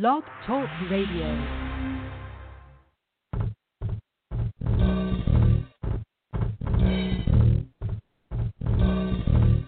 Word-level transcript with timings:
Blog 0.00 0.24
Talk 0.44 0.68
Radio. 0.90 1.28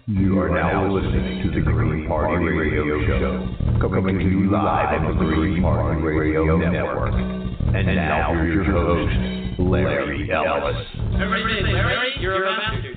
You 0.05 0.37
are 0.37 0.49
now 0.49 0.91
listening 0.93 1.43
to 1.43 1.51
the 1.51 1.61
Green 1.61 2.09
Party 2.09 2.43
Radio 2.43 3.07
Show, 3.07 3.79
coming 3.79 4.19
to 4.19 4.25
you 4.25 4.51
live 4.51 5.01
on 5.01 5.17
the 5.17 5.23
Green 5.33 5.61
Party 5.61 6.01
Radio 6.01 6.57
Network. 6.57 7.13
And 7.13 7.87
now 7.95 8.33
here's 8.33 8.67
your 8.67 8.83
host, 8.83 9.59
Larry 9.59 10.29
Ellis. 10.29 10.75
Everybody 11.21 11.61
Larry, 11.71 12.11
you're 12.19 12.43
a 12.43 12.51
master. 12.51 12.93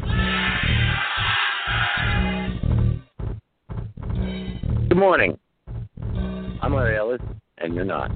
Good 4.89 4.99
morning. 4.99 5.39
I'm 6.63 6.75
Larry 6.75 6.99
Ellis, 6.99 7.23
and 7.57 7.75
you're 7.75 7.87
not. 7.87 8.11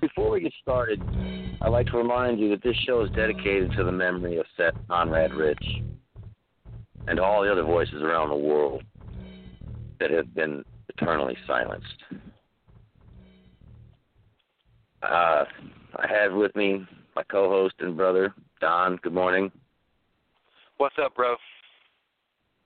Before 0.00 0.30
we 0.30 0.40
get 0.40 0.52
started, 0.62 1.02
I'd 1.60 1.70
like 1.70 1.86
to 1.86 1.96
remind 1.96 2.38
you 2.38 2.50
that 2.50 2.62
this 2.62 2.76
show 2.86 3.02
is 3.02 3.10
dedicated 3.10 3.72
to 3.76 3.82
the 3.82 3.90
memory 3.90 4.38
of 4.38 4.46
Seth 4.56 4.74
Conrad 4.88 5.34
Rich 5.34 5.64
and 7.08 7.18
all 7.18 7.42
the 7.42 7.50
other 7.50 7.64
voices 7.64 8.02
around 8.02 8.28
the 8.28 8.36
world 8.36 8.84
that 9.98 10.12
have 10.12 10.32
been 10.32 10.64
eternally 10.90 11.36
silenced. 11.44 12.04
Uh, 15.02 15.44
I 15.96 16.06
have 16.08 16.34
with 16.34 16.54
me 16.54 16.86
my 17.16 17.24
co 17.24 17.48
host 17.48 17.74
and 17.80 17.96
brother, 17.96 18.32
Don. 18.60 18.96
Good 19.02 19.12
morning. 19.12 19.50
What's 20.76 20.96
up, 21.02 21.16
bro? 21.16 21.34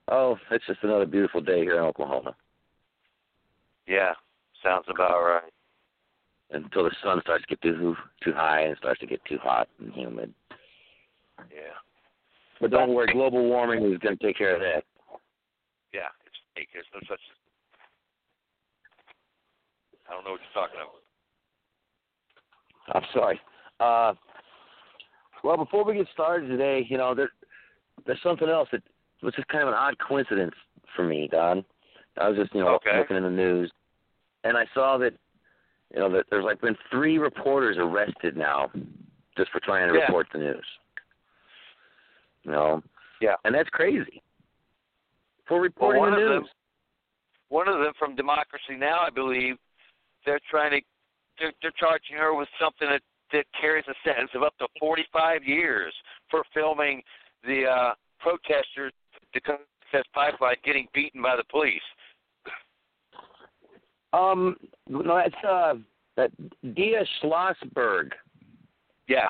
Oh, 0.09 0.37
it's 0.51 0.65
just 0.67 0.83
another 0.83 1.07
beautiful 1.07 1.41
day 1.41 1.61
here 1.61 1.77
in 1.77 1.83
Oklahoma. 1.83 2.35
Yeah, 3.87 4.13
sounds 4.63 4.85
about 4.89 5.21
right. 5.21 5.51
Until 6.51 6.83
the 6.83 6.91
sun 7.03 7.19
starts 7.21 7.43
to 7.45 7.55
get 7.55 7.61
too 7.61 7.95
too 8.23 8.33
high 8.33 8.61
and 8.61 8.77
starts 8.77 8.99
to 8.99 9.07
get 9.07 9.23
too 9.25 9.37
hot 9.41 9.67
and 9.79 9.91
humid. 9.93 10.33
Yeah. 11.51 11.73
But 12.61 12.71
don't 12.71 12.93
worry, 12.93 13.11
global 13.11 13.43
warming 13.43 13.83
is 13.91 13.97
going 13.99 14.17
to 14.17 14.23
take 14.23 14.37
care 14.37 14.55
of 14.55 14.61
that. 14.61 14.83
Yeah, 15.93 16.09
it's 16.25 16.35
fake. 16.55 16.69
There's 16.73 16.85
no 16.93 16.99
such. 17.09 17.19
I 20.07 20.13
don't 20.13 20.23
know 20.23 20.31
what 20.31 20.41
you're 20.41 20.63
talking 20.63 20.79
about. 20.79 21.03
I'm 22.95 23.03
sorry. 23.13 23.39
Uh, 23.79 24.13
well, 25.43 25.57
before 25.57 25.83
we 25.83 25.95
get 25.95 26.07
started 26.13 26.47
today, 26.47 26.85
you 26.87 26.97
know, 26.97 27.15
there, 27.15 27.31
there's 28.05 28.21
something 28.21 28.49
else 28.49 28.69
that 28.71 28.83
was 29.21 29.33
just 29.35 29.47
kind 29.47 29.63
of 29.63 29.69
an 29.69 29.75
odd 29.75 29.95
coincidence 29.99 30.55
for 30.95 31.03
me, 31.03 31.27
Don. 31.31 31.65
I 32.19 32.29
was 32.29 32.37
just, 32.37 32.53
you 32.53 32.61
know, 32.61 32.75
Okay. 32.75 32.97
looking 32.97 33.17
in 33.17 33.23
the 33.23 33.29
news, 33.29 33.71
and 34.43 34.57
I 34.57 34.65
saw 34.73 34.97
that, 34.99 35.13
you 35.93 35.99
know, 35.99 36.09
that 36.11 36.25
there's 36.29 36.43
like 36.45 36.61
been 36.61 36.77
three 36.91 37.17
reporters 37.17 37.77
arrested 37.79 38.37
now, 38.37 38.71
just 39.37 39.51
for 39.51 39.59
trying 39.59 39.87
to 39.89 39.95
Yeah. 39.95 40.01
report 40.05 40.27
the 40.31 40.39
news. 40.39 40.65
You 42.43 42.51
know. 42.51 42.83
Yeah. 43.21 43.35
And 43.45 43.55
that's 43.55 43.69
crazy. 43.69 44.21
For 45.47 45.59
reporting 45.61 46.01
one 46.01 46.11
the 46.11 46.17
of 46.17 46.23
news. 46.41 46.49
them- 46.49 46.57
One 47.49 47.67
of 47.67 47.79
them 47.79 47.93
from 47.99 48.15
Democracy 48.15 48.75
Now, 48.75 48.99
I 49.01 49.09
believe, 49.11 49.57
they're 50.25 50.39
trying 50.49 50.71
to, 50.71 50.81
they're, 51.39 51.53
they're 51.61 51.71
charging 51.77 52.17
her 52.17 52.33
with 52.33 52.49
something 52.59 52.89
that 52.89 53.01
that 53.31 53.45
carries 53.59 53.87
a 53.87 53.95
sentence 54.03 54.29
of 54.35 54.43
up 54.43 54.55
to 54.59 54.67
45 54.79 55.43
years 55.43 55.91
for 56.29 56.43
filming 56.53 57.01
the 57.43 57.65
uh, 57.65 57.93
protesters 58.19 58.93
to 59.33 59.41
contest 59.41 60.07
pipeline 60.13 60.55
getting 60.63 60.87
beaten 60.93 61.19
by 61.19 61.35
the 61.35 61.43
police. 61.45 61.81
Um, 64.13 64.55
no, 64.87 65.15
that's 65.15 65.43
uh, 65.43 65.73
that 66.15 66.31
Deia 66.63 67.05
Schlosberg 67.21 68.11
Yeah. 69.07 69.27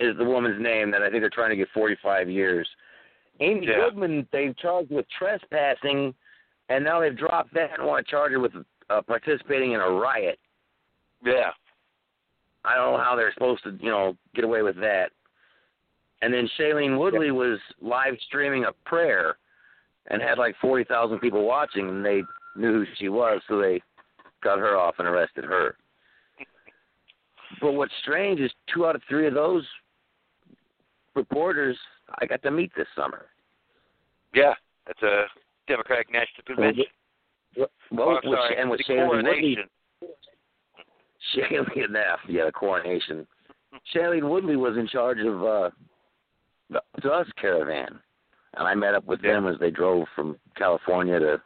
is 0.00 0.16
the 0.18 0.24
woman's 0.24 0.60
name 0.60 0.90
that 0.90 1.02
I 1.02 1.08
think 1.10 1.22
they're 1.22 1.30
trying 1.30 1.50
to 1.50 1.56
get 1.56 1.68
45 1.72 2.28
years. 2.28 2.68
Amy 3.40 3.66
Yeah. 3.66 3.76
Goodman, 3.76 4.26
they've 4.32 4.56
charged 4.56 4.90
with 4.90 5.06
trespassing, 5.16 6.14
and 6.68 6.84
now 6.84 7.00
they've 7.00 7.16
dropped 7.16 7.54
that 7.54 7.78
and 7.78 7.86
want 7.86 8.04
to 8.04 8.10
charge 8.10 8.32
her 8.32 8.40
with 8.40 8.52
uh, 8.90 9.02
participating 9.02 9.72
in 9.72 9.80
a 9.80 9.88
riot. 9.90 10.38
Yeah. 11.24 11.52
I 12.64 12.74
don't 12.74 12.92
know 12.94 12.98
how 13.02 13.14
they're 13.14 13.32
supposed 13.32 13.62
to, 13.64 13.78
you 13.80 13.90
know, 13.90 14.16
get 14.34 14.44
away 14.44 14.62
with 14.62 14.76
that. 14.80 15.10
And 16.22 16.32
then 16.34 16.48
Shailene 16.58 16.98
Woodley 16.98 17.30
was 17.30 17.60
live 17.80 18.14
streaming 18.26 18.64
a 18.64 18.72
prayer 18.88 19.36
and 20.08 20.20
had 20.22 20.38
like 20.38 20.56
40,000 20.60 21.18
people 21.20 21.44
watching, 21.44 21.88
and 21.88 22.04
they 22.04 22.22
knew 22.58 22.72
who 22.72 22.84
she 22.98 23.08
was, 23.08 23.40
so 23.48 23.58
they 23.60 23.80
got 24.42 24.58
her 24.58 24.76
off 24.76 24.96
and 24.98 25.06
arrested 25.08 25.44
her. 25.44 25.76
But 27.60 27.72
what's 27.72 27.92
strange 28.02 28.40
is 28.40 28.50
two 28.72 28.86
out 28.86 28.96
of 28.96 29.02
three 29.08 29.26
of 29.26 29.34
those 29.34 29.64
reporters 31.14 31.76
I 32.20 32.26
got 32.26 32.42
to 32.42 32.50
meet 32.50 32.70
this 32.76 32.86
summer. 32.96 33.26
Yeah. 34.34 34.54
That's 34.86 35.02
a 35.02 35.24
Democratic 35.66 36.12
National 36.12 36.44
Convention. 36.46 36.84
Well, 37.56 37.68
Oh, 37.98 38.18
I'm 38.22 38.30
with- 38.30 38.38
sorry, 38.38 38.56
and 38.60 38.70
with 38.70 38.80
Shailene 38.88 39.08
Woodley, 39.08 39.22
coronation. 39.24 39.68
Shailene, 41.34 41.88
yeah, 41.94 42.16
yeah, 42.28 42.44
the 42.44 42.52
coronation. 42.52 43.26
Shailene 43.94 44.28
Woodley 44.28 44.56
was 44.56 44.76
in 44.76 44.86
charge 44.86 45.18
of 45.20 45.42
uh, 45.42 45.70
the 47.02 47.10
Us 47.10 47.26
caravan, 47.40 47.98
and 48.54 48.68
I 48.68 48.74
met 48.74 48.94
up 48.94 49.04
with 49.04 49.20
Yeah. 49.22 49.32
them 49.34 49.46
as 49.48 49.58
they 49.58 49.70
drove 49.70 50.06
from 50.14 50.36
California 50.56 51.18
to 51.18 51.40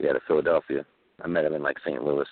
yeah 0.00 0.12
to 0.12 0.20
Philadelphia. 0.26 0.84
I 1.22 1.28
met 1.28 1.44
him 1.44 1.54
in 1.54 1.62
like 1.62 1.76
St. 1.84 2.02
Louis. 2.02 2.26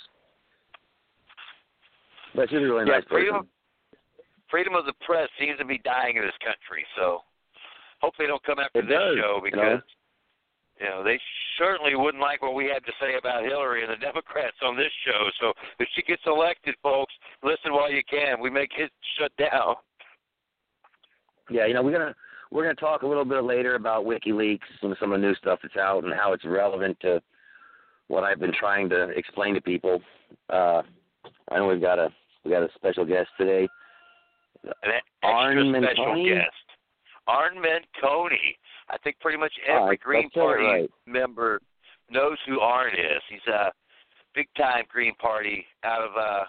But 2.34 2.48
she's 2.50 2.58
a 2.58 2.62
really 2.62 2.86
Yeah, 2.86 2.98
nice 2.98 3.04
person. 3.04 3.16
freedom, 3.16 3.48
freedom 4.50 4.74
of 4.74 4.86
the 4.86 4.94
press 5.04 5.28
seems 5.38 5.58
to 5.58 5.64
be 5.64 5.78
dying 5.78 6.16
in 6.16 6.22
this 6.22 6.36
country. 6.44 6.84
So 6.96 7.20
hopefully 8.00 8.26
they 8.26 8.30
don't 8.32 8.44
come 8.44 8.58
after 8.58 8.80
It 8.80 8.86
this 8.88 8.96
does, 8.98 9.16
show 9.16 9.36
you 9.36 9.42
because 9.50 9.80
know. 9.80 9.80
you 10.80 10.86
know 10.88 11.02
they 11.04 11.18
certainly 11.58 11.94
wouldn't 11.96 12.22
like 12.22 12.42
what 12.42 12.54
we 12.54 12.66
had 12.66 12.84
to 12.86 12.92
say 13.00 13.16
about 13.18 13.44
Hillary 13.44 13.82
and 13.82 13.92
the 13.92 13.96
Democrats 14.04 14.56
on 14.62 14.76
this 14.76 14.92
show. 15.06 15.28
So 15.40 15.52
if 15.80 15.88
she 15.94 16.02
gets 16.02 16.22
elected, 16.26 16.74
folks, 16.82 17.12
listen 17.42 17.72
while 17.72 17.90
you 17.92 18.02
can. 18.08 18.40
We 18.40 18.50
make 18.50 18.70
it 18.78 18.90
shut 19.18 19.32
down. 19.36 19.76
Yeah, 21.50 21.66
you 21.66 21.74
know 21.74 21.82
we're 21.82 21.92
gonna 21.92 22.14
we're 22.50 22.62
gonna 22.62 22.74
talk 22.74 23.02
a 23.02 23.06
little 23.06 23.24
bit 23.24 23.42
later 23.42 23.74
about 23.74 24.04
WikiLeaks 24.04 24.68
and 24.82 24.94
some 25.00 25.12
of 25.12 25.20
the 25.20 25.26
new 25.26 25.34
stuff 25.36 25.60
that's 25.62 25.76
out 25.76 26.04
and 26.04 26.12
how 26.14 26.32
it's 26.34 26.44
relevant 26.44 26.98
to 27.00 27.20
what 28.08 28.24
I've 28.24 28.40
been 28.40 28.52
trying 28.58 28.88
to 28.90 29.08
explain 29.10 29.54
to 29.54 29.60
people. 29.60 30.00
Uh, 30.50 30.82
I 31.50 31.56
know 31.56 31.68
we've 31.68 31.80
got 31.80 31.98
a 31.98 32.08
we 32.44 32.50
got 32.50 32.62
a 32.62 32.68
special 32.74 33.04
guest 33.04 33.28
today. 33.38 33.68
An 34.64 34.70
extra 34.72 35.00
Arn 35.22 35.74
special 35.82 36.24
guest, 36.24 36.50
Arn 37.26 37.56
Menconi. 37.56 38.56
I 38.90 38.96
think 38.98 39.20
pretty 39.20 39.38
much 39.38 39.52
every 39.66 39.92
I- 39.96 40.02
Green 40.02 40.18
I 40.18 40.22
said 40.34 40.40
it 40.40 40.42
Party 40.42 40.64
right. 40.64 40.90
member 41.06 41.60
knows 42.10 42.38
who 42.46 42.60
Arn 42.60 42.94
is. 42.94 43.22
He's 43.30 43.46
a 43.52 43.70
big 44.34 44.48
time 44.56 44.84
Green 44.90 45.14
Party 45.16 45.64
out 45.84 46.02
of 46.02 46.10
uh 46.16 46.44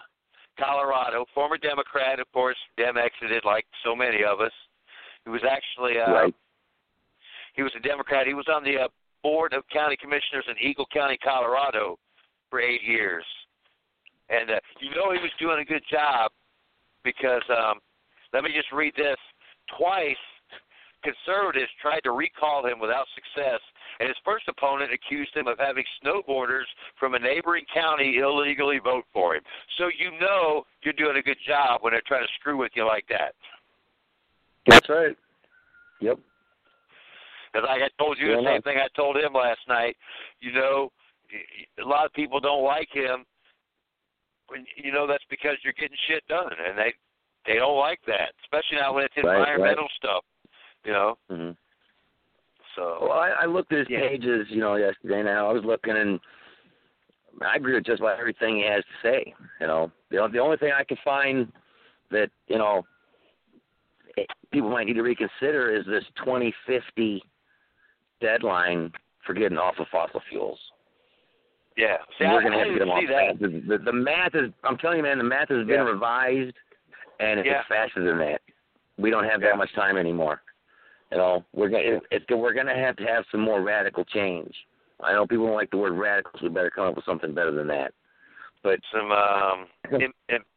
Colorado, 0.58 1.24
former 1.34 1.56
Democrat, 1.56 2.20
of 2.20 2.30
course, 2.32 2.56
Dem 2.76 2.96
exited 2.98 3.44
like 3.44 3.64
so 3.84 3.94
many 3.96 4.24
of 4.24 4.40
us. 4.40 4.52
He 5.24 5.30
was 5.30 5.42
actually 5.48 5.98
uh 5.98 6.10
Right. 6.12 6.34
he 7.54 7.62
was 7.62 7.72
a 7.76 7.80
Democrat. 7.80 8.26
He 8.26 8.34
was 8.34 8.46
on 8.52 8.64
the 8.64 8.76
uh, 8.84 8.88
board 9.22 9.52
of 9.52 9.62
county 9.72 9.96
commissioners 10.00 10.44
in 10.48 10.56
Eagle 10.58 10.86
County, 10.92 11.18
Colorado 11.22 11.98
for 12.48 12.60
8 12.60 12.82
years. 12.82 13.24
And 14.28 14.50
uh, 14.50 14.60
you 14.80 14.90
know 14.90 15.12
he 15.12 15.18
was 15.18 15.30
doing 15.40 15.60
a 15.60 15.64
good 15.64 15.82
job 15.90 16.30
because 17.04 17.42
um 17.50 17.80
let 18.32 18.44
me 18.44 18.50
just 18.54 18.70
read 18.72 18.94
this. 18.96 19.16
Twice 19.76 20.16
conservatives 21.02 21.70
tried 21.80 22.00
to 22.00 22.12
recall 22.12 22.66
him 22.66 22.78
without 22.78 23.06
success, 23.14 23.60
and 23.98 24.08
his 24.08 24.16
first 24.24 24.46
opponent 24.48 24.92
accused 24.92 25.34
him 25.34 25.46
of 25.46 25.58
having 25.58 25.84
snowboarders 26.04 26.68
from 26.98 27.14
a 27.14 27.18
neighboring 27.18 27.64
county 27.72 28.18
illegally 28.18 28.78
vote 28.78 29.04
for 29.12 29.34
him. 29.34 29.42
So 29.78 29.88
you 29.88 30.12
know 30.20 30.64
you're 30.82 30.94
doing 30.94 31.16
a 31.16 31.22
good 31.22 31.38
job 31.46 31.82
when 31.82 31.92
they're 31.92 32.02
trying 32.06 32.22
to 32.22 32.32
screw 32.38 32.56
with 32.56 32.72
you 32.74 32.86
like 32.86 33.06
that. 33.08 33.34
That's 34.66 34.88
right. 34.88 35.16
Yep. 36.00 36.18
Because 37.52 37.68
I 37.68 37.88
told 37.98 38.18
you 38.18 38.30
Yeah, 38.30 38.36
the 38.36 38.46
same 38.46 38.62
thing 38.62 38.78
I 38.78 38.88
told 38.94 39.16
him 39.16 39.32
last 39.34 39.60
night. 39.68 39.96
You 40.40 40.52
know, 40.52 40.92
a 41.82 41.86
lot 41.86 42.06
of 42.06 42.12
people 42.12 42.40
don't 42.40 42.64
like 42.64 42.88
him. 42.92 43.24
When 44.48 44.64
you 44.76 44.92
know 44.92 45.06
that's 45.06 45.24
because 45.30 45.56
you're 45.62 45.74
getting 45.74 45.96
shit 46.08 46.26
done, 46.28 46.50
and 46.66 46.76
they 46.76 46.92
they 47.46 47.54
don't 47.54 47.78
like 47.78 48.00
that, 48.06 48.32
especially 48.44 48.78
now 48.78 48.94
when 48.94 49.04
it's 49.04 49.16
Right, 49.16 49.26
right. 49.26 49.38
environmental 49.38 49.88
stuff. 49.96 50.24
You 50.84 50.92
know, 50.92 51.18
hmm 51.30 51.50
so 52.76 52.98
Well, 53.02 53.12
I, 53.12 53.30
I 53.42 53.46
looked 53.46 53.72
at 53.72 53.80
his 53.80 53.88
Yeah. 53.90 54.00
pages, 54.00 54.46
you 54.50 54.60
know, 54.60 54.76
yesterday. 54.76 55.22
Now 55.22 55.48
I 55.48 55.52
was 55.52 55.64
looking, 55.64 55.96
and 55.96 56.20
I 57.42 57.56
agree 57.56 57.74
with 57.74 57.84
just 57.84 58.00
about 58.00 58.18
everything 58.18 58.56
he 58.56 58.64
has 58.64 58.84
to 58.84 59.08
say. 59.08 59.34
You 59.60 59.66
know, 59.66 59.92
the 60.10 60.18
only, 60.18 60.32
the 60.32 60.42
only 60.42 60.56
thing 60.56 60.72
I 60.72 60.84
can 60.84 60.98
find 61.04 61.52
that 62.10 62.30
you 62.48 62.58
know 62.58 62.84
people 64.52 64.70
might 64.70 64.86
need 64.86 64.94
to 64.94 65.02
reconsider 65.02 65.74
is 65.74 65.86
this 65.86 66.04
2050 66.24 67.22
deadline 68.20 68.92
for 69.26 69.34
getting 69.34 69.58
off 69.58 69.74
of 69.78 69.86
fossil 69.92 70.20
fuels. 70.28 70.58
yeah. 71.76 71.98
See, 72.18 72.24
We're 72.26 72.42
going 72.42 72.52
to 72.52 72.58
have 72.58 72.66
to 72.68 72.72
get 72.74 72.78
them 72.80 72.90
off 72.90 73.04
that. 73.08 73.38
The, 73.40 73.78
the, 73.78 73.84
the 73.84 73.92
math 73.92 74.34
is, 74.34 74.50
I'm 74.64 74.76
telling 74.76 74.98
you, 74.98 75.02
man, 75.02 75.18
the 75.18 75.24
math 75.24 75.48
has 75.48 75.58
been 75.66 75.68
Yeah. 75.68 75.82
revised, 75.84 76.56
and 77.20 77.40
it's 77.40 77.46
Yeah. 77.46 77.62
faster 77.68 78.02
than 78.02 78.18
that. 78.18 78.40
We 78.98 79.10
don't 79.10 79.24
have 79.24 79.40
Yeah. 79.42 79.50
that 79.50 79.56
much 79.58 79.72
time 79.74 79.96
anymore. 79.96 80.42
You 81.10 81.18
know, 81.18 81.44
we're 81.52 81.68
going 81.68 82.00
it's 82.10 82.24
we're 82.30 82.52
going 82.52 82.66
to 82.66 82.74
have 82.76 82.96
to 82.96 83.04
have 83.04 83.24
some 83.32 83.40
more 83.40 83.62
radical 83.62 84.04
change. 84.04 84.54
I 85.02 85.12
know 85.12 85.26
people 85.26 85.46
don't 85.46 85.56
like 85.56 85.70
the 85.70 85.78
word 85.78 85.94
radical, 85.94 86.38
so 86.38 86.44
we 86.46 86.50
better 86.50 86.70
come 86.70 86.86
up 86.88 86.96
with 86.96 87.04
something 87.04 87.34
better 87.34 87.50
than 87.52 87.66
that. 87.68 87.92
But 88.62 88.78
Some 88.92 89.10
um, 89.10 89.66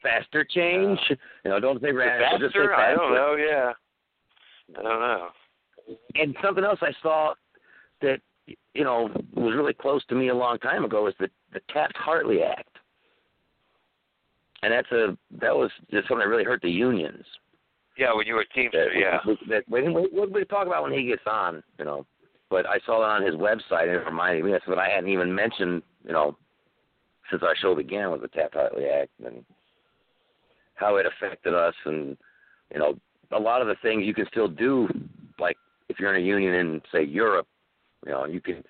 faster 0.01 0.43
change, 0.43 0.99
you 1.09 1.49
know, 1.51 1.59
don't 1.59 1.81
say 1.81 1.91
radical, 1.93 2.37
just 2.37 2.53
say 2.53 2.59
faster? 2.59 2.69
faster. 2.69 2.83
I 2.83 2.95
don't 2.95 3.13
know. 3.15 3.35
Yeah, 3.35 3.71
I 4.77 4.81
don't 4.83 4.99
know. 4.99 5.29
And 6.15 6.35
something 6.43 6.63
else 6.65 6.79
I 6.81 6.91
saw 7.01 7.33
that 8.03 8.19
you 8.73 8.83
know 8.83 9.09
was 9.35 9.55
really 9.55 9.73
close 9.73 10.05
to 10.05 10.15
me 10.15 10.29
a 10.29 10.35
long 10.35 10.59
time 10.59 10.85
ago 10.85 11.07
is 11.07 11.15
the 11.19 11.29
the 11.53 11.61
Taft 11.71 11.95
Hartley 11.97 12.43
Act, 12.43 12.77
and 14.61 14.71
that's 14.71 14.91
a 14.91 15.17
that 15.41 15.55
was 15.55 15.71
just 15.91 16.07
something 16.07 16.19
that 16.19 16.29
really 16.29 16.43
hurt 16.43 16.61
the 16.61 16.69
unions. 16.69 17.25
Yeah, 17.97 18.13
when 18.15 18.25
you 18.25 18.33
were 18.33 18.41
a 18.41 18.47
teamster. 18.53 18.89
That, 18.91 18.99
Yeah. 18.99 19.19
that 19.49 19.63
we, 19.69 19.83
we, 19.83 20.09
we'll 20.11 20.29
we 20.29 20.45
talk 20.45 20.67
about 20.67 20.83
when 20.83 20.93
he 20.93 21.05
gets 21.05 21.21
on, 21.27 21.63
you 21.77 21.85
know. 21.85 22.05
But 22.49 22.65
I 22.67 22.79
saw 22.85 23.01
it 23.03 23.05
on 23.05 23.25
his 23.25 23.35
website, 23.35 23.83
and 23.83 23.91
it 23.91 24.05
reminded 24.05 24.43
me 24.43 24.51
that's 24.51 24.67
what 24.67 24.79
I 24.79 24.89
hadn't 24.89 25.09
even 25.09 25.33
mentioned, 25.33 25.81
you 26.05 26.11
know, 26.11 26.37
since 27.29 27.41
our 27.43 27.55
show 27.55 27.75
began 27.75 28.11
with 28.11 28.21
the 28.21 28.27
Taft 28.27 28.53
Hartley 28.55 28.85
Act 28.85 29.11
and 29.25 29.43
how 30.75 30.97
it 30.97 31.05
affected 31.05 31.53
us, 31.53 31.75
and 31.85 32.17
you 32.71 32.79
know, 32.79 32.95
a 33.31 33.39
lot 33.39 33.61
of 33.61 33.67
the 33.67 33.75
things 33.81 34.05
you 34.05 34.13
can 34.13 34.27
still 34.31 34.47
do, 34.47 34.87
like 35.39 35.57
if 35.89 35.99
you're 35.99 36.13
in 36.13 36.21
a 36.21 36.25
union 36.25 36.53
in 36.53 36.81
say 36.91 37.03
Europe, 37.03 37.47
you 38.05 38.11
know, 38.11 38.25
you 38.25 38.41
can 38.41 38.63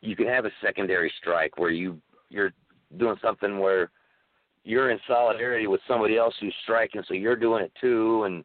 you 0.00 0.16
can 0.16 0.26
have 0.26 0.44
a 0.44 0.50
secondary 0.62 1.12
strike 1.20 1.58
where 1.58 1.70
you 1.70 2.00
you're 2.28 2.52
doing 2.98 3.16
something 3.22 3.58
where 3.58 3.90
you're 4.64 4.90
in 4.90 4.98
solidarity 5.06 5.66
with 5.66 5.80
somebody 5.86 6.16
else 6.16 6.34
who's 6.40 6.54
striking, 6.64 7.02
so 7.06 7.14
you're 7.14 7.36
doing 7.36 7.64
it 7.64 7.72
too, 7.80 8.24
and 8.24 8.44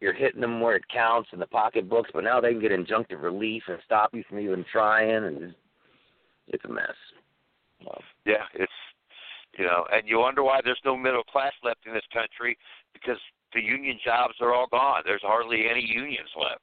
you're 0.00 0.12
hitting 0.12 0.40
them 0.40 0.60
where 0.60 0.76
it 0.76 0.86
counts 0.88 1.30
in 1.32 1.40
the 1.40 1.46
pocketbooks. 1.46 2.10
But 2.12 2.24
now 2.24 2.40
they 2.40 2.52
can 2.52 2.60
get 2.60 2.70
injunctive 2.70 3.22
relief 3.22 3.64
and 3.68 3.78
stop 3.84 4.14
you 4.14 4.22
from 4.28 4.38
even 4.38 4.64
trying, 4.70 5.24
and 5.24 5.54
it's, 6.46 6.64
a 6.64 6.68
mess. 6.68 6.90
Yeah, 8.24 8.44
it's 8.54 8.72
you 9.58 9.64
know, 9.64 9.84
and 9.92 10.08
you 10.08 10.18
wonder 10.18 10.42
why 10.42 10.60
there's 10.64 10.80
no 10.84 10.96
middle 10.96 11.24
class 11.24 11.52
left 11.64 11.80
in 11.86 11.92
this 11.92 12.02
country 12.12 12.56
because 12.92 13.18
the 13.52 13.60
union 13.60 13.98
jobs 14.04 14.34
are 14.40 14.54
all 14.54 14.66
gone. 14.70 15.02
There's 15.04 15.22
hardly 15.22 15.64
any 15.68 15.84
unions 15.84 16.30
left. 16.40 16.62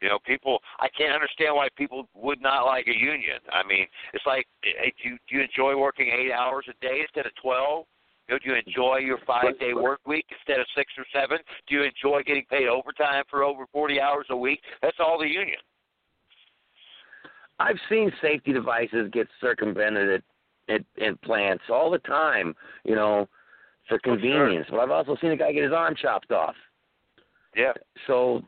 You 0.00 0.08
know, 0.08 0.18
people. 0.24 0.58
I 0.78 0.88
can't 0.96 1.12
understand 1.12 1.54
why 1.54 1.68
people 1.76 2.08
would 2.14 2.40
not 2.40 2.64
like 2.64 2.86
a 2.86 2.96
union. 2.96 3.38
I 3.52 3.66
mean, 3.66 3.86
it's 4.14 4.24
like, 4.26 4.46
eh, 4.64 4.90
do 5.02 5.10
you, 5.10 5.18
do 5.28 5.36
you 5.36 5.42
enjoy 5.42 5.78
working 5.78 6.08
eight 6.08 6.32
hours 6.32 6.64
a 6.68 6.74
day 6.80 7.00
instead 7.02 7.26
of 7.26 7.32
twelve? 7.40 7.84
You 8.28 8.34
know, 8.34 8.38
do 8.38 8.50
you 8.50 8.56
enjoy 8.66 8.98
your 8.98 9.18
five 9.26 9.58
day 9.58 9.74
work 9.74 10.00
week 10.06 10.24
instead 10.30 10.60
of 10.60 10.66
six 10.76 10.92
or 10.96 11.04
seven? 11.12 11.38
Do 11.68 11.74
you 11.74 11.82
enjoy 11.82 12.22
getting 12.22 12.44
paid 12.48 12.68
overtime 12.68 13.24
for 13.28 13.42
over 13.42 13.66
forty 13.72 14.00
hours 14.00 14.26
a 14.30 14.36
week? 14.36 14.60
That's 14.80 14.96
all 15.00 15.18
the 15.18 15.28
union. 15.28 15.58
I've 17.58 17.76
seen 17.90 18.10
safety 18.22 18.54
devices 18.54 19.10
get 19.12 19.28
circumvented 19.38 20.22
at, 20.68 20.74
at, 20.74 21.04
at 21.06 21.20
plants 21.20 21.64
all 21.70 21.90
the 21.90 21.98
time, 21.98 22.54
you 22.84 22.94
know, 22.94 23.28
for 23.86 23.98
convenience. 23.98 24.66
But 24.70 24.80
I've 24.80 24.90
also 24.90 25.14
seen 25.20 25.32
a 25.32 25.36
guy 25.36 25.52
get 25.52 25.64
his 25.64 25.72
arm 25.72 25.94
chopped 26.00 26.32
off. 26.32 26.54
Yeah. 27.54 27.72
So, 28.06 28.42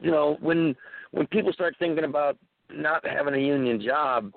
you 0.00 0.10
know, 0.10 0.36
when 0.40 0.74
when 1.12 1.26
people 1.28 1.52
start 1.52 1.74
thinking 1.78 2.04
about 2.04 2.36
not 2.72 3.04
having 3.04 3.34
a 3.34 3.38
union 3.38 3.80
job, 3.80 4.32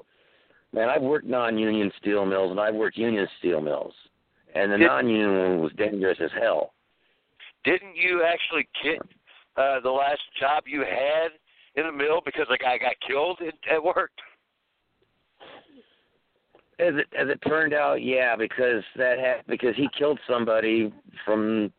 man, 0.74 0.90
I've 0.90 1.02
worked 1.02 1.26
non-union 1.26 1.92
steel 2.00 2.26
mills 2.26 2.52
and 2.52 2.60
I've 2.60 2.76
worked 2.76 2.98
union 2.98 3.28
steel 3.40 3.62
mills, 3.62 3.94
and 4.56 4.72
the 4.72 4.78
Did- 4.78 4.88
non-union 4.88 5.38
one 5.38 5.62
was 5.62 5.72
dangerous 5.74 6.18
as 6.22 6.32
hell. 6.40 6.74
Didn't 7.64 7.96
you 7.96 8.24
actually 8.24 8.68
get 8.84 9.00
uh, 9.56 9.80
the 9.80 9.90
last 9.90 10.22
job 10.40 10.64
you 10.66 10.82
had 10.82 11.32
in 11.76 11.86
the 11.86 11.92
mill 11.92 12.22
because 12.26 12.46
a 12.54 12.58
guy 12.58 12.78
got 12.78 12.96
killed 13.08 13.40
at, 13.42 13.84
work? 13.84 14.12
As 16.80 16.96
it 16.96 17.08
as 17.18 17.30
it 17.30 17.40
turned 17.48 17.74
out, 17.74 18.02
yeah, 18.02 18.36
because 18.36 18.84
that 18.98 19.20
ha- 19.20 19.44
because 19.48 19.76
he 19.76 19.88
killed 19.98 20.20
somebody 20.28 20.92
from 21.24 21.72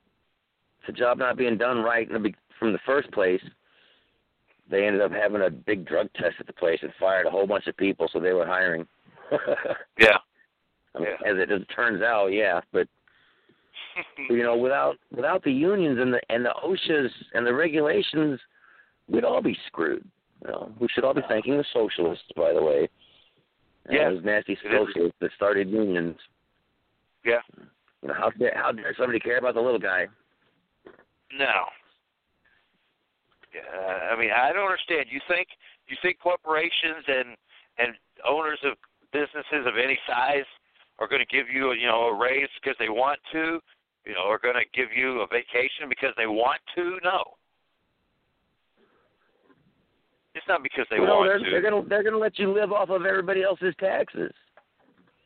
the 0.86 0.92
job 0.92 1.18
not 1.18 1.36
being 1.36 1.58
done 1.58 1.78
right 1.78 2.06
in 2.06 2.14
the, 2.14 2.20
be- 2.20 2.34
from 2.58 2.72
the 2.72 2.78
first 2.86 3.10
place. 3.12 3.42
They 4.70 4.86
ended 4.86 5.02
up 5.02 5.12
having 5.12 5.42
a 5.42 5.50
big 5.50 5.84
drug 5.86 6.08
test 6.14 6.36
at 6.40 6.46
the 6.46 6.52
place 6.52 6.78
and 6.82 6.92
fired 6.98 7.26
a 7.26 7.30
whole 7.30 7.46
bunch 7.46 7.66
of 7.66 7.76
people, 7.76 8.08
so 8.12 8.18
they 8.18 8.32
were 8.32 8.46
hiring. 8.46 8.86
Yeah. 9.98 10.18
I 10.94 10.98
mean, 10.98 11.08
Yeah. 11.20 11.30
As 11.30 11.38
it, 11.38 11.50
as 11.50 11.62
it 11.62 11.68
turns 11.74 12.02
out, 12.02 12.28
yeah, 12.28 12.60
but 12.72 12.86
you 14.28 14.42
know, 14.42 14.56
without 14.56 14.96
without 15.14 15.42
the 15.42 15.52
unions 15.52 15.98
and 16.00 16.12
the 16.12 16.20
and 16.28 16.44
the 16.44 16.54
OSHA's 16.64 17.12
and 17.32 17.46
the 17.46 17.54
regulations, 17.54 18.38
we'd 19.08 19.24
all 19.24 19.42
be 19.42 19.56
screwed. 19.66 20.04
You 20.44 20.50
know, 20.50 20.72
we 20.78 20.88
should 20.92 21.04
all 21.04 21.14
be 21.14 21.22
thanking 21.28 21.56
the 21.56 21.64
socialists, 21.72 22.26
by 22.36 22.52
the 22.52 22.62
way. 22.62 22.88
Yeah, 23.90 24.10
those 24.10 24.24
nasty 24.24 24.56
socialists 24.62 25.16
that 25.20 25.30
started 25.36 25.68
unions. 25.68 26.16
Yeah. 27.24 27.40
You 28.02 28.08
know, 28.08 28.14
how 28.14 28.30
dare 28.30 28.52
how 28.54 28.72
dare 28.72 28.94
somebody 28.96 29.20
care 29.20 29.38
about 29.38 29.54
the 29.54 29.60
little 29.60 29.78
guy? 29.78 30.06
No. 31.36 31.64
Yeah, 33.54 34.10
I 34.10 34.18
mean, 34.18 34.30
I 34.34 34.52
don't 34.52 34.66
understand. 34.66 35.06
You 35.08 35.20
think 35.28 35.46
you 35.86 35.96
think 36.02 36.18
corporations 36.18 37.06
and 37.06 37.36
and 37.78 37.94
owners 38.26 38.58
of 38.64 38.74
businesses 39.12 39.66
of 39.66 39.78
any 39.78 39.98
size 40.06 40.46
are 40.98 41.08
going 41.08 41.22
to 41.22 41.36
give 41.36 41.46
you, 41.48 41.72
you 41.72 41.86
know, 41.86 42.10
a 42.10 42.14
raise 42.14 42.48
because 42.60 42.76
they 42.78 42.88
want 42.88 43.18
to? 43.32 43.58
You 44.04 44.14
know, 44.14 44.26
are 44.26 44.38
going 44.38 44.54
to 44.54 44.66
give 44.74 44.90
you 44.94 45.20
a 45.22 45.26
vacation 45.26 45.88
because 45.88 46.10
they 46.16 46.26
want 46.26 46.60
to? 46.76 46.98
No. 47.02 47.22
It's 50.34 50.46
not 50.48 50.62
because 50.62 50.86
they 50.90 50.98
want 50.98 51.28
they're, 51.28 51.38
to. 51.38 51.50
they're 51.50 51.62
gonna 51.62 51.88
they're 51.88 52.02
gonna 52.02 52.18
let 52.18 52.40
you 52.40 52.52
live 52.52 52.72
off 52.72 52.90
of 52.90 53.06
everybody 53.06 53.44
else's 53.44 53.72
taxes. 53.78 54.32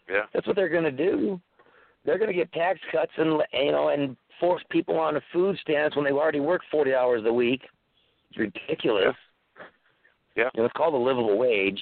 yeah. 0.09 0.23
That's 0.35 0.47
what 0.47 0.55
they're 0.55 0.69
gonna 0.69 0.93
do. 0.93 1.41
They're 2.05 2.19
gonna 2.19 2.35
get 2.35 2.53
tax 2.53 2.79
cuts 2.93 3.13
and 3.17 3.41
you 3.55 3.73
know 3.73 3.89
and 3.89 4.19
force 4.39 4.63
people 4.71 4.99
on 4.99 5.15
the 5.15 5.23
food 5.33 5.57
stamps 5.63 5.97
when 5.97 6.05
they 6.05 6.13
already 6.13 6.41
work 6.41 6.61
forty 6.71 6.95
hours 6.95 7.23
a 7.25 7.33
week. 7.33 7.63
It's 8.31 8.39
ridiculous. 8.39 9.15
Yeah. 10.37 10.51
You 10.55 10.61
know, 10.63 10.65
it's 10.67 10.75
called 10.77 10.95
a 10.95 10.97
livable 10.97 11.37
wage. 11.39 11.81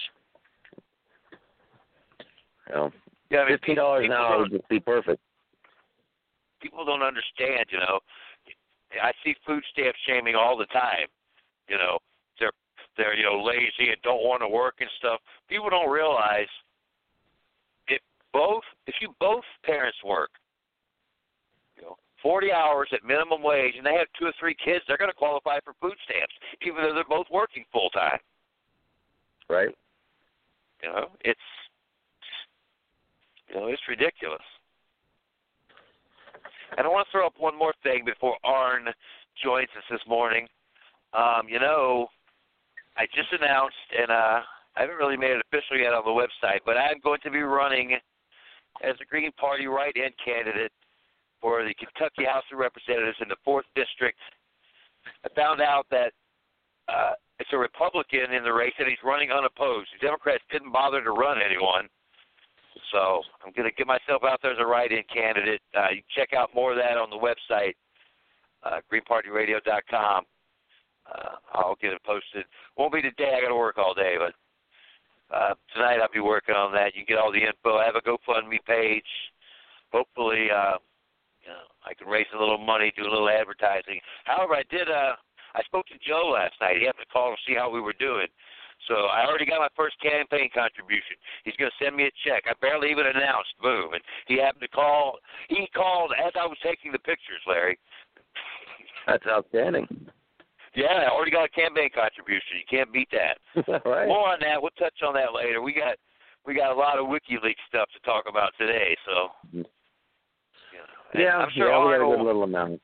You 2.68 2.74
know, 2.74 2.92
Yeah, 3.30 3.40
I 3.40 3.48
mean, 3.48 3.58
fifteen 3.58 3.76
dollars 3.76 4.04
an 4.06 4.12
hour 4.12 4.40
would 4.40 4.62
be 4.68 4.80
perfect. 4.80 5.20
people 6.60 6.84
don't 6.84 7.02
understand, 7.02 7.66
you 7.70 7.78
know. 7.78 8.00
I 9.02 9.12
see 9.24 9.34
food 9.46 9.62
stamp 9.72 9.94
shaming 10.06 10.34
all 10.36 10.56
the 10.56 10.66
time. 10.66 11.06
You 11.68 11.76
know, 11.76 11.98
they're 12.40 12.52
they're 12.96 13.14
you 13.14 13.24
know 13.24 13.42
lazy 13.42 13.90
and 13.90 14.00
don't 14.02 14.22
want 14.24 14.42
to 14.42 14.48
work 14.48 14.76
and 14.80 14.88
stuff. 14.98 15.20
People 15.48 15.68
don't 15.70 15.90
realize 15.90 16.48
if 17.88 18.00
both 18.32 18.62
if 18.86 18.94
you 19.00 19.14
both 19.20 19.44
parents 19.64 19.98
work, 20.04 20.30
you 22.26 22.32
know, 22.32 22.32
forty 22.32 22.52
hours 22.52 22.88
at 22.92 23.04
minimum 23.04 23.42
wage 23.42 23.74
and 23.76 23.86
they 23.86 23.94
have 23.94 24.06
two 24.18 24.26
or 24.26 24.32
three 24.38 24.56
kids, 24.64 24.84
they're 24.86 24.96
going 24.96 25.10
to 25.10 25.14
qualify 25.14 25.58
for 25.64 25.74
food 25.80 25.96
stamps, 26.04 26.34
even 26.62 26.82
though 26.82 26.94
they're 26.94 27.04
both 27.04 27.26
working 27.32 27.64
full 27.72 27.90
time. 27.90 28.18
Right? 29.48 29.74
You 30.82 30.88
know, 30.88 31.06
it's 31.20 31.40
you 33.48 33.56
know 33.56 33.66
it's 33.68 33.82
ridiculous. 33.88 34.42
And 36.76 36.86
I 36.86 36.90
want 36.90 37.06
to 37.06 37.12
throw 37.12 37.26
up 37.26 37.34
one 37.38 37.56
more 37.56 37.72
thing 37.82 38.04
before 38.04 38.36
Arn 38.44 38.88
joins 39.42 39.68
us 39.76 39.84
this 39.90 40.00
morning. 40.08 40.48
Um, 41.14 41.48
you 41.48 41.60
know, 41.60 42.08
I 42.96 43.06
just 43.14 43.32
announced, 43.32 43.76
and 43.96 44.10
uh, 44.10 44.40
I 44.76 44.80
haven't 44.80 44.96
really 44.96 45.16
made 45.16 45.30
it 45.30 45.42
official 45.46 45.78
yet 45.78 45.94
on 45.94 46.04
the 46.04 46.10
website, 46.10 46.60
but 46.66 46.76
I'm 46.76 47.00
going 47.02 47.20
to 47.22 47.30
be 47.30 47.40
running 47.40 47.96
as 48.82 48.94
a 49.00 49.04
Green 49.04 49.32
Party 49.32 49.66
write-in 49.66 50.10
candidate 50.22 50.72
for 51.40 51.64
the 51.64 51.74
Kentucky 51.74 52.24
House 52.24 52.44
of 52.52 52.58
Representatives 52.58 53.18
in 53.20 53.28
the 53.28 53.40
fourth 53.44 53.66
district. 53.74 54.18
I 55.24 55.28
found 55.34 55.60
out 55.60 55.86
that 55.90 56.12
uh, 56.88 57.12
it's 57.38 57.50
a 57.52 57.58
Republican 57.58 58.32
in 58.32 58.44
the 58.44 58.52
race, 58.52 58.74
and 58.78 58.88
he's 58.88 59.02
running 59.04 59.30
unopposed. 59.30 59.88
The 60.00 60.06
Democrats 60.06 60.42
didn't 60.50 60.72
bother 60.72 61.02
to 61.02 61.10
run 61.10 61.38
anyone, 61.44 61.88
So 62.92 63.22
I'm 63.44 63.52
going 63.52 63.68
to 63.68 63.74
get 63.74 63.86
myself 63.86 64.22
out 64.24 64.40
there 64.42 64.52
as 64.52 64.58
a 64.60 64.66
write-in 64.66 65.02
candidate. 65.12 65.60
Uh, 65.76 65.90
you 65.90 66.02
can 66.02 66.14
check 66.16 66.32
out 66.32 66.54
more 66.54 66.72
of 66.72 66.78
that 66.78 66.96
on 66.96 67.10
the 67.10 67.18
website, 67.18 67.74
uh, 68.62 68.80
greenpartyradio.com. 68.90 70.24
Uh, 71.06 71.36
I'll 71.52 71.76
get 71.80 71.92
it 71.92 72.02
posted. 72.04 72.44
Won't 72.76 72.92
be 72.92 73.02
today. 73.02 73.34
I 73.36 73.40
got 73.40 73.48
to 73.48 73.54
work 73.54 73.78
all 73.78 73.94
day, 73.94 74.16
but 74.18 74.34
uh, 75.34 75.54
tonight 75.74 75.98
I'll 76.00 76.12
be 76.12 76.20
working 76.20 76.54
on 76.54 76.72
that. 76.72 76.94
You 76.94 77.04
can 77.04 77.16
get 77.16 77.18
all 77.18 77.30
the 77.30 77.42
info. 77.42 77.78
I 77.78 77.84
have 77.84 77.96
a 77.96 78.00
GoFundMe 78.00 78.64
page. 78.66 79.04
Hopefully, 79.92 80.48
uh, 80.50 80.78
know, 81.46 81.66
I 81.84 81.94
can 81.94 82.08
raise 82.08 82.26
a 82.34 82.38
little 82.38 82.58
money, 82.58 82.92
do 82.96 83.02
a 83.02 83.10
little 83.10 83.28
advertising. 83.28 84.00
However, 84.24 84.54
I 84.54 84.64
did. 84.70 84.90
Uh, 84.90 85.14
I 85.54 85.62
spoke 85.64 85.86
to 85.88 85.98
Joe 86.06 86.36
last 86.36 86.54
night. 86.60 86.76
He 86.76 86.84
happened 86.84 87.06
to 87.08 87.12
call 87.12 87.32
to 87.32 87.40
see 87.46 87.56
how 87.56 87.70
we 87.70 87.80
were 87.80 87.96
doing. 87.98 88.28
So 88.88 89.08
I 89.08 89.24
already 89.24 89.46
got 89.46 89.64
my 89.64 89.72
first 89.74 89.96
campaign 90.00 90.50
contribution. 90.52 91.16
He's 91.44 91.56
going 91.56 91.72
to 91.72 91.84
send 91.84 91.96
me 91.96 92.04
a 92.04 92.14
check. 92.28 92.44
I 92.44 92.52
barely 92.60 92.90
even 92.90 93.06
announced. 93.08 93.56
Boom, 93.60 93.94
and 93.94 94.02
he 94.28 94.36
happened 94.36 94.62
to 94.62 94.68
call. 94.68 95.18
He 95.48 95.66
called 95.74 96.12
as 96.12 96.32
I 96.36 96.44
was 96.44 96.58
taking 96.62 96.92
the 96.92 97.00
pictures, 97.00 97.40
Larry. 97.48 97.78
That's 99.06 99.24
outstanding. 99.26 99.88
Yeah, 100.76 101.08
I 101.08 101.08
already 101.08 101.30
got 101.30 101.48
a 101.48 101.56
campaign 101.56 101.88
contribution. 101.94 102.60
You 102.60 102.68
can't 102.68 102.92
beat 102.92 103.08
that. 103.16 103.40
right. 103.88 104.06
More 104.06 104.28
on 104.28 104.38
that. 104.40 104.60
We'll 104.60 104.76
touch 104.78 105.00
on 105.00 105.14
that 105.14 105.32
later. 105.32 105.62
We 105.62 105.72
got 105.72 105.96
we 106.44 106.54
got 106.54 106.70
a 106.70 106.78
lot 106.78 106.98
of 106.98 107.06
WikiLeaks 107.06 107.64
stuff 107.66 107.88
to 107.96 108.00
talk 108.04 108.24
about 108.28 108.52
today. 108.58 108.96
So. 109.08 109.64
Yeah, 111.14 111.36
I'm 111.36 111.48
sure 111.54 111.68
yeah, 111.68 111.78
we 111.78 111.92
Arn 111.94 112.02
a 112.02 112.16
good 112.16 112.24
little 112.24 112.42
amount. 112.42 112.80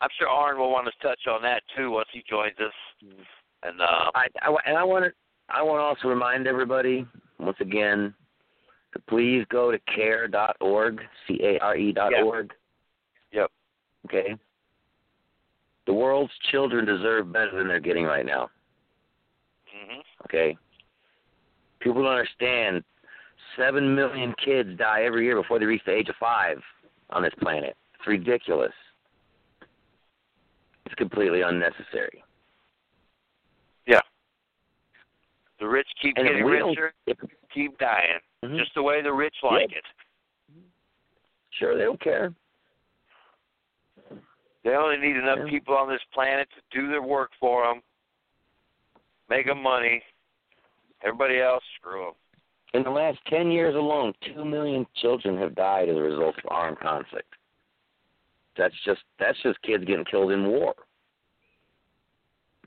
I'm 0.00 0.08
sure 0.18 0.28
Arn 0.28 0.58
will 0.58 0.70
want 0.70 0.86
to 0.86 1.06
touch 1.06 1.20
on 1.28 1.42
that 1.42 1.62
too 1.76 1.90
once 1.90 2.08
he 2.12 2.22
joins 2.28 2.54
us. 2.58 2.72
And 3.62 3.80
uh, 3.80 4.10
I, 4.14 4.26
I 4.42 4.54
and 4.66 4.76
I 4.76 4.84
want 4.84 5.04
to 5.04 5.12
I 5.48 5.62
want 5.62 5.78
to 5.78 5.82
also 5.82 6.08
remind 6.08 6.46
everybody 6.46 7.06
once 7.38 7.56
again 7.60 8.14
to 8.92 8.98
please 9.08 9.44
go 9.50 9.70
to 9.70 9.78
care.org, 9.94 11.00
c 11.26 11.40
a 11.42 11.58
r 11.58 11.76
e 11.76 11.92
dot 11.92 12.12
org. 12.14 12.52
Yep. 13.32 13.50
Okay. 14.06 14.36
The 15.86 15.92
world's 15.92 16.32
children 16.50 16.84
deserve 16.84 17.32
better 17.32 17.56
than 17.56 17.68
they're 17.68 17.80
getting 17.80 18.04
right 18.04 18.24
now. 18.26 18.48
hmm 19.66 20.00
Okay. 20.24 20.56
People 21.80 22.02
don't 22.02 22.12
understand. 22.12 22.84
Seven 23.56 23.94
million 23.94 24.34
kids 24.42 24.70
die 24.78 25.02
every 25.04 25.24
year 25.24 25.40
before 25.40 25.58
they 25.58 25.64
reach 25.64 25.82
the 25.84 25.92
age 25.92 26.08
of 26.08 26.14
five 26.20 26.58
on 27.12 27.22
this 27.22 27.34
planet. 27.40 27.76
It's 27.98 28.06
ridiculous. 28.06 28.72
It's 30.86 30.94
completely 30.94 31.42
unnecessary. 31.42 32.24
Yeah. 33.86 34.00
The 35.58 35.68
rich 35.68 35.88
keep 36.00 36.16
And 36.16 36.26
getting 36.26 36.44
richer, 36.44 36.94
If, 37.06 37.18
keep 37.52 37.78
dying, 37.78 38.20
Mhm. 38.42 38.58
just 38.58 38.74
the 38.74 38.82
way 38.82 39.02
the 39.02 39.12
rich 39.12 39.36
like 39.42 39.70
Yep. 39.70 39.78
it. 39.78 39.84
sure, 41.50 41.76
they 41.76 41.84
don't 41.84 42.00
care. 42.00 42.32
They 44.62 44.76
only 44.76 44.96
need 44.98 45.16
enough 45.16 45.40
Yeah. 45.40 45.50
people 45.50 45.76
on 45.76 45.88
this 45.88 46.02
planet 46.12 46.50
to 46.50 46.62
do 46.70 46.88
their 46.88 47.02
work 47.02 47.34
for 47.34 47.66
them, 47.66 47.82
make 49.28 49.46
them 49.46 49.62
money. 49.62 50.04
Everybody 51.02 51.40
else, 51.40 51.64
screw 51.76 52.04
them. 52.06 52.14
In 52.72 52.84
the 52.84 52.90
last 52.90 53.18
10 53.28 53.50
years 53.50 53.74
alone, 53.74 54.12
2 54.34 54.44
million 54.44 54.86
children 54.96 55.36
have 55.38 55.54
died 55.54 55.88
as 55.88 55.96
a 55.96 56.00
result 56.00 56.36
of 56.38 56.44
armed 56.48 56.78
conflict. 56.78 57.34
That's 58.56 58.74
just 58.84 59.00
that's 59.18 59.40
just 59.42 59.60
kids 59.62 59.84
getting 59.84 60.04
killed 60.04 60.32
in 60.32 60.46
war. 60.46 60.74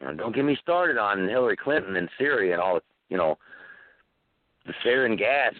Now, 0.01 0.13
don't 0.13 0.35
get 0.35 0.43
me 0.43 0.57
started 0.61 0.97
on 0.97 1.27
Hillary 1.27 1.55
Clinton 1.55 1.95
and 1.95 2.09
Syria 2.17 2.53
and 2.53 2.61
all, 2.61 2.75
the, 2.75 2.81
you 3.09 3.17
know, 3.17 3.37
the 4.65 4.73
sarin 4.83 5.17
gas 5.17 5.53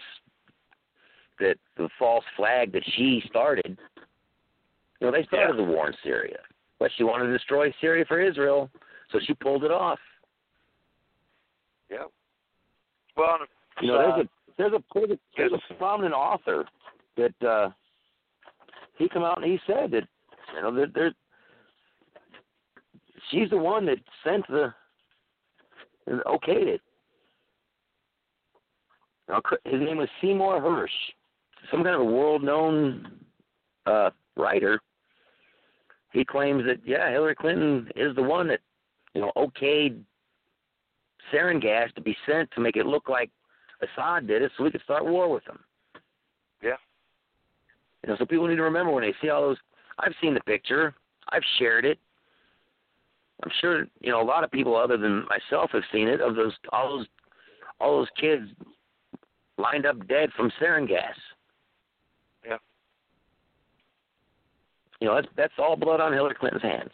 that 1.40 1.56
the 1.76 1.88
false 1.98 2.24
flag 2.36 2.72
that 2.72 2.82
she 2.94 3.22
started. 3.28 3.78
You 5.00 5.06
know, 5.06 5.12
they 5.12 5.24
started 5.24 5.56
Yeah. 5.58 5.64
the 5.64 5.70
war 5.72 5.88
in 5.88 5.94
Syria, 6.02 6.40
but 6.78 6.90
she 6.96 7.04
wanted 7.04 7.26
to 7.26 7.32
destroy 7.32 7.72
Syria 7.80 8.04
for 8.06 8.20
Israel, 8.20 8.70
so 9.10 9.18
she 9.20 9.34
pulled 9.34 9.64
it 9.64 9.70
off. 9.70 10.00
Yep. 11.90 12.10
Well, 13.16 13.38
You 13.80 13.88
know, 13.88 13.96
uh, 13.96 14.16
there's 14.16 14.26
a 14.26 14.28
there's 14.56 14.72
a 14.72 14.82
there's 14.94 15.10
a, 15.10 15.18
there's 15.36 15.52
a 15.52 15.74
prominent 15.74 16.14
author 16.14 16.64
that 17.16 17.46
uh 17.46 17.70
he 18.98 19.08
come 19.08 19.24
out 19.24 19.42
and 19.42 19.50
he 19.50 19.58
said 19.66 19.90
that 19.90 20.04
you 20.54 20.62
know 20.62 20.74
that 20.74 20.94
there's 20.94 21.14
she's 23.30 23.50
the 23.50 23.56
one 23.56 23.86
that 23.86 23.98
sent 24.24 24.46
the 24.48 24.72
and 26.06 26.20
okayed 26.20 26.66
it. 26.66 26.80
Now, 29.28 29.40
his 29.64 29.80
name 29.80 29.96
was 29.96 30.08
Seymour 30.20 30.60
Hersh, 30.60 30.88
some 31.70 31.82
kind 31.82 31.94
of 31.94 32.02
a 32.02 32.04
world-known 32.04 33.10
uh, 33.86 34.10
writer. 34.36 34.80
He 36.12 36.24
claims 36.24 36.62
that 36.66 36.78
yeah, 36.84 37.10
Hillary 37.10 37.34
Clinton 37.34 37.88
is 37.96 38.14
the 38.14 38.22
one 38.22 38.46
that 38.48 38.60
you 39.14 39.22
know 39.22 39.32
okayed 39.36 40.00
sarin 41.32 41.60
gas 41.60 41.88
to 41.96 42.02
be 42.02 42.16
sent 42.26 42.50
to 42.52 42.60
make 42.60 42.76
it 42.76 42.86
look 42.86 43.08
like 43.08 43.30
Assad 43.84 44.26
did 44.26 44.42
it, 44.42 44.52
so 44.56 44.64
we 44.64 44.70
could 44.70 44.82
start 44.82 45.04
war 45.04 45.30
with 45.30 45.44
them. 45.44 45.60
Yeah. 46.62 46.76
You 48.02 48.10
know, 48.10 48.16
so 48.18 48.26
people 48.26 48.46
need 48.46 48.56
to 48.56 48.62
remember 48.62 48.92
when 48.92 49.02
they 49.02 49.14
see 49.20 49.30
all 49.30 49.42
those. 49.42 49.56
I've 49.98 50.14
seen 50.20 50.34
the 50.34 50.40
picture. 50.40 50.94
I've 51.30 51.42
shared 51.58 51.84
it. 51.84 51.98
I'm 53.42 53.50
sure 53.60 53.86
you 54.00 54.10
know 54.10 54.22
a 54.22 54.24
lot 54.24 54.44
of 54.44 54.50
people 54.50 54.76
other 54.76 54.96
than 54.96 55.26
myself 55.26 55.70
have 55.72 55.82
seen 55.92 56.08
it 56.08 56.20
of 56.20 56.36
those 56.36 56.52
all 56.72 56.98
those 56.98 57.06
all 57.80 57.98
those 57.98 58.08
kids 58.18 58.44
lined 59.58 59.86
up 59.86 60.06
dead 60.06 60.30
from 60.36 60.52
sarin 60.60 60.88
gas. 60.88 61.16
Yeah. 62.46 62.56
You 65.00 65.08
know 65.08 65.14
that's 65.16 65.28
that's 65.36 65.52
all 65.58 65.76
blood 65.76 66.00
on 66.00 66.12
Hillary 66.12 66.36
Clinton's 66.38 66.62
hands. 66.62 66.92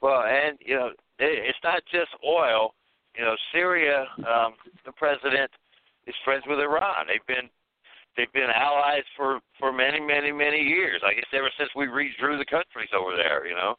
Well, 0.00 0.22
and 0.22 0.58
you 0.60 0.74
know, 0.74 0.88
it, 1.18 1.48
it's 1.48 1.58
not 1.62 1.82
just 1.90 2.10
oil. 2.26 2.74
You 3.16 3.24
know, 3.24 3.34
Syria, 3.52 4.06
um, 4.18 4.54
the 4.84 4.92
president 4.92 5.50
is 6.06 6.14
friends 6.24 6.44
with 6.46 6.58
Iran. 6.60 7.06
They've 7.06 7.26
been 7.26 7.48
they've 8.16 8.32
been 8.32 8.50
allies 8.54 9.04
for 9.16 9.40
for 9.58 9.72
many, 9.72 10.00
many, 10.00 10.32
many 10.32 10.58
years. 10.58 11.02
I 11.04 11.14
guess 11.14 11.28
ever 11.32 11.50
since 11.58 11.70
we 11.74 11.86
redrew 11.86 12.38
the 12.38 12.46
countries 12.48 12.90
over 12.94 13.16
there. 13.16 13.46
You 13.46 13.54
know, 13.54 13.74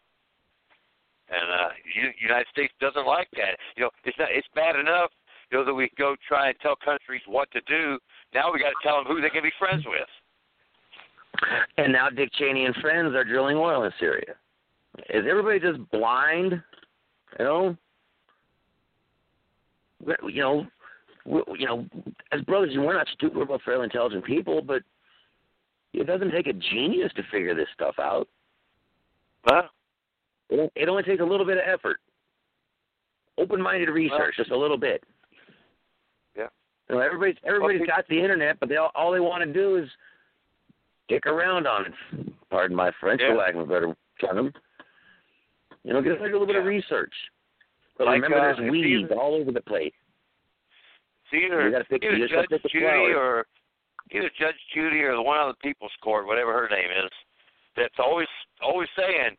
and 1.30 1.50
uh, 1.50 1.70
U- 1.96 2.18
United 2.22 2.48
States 2.52 2.74
doesn't 2.80 3.06
like 3.06 3.30
that. 3.38 3.58
You 3.76 3.84
know, 3.84 3.90
it's 4.04 4.18
not 4.18 4.30
it's 4.32 4.48
bad 4.56 4.76
enough. 4.76 5.12
You 5.52 5.60
know 5.60 5.66
that 5.66 5.74
we 5.74 5.90
go 5.98 6.16
try 6.28 6.50
and 6.50 6.60
tell 6.62 6.76
countries 6.84 7.22
what 7.28 7.50
to 7.52 7.62
do. 7.62 7.98
Now 8.34 8.52
we 8.54 8.60
got 8.60 8.70
to 8.70 8.82
tell 8.84 8.98
them 8.98 9.06
who 9.06 9.22
they 9.22 9.30
can 9.30 9.44
be 9.44 9.52
friends 9.58 9.84
with. 9.86 10.10
And 11.78 11.94
now 11.94 12.10
Dick 12.10 12.32
Cheney 12.38 12.66
and 12.66 12.76
friends 12.76 13.16
are 13.16 13.24
drilling 13.24 13.58
oil 13.58 13.84
in 13.84 13.92
Syria. 14.00 14.36
Is 15.10 15.26
everybody 15.30 15.60
just 15.60 15.80
blind? 15.92 16.62
You 17.38 17.46
know, 17.46 17.78
you 20.28 20.42
know, 20.42 20.68
we, 21.26 21.42
you 21.60 21.66
know, 21.68 21.86
as 22.32 22.42
brothers, 22.42 22.72
we're 22.76 22.94
not 22.94 23.08
stupid. 23.14 23.38
We're 23.38 23.46
both 23.46 23.62
fairly 23.64 23.84
intelligent 23.84 24.26
people, 24.26 24.62
but 24.62 24.82
it 25.94 26.08
doesn't 26.08 26.32
take 26.32 26.48
a 26.48 26.54
genius 26.54 27.12
to 27.16 27.24
figure 27.32 27.56
this 27.56 27.68
stuff 27.74 27.96
out. 28.00 28.28
Huh? 29.46 29.64
It, 30.50 30.72
it 30.76 30.90
only 30.90 31.04
takes 31.04 31.22
a 31.22 31.26
little 31.26 31.46
bit 31.46 31.58
of 31.58 31.64
effort, 31.68 31.98
open-minded 33.38 33.90
research, 33.90 34.36
just 34.38 34.52
a 34.52 34.58
little 34.58 34.78
bit. 34.78 35.04
Yeah. 36.36 36.48
You 36.90 36.96
know, 36.96 37.02
everybody's 37.02 37.36
everybody's 37.46 37.86
got 37.86 38.08
the 38.08 38.20
internet, 38.20 38.60
but 38.60 38.70
they 38.70 38.78
all, 38.78 38.92
all 38.96 39.12
they 39.12 39.20
want 39.20 39.44
to 39.44 39.54
do 39.54 39.78
is 39.78 39.90
dick 41.08 41.26
around 41.26 41.68
on 41.68 41.86
it. 41.88 42.34
Pardon 42.50 42.76
my 42.76 42.92
French, 43.00 43.22
Yeah. 43.24 43.32
for 43.32 43.38
lack 43.38 43.54
of 43.54 43.62
a 43.62 43.66
better 43.66 43.96
term. 44.20 44.54
You 45.84 45.94
know, 45.94 46.02
get 46.02 46.20
a 46.20 46.24
little 46.24 46.48
bit 46.48 46.56
of 46.56 46.66
research. 46.66 47.14
But 48.00 48.08
Like, 48.08 48.24
remember, 48.24 48.40
uh, 48.40 48.56
there's 48.56 48.72
weeds 48.72 49.12
either- 49.12 49.20
all 49.20 49.36
over 49.36 49.52
the 49.52 49.62
place. 49.62 49.94
It's 51.26 51.34
either 51.34 51.62
You 51.66 51.72
gotta 51.72 51.84
pick- 51.84 52.02
either 52.04 52.16
you 52.16 52.28
Judge 52.30 52.48
pick 52.50 52.64
the 52.64 52.70
Judy 52.70 52.86
flowers. 52.86 53.16
or 53.16 53.46
either 54.12 54.30
Judge 54.40 54.56
Judy 54.74 55.04
or 55.04 55.14
the 55.16 55.22
one 55.22 55.38
on 55.38 55.50
the 55.50 55.56
People's 55.56 55.94
Court, 55.98 56.26
whatever 56.26 56.54
her 56.54 56.70
name 56.70 56.90
is, 56.90 57.12
that's 57.76 58.00
always 58.00 58.30
always 58.62 58.90
saying 58.96 59.38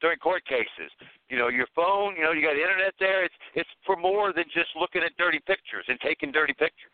during 0.00 0.16
court 0.20 0.44
cases, 0.44 0.92
you 1.28 1.36
know, 1.36 1.48
your 1.48 1.66
phone, 1.74 2.14
you 2.14 2.22
know, 2.22 2.30
you 2.30 2.40
got 2.40 2.54
the 2.54 2.62
internet 2.62 2.94
there. 2.98 3.24
It's 3.24 3.34
it's 3.54 3.70
for 3.84 3.96
more 3.96 4.32
than 4.32 4.48
just 4.48 4.74
looking 4.76 5.02
at 5.02 5.14
dirty 5.16 5.40
pictures 5.40 5.84
and 5.88 6.00
taking 6.00 6.30
dirty 6.30 6.54
pictures. 6.54 6.92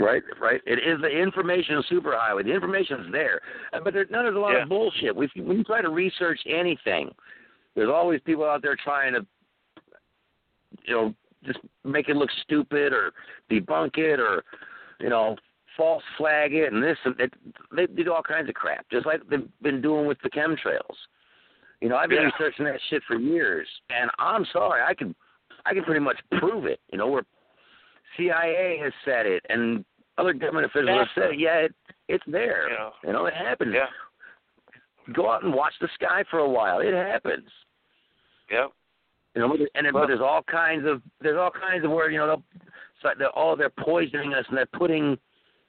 Right, 0.00 0.22
right. 0.40 0.60
It 0.66 0.80
is 0.80 1.00
the 1.00 1.08
information 1.08 1.82
superhighway. 1.84 2.44
The 2.44 2.52
information's 2.52 3.10
there, 3.12 3.40
Uh, 3.72 3.80
but 3.80 3.94
there, 3.94 4.06
no, 4.10 4.22
there's 4.24 4.34
a 4.36 4.38
lot 4.40 4.54
Yeah. 4.54 4.62
of 4.64 4.68
bullshit. 4.68 5.14
You, 5.16 5.42
when 5.44 5.58
you 5.58 5.64
try 5.64 5.82
to 5.82 5.88
research 5.88 6.40
anything, 6.46 7.14
there's 7.74 7.88
always 7.88 8.20
people 8.22 8.44
out 8.44 8.60
there 8.62 8.76
trying 8.76 9.12
to, 9.14 9.26
you 10.88 10.94
know, 10.94 11.14
just 11.44 11.58
make 11.84 12.08
it 12.08 12.16
look 12.16 12.30
stupid 12.42 12.92
or 12.92 13.12
debunk 13.50 13.96
it 13.98 14.18
or, 14.18 14.42
you 14.98 15.08
know, 15.08 15.36
false 15.76 16.02
flag 16.16 16.52
it 16.54 16.72
and 16.72 16.82
this 16.82 16.96
and 17.04 17.18
it, 17.20 17.32
they, 17.74 17.86
they 17.86 18.02
do 18.02 18.12
all 18.12 18.22
kinds 18.22 18.48
of 18.48 18.54
crap, 18.54 18.84
just 18.90 19.06
like 19.06 19.20
they've 19.30 19.48
been 19.62 19.80
doing 19.80 20.06
with 20.06 20.18
the 20.22 20.30
chemtrails. 20.30 20.96
You 21.80 21.88
know, 21.88 21.96
I've 21.96 22.08
been 22.08 22.22
Yeah. 22.22 22.30
researching 22.36 22.64
that 22.64 22.80
shit 22.90 23.02
for 23.06 23.16
years, 23.16 23.68
and 23.90 24.10
I'm 24.18 24.44
sorry, 24.52 24.82
I 24.82 24.94
can, 24.94 25.14
I 25.64 25.74
can 25.74 25.84
pretty 25.84 26.00
much 26.00 26.18
prove 26.38 26.64
it. 26.64 26.80
You 26.90 26.98
know, 26.98 27.06
where 27.06 27.22
CIA 28.16 28.80
has 28.82 28.92
said 29.04 29.26
it, 29.26 29.44
and 29.48 29.84
other 30.16 30.32
government 30.32 30.66
officials 30.66 30.98
have 30.98 31.08
said, 31.14 31.38
yeah, 31.38 31.58
it, 31.58 31.74
it's 32.08 32.24
there. 32.26 32.68
You 32.68 32.74
know. 32.76 32.90
You 33.04 33.12
know, 33.12 33.26
it 33.26 33.34
happens. 33.34 33.72
Yeah. 33.74 33.86
Go 35.14 35.30
out 35.30 35.44
and 35.44 35.54
watch 35.54 35.74
the 35.80 35.88
sky 35.94 36.24
for 36.30 36.40
a 36.40 36.48
while. 36.48 36.80
It 36.80 36.92
happens. 36.92 37.48
Yep. 38.50 38.72
You 39.38 39.46
know, 39.46 39.56
and 39.76 39.86
it, 39.86 39.92
but 39.92 40.08
there's 40.08 40.20
all 40.20 40.42
kinds 40.42 40.84
of 40.84 41.00
there's 41.20 41.38
all 41.38 41.52
kinds 41.52 41.84
of 41.84 41.92
where 41.92 42.10
you 42.10 42.18
know 42.18 42.26
they'll 42.26 43.14
they're 43.16 43.38
oh 43.38 43.54
they're 43.54 43.70
poisoning 43.70 44.34
us 44.34 44.44
and 44.48 44.58
they're 44.58 44.66
putting 44.66 45.16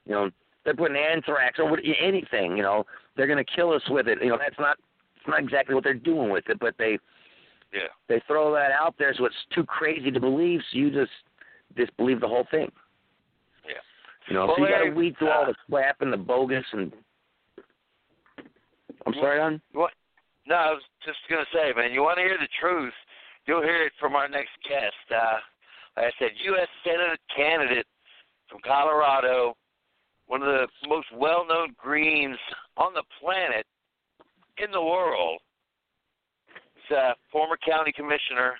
you 0.06 0.12
know 0.12 0.28
they're 0.64 0.74
putting 0.74 0.96
anthrax 0.96 1.60
or 1.60 1.70
what, 1.70 1.78
anything 2.00 2.56
you 2.56 2.64
know 2.64 2.84
they're 3.16 3.28
going 3.28 3.38
to 3.38 3.52
kill 3.54 3.72
us 3.72 3.82
with 3.88 4.08
it 4.08 4.18
you 4.20 4.28
know 4.28 4.36
that's 4.36 4.58
not 4.58 4.76
it's 5.14 5.28
not 5.28 5.38
exactly 5.38 5.72
what 5.72 5.84
they're 5.84 5.94
doing 5.94 6.30
with 6.30 6.42
it 6.48 6.58
but 6.58 6.74
they 6.80 6.98
Yeah. 7.72 7.82
they 8.08 8.20
throw 8.26 8.52
that 8.54 8.72
out 8.72 8.96
there 8.98 9.14
so 9.16 9.24
it's 9.24 9.36
too 9.54 9.62
crazy 9.62 10.10
to 10.10 10.18
believe 10.18 10.58
so 10.72 10.78
you 10.78 10.90
just 10.90 11.12
disbelieve 11.76 12.20
the 12.20 12.26
whole 12.26 12.48
thing 12.50 12.72
Yeah. 13.64 13.74
you 14.26 14.34
know 14.34 14.46
Well, 14.46 14.56
so 14.58 14.64
you 14.64 14.68
got 14.68 14.82
to 14.82 14.90
weed 14.90 15.16
through 15.16 15.30
all 15.30 15.44
uh, 15.44 15.46
the 15.46 15.54
crap 15.70 16.02
and 16.02 16.12
the 16.12 16.16
bogus 16.16 16.64
and 16.72 16.92
I'm 19.06 19.14
sorry 19.14 19.38
on 19.38 19.62
What? 19.74 19.92
No, 20.48 20.56
I 20.56 20.70
was 20.72 20.82
just 21.06 21.18
gonna 21.30 21.44
say, 21.54 21.72
man. 21.76 21.92
You 21.92 22.02
want 22.02 22.18
to 22.18 22.24
hear 22.24 22.36
the 22.36 22.48
truth? 22.60 22.92
You'll 23.46 23.62
hear 23.62 23.84
it 23.86 23.92
from 23.98 24.14
our 24.14 24.28
next 24.28 24.50
guest. 24.68 24.94
Uh, 25.10 25.38
like 25.96 26.06
I 26.06 26.10
said, 26.18 26.30
U.S. 26.44 26.68
Senate 26.84 27.18
candidate 27.34 27.86
from 28.48 28.60
Colorado, 28.64 29.54
one 30.26 30.42
of 30.42 30.48
the 30.48 30.66
most 30.88 31.06
well-known 31.16 31.74
Greens 31.76 32.38
on 32.76 32.94
the 32.94 33.02
planet, 33.20 33.66
in 34.62 34.70
the 34.70 34.82
world. 34.82 35.40
He's 36.74 36.96
a 36.96 37.14
former 37.32 37.56
county 37.66 37.92
commissioner 37.92 38.54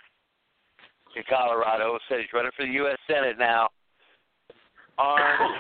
in 1.17 1.23
Colorado. 1.29 1.99
Said 2.09 2.21
he's 2.21 2.33
running 2.33 2.53
for 2.57 2.67
the 2.67 2.73
U.S. 2.73 2.99
Senate 3.07 3.39
now. 3.39 3.69
Arn 4.99 5.51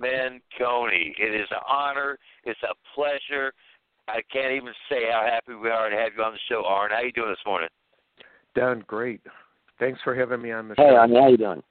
Menconi. 0.00 1.12
It 1.18 1.34
is 1.34 1.48
an 1.50 1.62
honor. 1.68 2.18
It's 2.44 2.60
a 2.62 2.74
pleasure. 2.94 3.52
I 4.08 4.20
can't 4.32 4.52
even 4.52 4.72
say 4.88 5.10
how 5.10 5.24
happy 5.24 5.54
we 5.54 5.70
are 5.70 5.88
to 5.88 5.96
have 5.96 6.12
you 6.16 6.22
on 6.22 6.32
the 6.32 6.38
show, 6.48 6.64
Arn. 6.66 6.90
How 6.90 6.98
are 6.98 7.04
you 7.04 7.12
doing 7.12 7.30
this 7.30 7.46
morning? 7.46 7.68
Don, 8.54 8.84
great. 8.86 9.20
Thanks 9.78 10.00
for 10.02 10.14
having 10.14 10.42
me 10.42 10.52
on 10.52 10.68
the 10.68 10.74
hey 10.76 10.90
show. 10.90 10.96
on 10.96 11.12
how 11.12 11.28
you 11.28 11.36
doing 11.36 11.62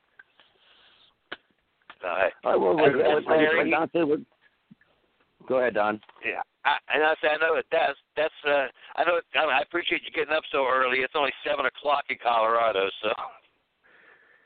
All 2.04 2.10
right. 2.10 2.34
all 2.44 2.52
right 2.52 2.60
well, 2.60 2.78
Hey, 2.78 2.96
well, 2.96 3.22
well, 3.26 3.38
Larry. 3.38 3.70
Don 3.70 4.26
go 5.48 5.58
ahead 5.60 5.74
Don 5.74 6.00
Yeah, 6.26 6.42
I, 6.66 6.78
and 6.94 7.04
I 7.04 7.14
say 7.22 7.30
I 7.30 7.38
know 7.38 7.56
that 7.56 7.66
that's 7.72 8.00
that's 8.16 8.34
uh 8.46 8.68
I 8.96 9.04
know 9.06 9.20
I, 9.36 9.46
mean, 9.46 9.56
I 9.56 9.62
appreciate 9.62 10.02
you 10.04 10.12
getting 10.12 10.34
up 10.34 10.44
so 10.52 10.66
early. 10.68 11.00
It's 11.00 11.14
only 11.16 11.34
seven 11.46 11.66
o'clock 11.66 12.06
in 12.10 12.18
Colorado, 12.22 12.90
so. 13.04 13.10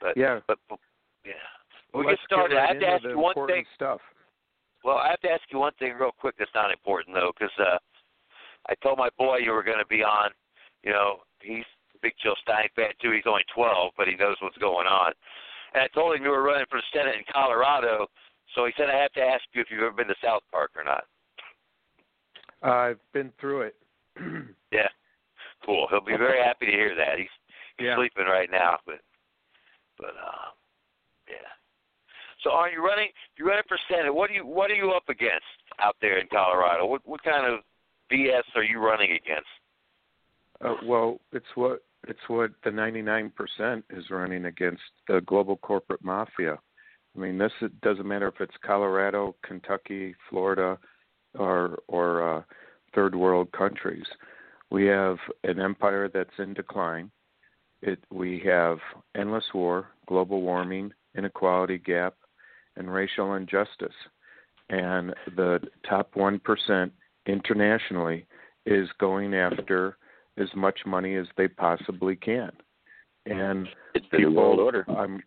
But 0.01 0.17
Yeah. 0.17 0.39
but, 0.47 0.59
but 0.69 0.79
yeah. 1.25 1.33
We'll 1.93 2.05
Let's 2.05 2.19
get 2.21 2.25
started. 2.25 2.55
right 2.55 2.65
I 2.65 2.73
have 2.73 2.81
to 2.81 2.87
ask 2.87 3.03
you 3.03 3.19
one 3.19 3.35
thing. 3.47 3.65
Stuff. 3.75 4.01
Well, 4.83 4.97
I 4.97 5.09
have 5.09 5.21
to 5.21 5.29
ask 5.29 5.43
you 5.49 5.59
one 5.59 5.73
thing 5.79 5.93
real 5.93 6.11
quick. 6.11 6.35
That's 6.37 6.51
not 6.53 6.71
important 6.71 7.15
though, 7.15 7.31
because 7.37 7.53
uh, 7.59 7.77
I 8.67 8.75
told 8.83 8.97
my 8.97 9.09
boy 9.17 9.37
you 9.37 9.51
were 9.51 9.63
going 9.63 9.79
to 9.79 9.85
be 9.85 10.03
on. 10.03 10.31
You 10.83 10.91
know, 10.91 11.17
he's 11.41 11.63
a 11.63 11.72
big 12.03 12.13
Jill 12.21 12.35
Stein 12.43 12.67
fan 12.75 12.91
too. 13.01 13.11
He's 13.15 13.25
only 13.25 13.47
12, 13.55 13.93
but 13.97 14.07
he 14.07 14.15
knows 14.15 14.35
what's 14.41 14.57
going 14.57 14.85
on. 14.85 15.13
And 15.73 15.81
I 15.81 15.87
told 15.95 16.15
him 16.15 16.23
you 16.23 16.29
were 16.29 16.43
running 16.43 16.67
for 16.69 16.77
the 16.77 16.89
Senate 16.93 17.15
in 17.15 17.23
Colorado, 17.31 18.05
so 18.53 18.65
he 18.67 18.73
said 18.77 18.89
I 18.91 18.99
have 19.01 19.13
to 19.13 19.21
ask 19.23 19.41
you 19.53 19.61
if 19.61 19.67
you've 19.71 19.81
ever 19.81 19.95
been 19.95 20.07
to 20.11 20.15
South 20.21 20.43
Park 20.51 20.71
or 20.75 20.83
not. 20.83 21.05
I've 22.61 22.99
been 23.13 23.31
through 23.39 23.71
it. 23.71 23.75
Yeah, 24.71 24.89
cool. 25.65 25.85
He'll 25.91 26.01
be 26.01 26.17
very 26.17 26.41
happy 26.41 26.65
to 26.65 26.71
hear 26.71 26.95
that. 26.95 27.19
He's 27.19 27.29
he's 27.77 27.85
Yeah. 27.85 27.95
sleeping 27.95 28.25
right 28.25 28.49
now, 28.49 28.79
but 28.87 29.01
but 29.99 30.15
uh, 30.17 30.49
yeah. 31.29 31.45
So 32.43 32.49
are 32.49 32.69
you 32.71 32.83
running? 32.83 33.09
You're 33.37 33.49
running 33.49 33.63
for 33.67 33.77
Senate. 33.87 34.13
What 34.13 34.31
are 34.31 34.33
you 34.33 34.47
What 34.47 34.71
are 34.71 34.75
you 34.75 34.91
up 34.91 35.07
against 35.09 35.45
out 35.77 35.95
there 36.01 36.17
in 36.17 36.27
Colorado? 36.27 36.87
What 36.87 37.01
What 37.05 37.21
kind 37.23 37.45
of 37.45 37.59
BS 38.11 38.41
are 38.55 38.63
you 38.63 38.79
running 38.79 39.11
against? 39.11 39.47
Uh, 40.59 40.73
well, 40.85 41.19
it's 41.33 41.45
what 41.55 41.83
it's 42.07 42.27
what 42.27 42.51
the 42.63 42.69
99% 42.69 43.83
is 43.89 44.09
running 44.09 44.45
against 44.45 44.81
the 45.07 45.21
global 45.21 45.57
corporate 45.57 46.03
mafia. 46.03 46.57
I 47.15 47.19
mean, 47.19 47.37
this 47.37 47.51
it 47.61 47.79
doesn't 47.81 48.07
matter 48.07 48.27
if 48.27 48.41
it's 48.41 48.55
Colorado, 48.65 49.35
Kentucky, 49.45 50.15
Florida, 50.29 50.77
or 51.37 51.79
or 51.87 52.37
uh, 52.37 52.41
third 52.95 53.15
world 53.15 53.51
countries. 53.51 54.05
We 54.71 54.85
have 54.87 55.17
an 55.43 55.59
empire 55.59 56.09
that's 56.11 56.39
in 56.39 56.53
decline. 56.53 57.11
It 57.81 58.03
we 58.11 58.41
have 58.45 58.79
endless 59.15 59.45
war, 59.53 59.89
global 60.07 60.41
warming, 60.41 60.91
inequality 61.15 61.77
gap, 61.77 62.15
and 62.75 62.91
racial 62.91 63.35
injustice. 63.35 63.93
And 64.69 65.13
the 65.35 65.59
top 65.87 66.13
1% 66.15 66.91
internationally 67.27 68.25
is 68.65 68.87
going 68.99 69.35
after 69.35 69.97
as 70.37 70.49
much 70.55 70.79
money 70.85 71.15
as 71.15 71.27
they 71.37 71.47
possibly 71.47 72.15
can. 72.15 72.51
And 73.25 73.67
it's 73.95 74.05
the 74.11 74.17
people 74.17 74.33
world 74.33 74.59
order 74.59 74.85
um, 74.89 75.21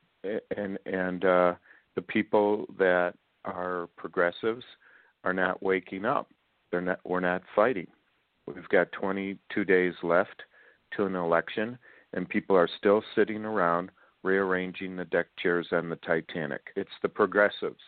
and 0.56 0.78
and 0.84 1.24
uh, 1.24 1.54
the 1.94 2.02
people 2.02 2.66
that 2.78 3.14
are 3.44 3.88
progressives 3.96 4.64
are 5.24 5.32
not 5.32 5.62
waking 5.62 6.04
up. 6.04 6.28
They're 6.70 6.80
not. 6.80 7.00
We're 7.04 7.20
not 7.20 7.42
fighting. 7.54 7.86
We've 8.46 8.68
got 8.68 8.92
22 8.92 9.64
days 9.64 9.94
left 10.02 10.42
to 10.96 11.04
an 11.04 11.16
election, 11.16 11.78
and 12.12 12.28
people 12.28 12.56
are 12.56 12.68
still 12.78 13.02
sitting 13.14 13.44
around 13.44 13.90
rearranging 14.22 14.96
the 14.96 15.04
deck 15.04 15.26
chairs 15.40 15.68
on 15.72 15.88
the 15.88 15.96
Titanic. 15.96 16.62
It's 16.76 16.90
the 17.02 17.08
progressives 17.08 17.80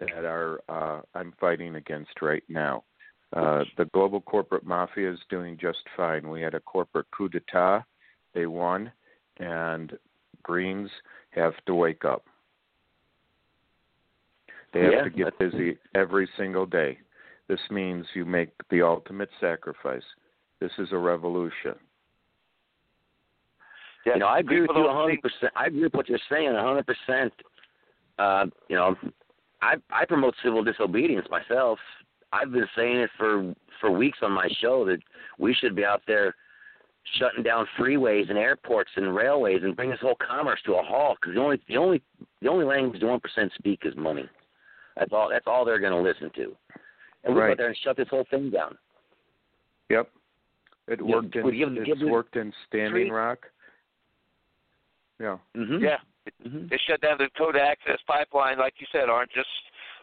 that 0.00 0.24
are 0.24 0.60
uh, 0.68 1.02
I'm 1.14 1.32
fighting 1.40 1.76
against 1.76 2.20
right 2.20 2.42
now. 2.48 2.84
Uh, 3.32 3.64
the 3.78 3.86
global 3.86 4.20
corporate 4.20 4.64
mafia 4.66 5.10
is 5.10 5.18
doing 5.30 5.56
just 5.58 5.78
fine. 5.96 6.28
We 6.28 6.42
had 6.42 6.54
a 6.54 6.60
corporate 6.60 7.06
coup 7.10 7.28
d'état. 7.30 7.84
They 8.34 8.46
won, 8.46 8.92
and 9.38 9.96
Greens 10.42 10.90
have 11.30 11.54
to 11.66 11.74
wake 11.74 12.04
up. 12.04 12.24
They 14.74 14.80
have 14.80 14.92
Yeah, 14.92 15.02
to 15.04 15.10
get 15.10 15.38
busy 15.38 15.78
every 15.94 16.28
single 16.36 16.66
day. 16.66 16.98
This 17.48 17.60
means 17.70 18.06
you 18.14 18.24
make 18.24 18.50
the 18.70 18.82
ultimate 18.82 19.30
sacrifice. 19.40 20.04
This 20.60 20.72
is 20.78 20.88
a 20.92 20.98
revolution. 20.98 21.74
Yeah, 24.06 24.14
You 24.14 24.20
know, 24.20 24.26
I 24.26 24.38
agree 24.40 24.60
with 24.62 24.70
you 24.70 24.82
don't 24.82 24.90
a 24.90 24.94
hundred 24.94 25.20
think- 25.20 25.22
percent. 25.22 25.52
I 25.56 25.66
agree 25.66 25.82
with 25.84 25.94
what 25.94 26.08
you're 26.08 26.18
saying 26.30 26.48
a 26.48 26.62
hundred 26.62 26.86
percent. 26.86 27.32
Uh, 28.18 28.46
you 28.68 28.76
know, 28.76 28.96
I 29.62 29.76
I 29.90 30.04
promote 30.06 30.34
civil 30.42 30.62
disobedience 30.64 31.28
myself. 31.30 31.78
I've 32.32 32.52
been 32.52 32.68
saying 32.76 32.96
it 32.96 33.10
for 33.18 33.54
for 33.80 33.90
weeks 33.90 34.18
on 34.22 34.32
my 34.32 34.48
show 34.60 34.84
that 34.86 34.98
we 35.38 35.52
should 35.54 35.74
be 35.74 35.84
out 35.84 36.02
there 36.06 36.34
shutting 37.18 37.42
down 37.42 37.66
freeways 37.78 38.28
and 38.30 38.38
airports 38.38 38.90
and 38.96 39.14
railways 39.14 39.62
and 39.64 39.74
bring 39.74 39.90
this 39.90 39.98
whole 40.00 40.16
commerce 40.24 40.60
to 40.64 40.74
a 40.74 40.82
halt 40.82 41.18
because 41.20 41.34
the 41.34 41.40
only 41.40 41.60
the 41.68 41.76
only 41.76 42.00
the 42.40 42.48
only 42.48 42.64
language 42.64 43.00
the 43.00 43.06
one 43.06 43.20
percent 43.20 43.50
speak 43.58 43.80
is 43.84 43.94
money. 43.96 44.28
That's 44.96 45.12
all. 45.12 45.28
That's 45.30 45.46
all 45.46 45.64
they're 45.64 45.80
going 45.80 45.92
to 45.92 46.00
listen 46.08 46.30
to. 46.36 46.54
And 47.24 47.34
we 47.34 47.40
go 47.40 47.40
Right. 47.40 47.50
out 47.52 47.56
there 47.58 47.68
and 47.68 47.76
shut 47.82 47.96
this 47.96 48.08
whole 48.08 48.24
thing 48.30 48.50
down. 48.50 48.76
Yep. 49.90 50.10
It 50.88 51.00
Yeah, 51.00 51.14
worked 51.16 51.36
in 51.36 51.44
would 51.44 51.54
you 51.56 51.66
give- 51.70 51.76
it's 51.88 52.00
give 52.00 52.08
worked 52.10 52.36
in 52.36 52.52
Standing 52.68 52.90
treat- 52.92 53.12
Rock. 53.12 53.48
Yeah. 55.20 55.38
Mm-hmm. 55.56 55.78
Yeah, 55.84 55.98
hmm 56.42 56.66
they 56.68 56.78
shut 56.88 57.00
down 57.00 57.16
the 57.18 57.24
Dakota 57.24 57.60
Access 57.60 57.98
Pipeline, 58.06 58.58
like 58.58 58.74
you 58.80 58.86
said, 58.92 59.08
aren't 59.08 59.30
just 59.30 59.48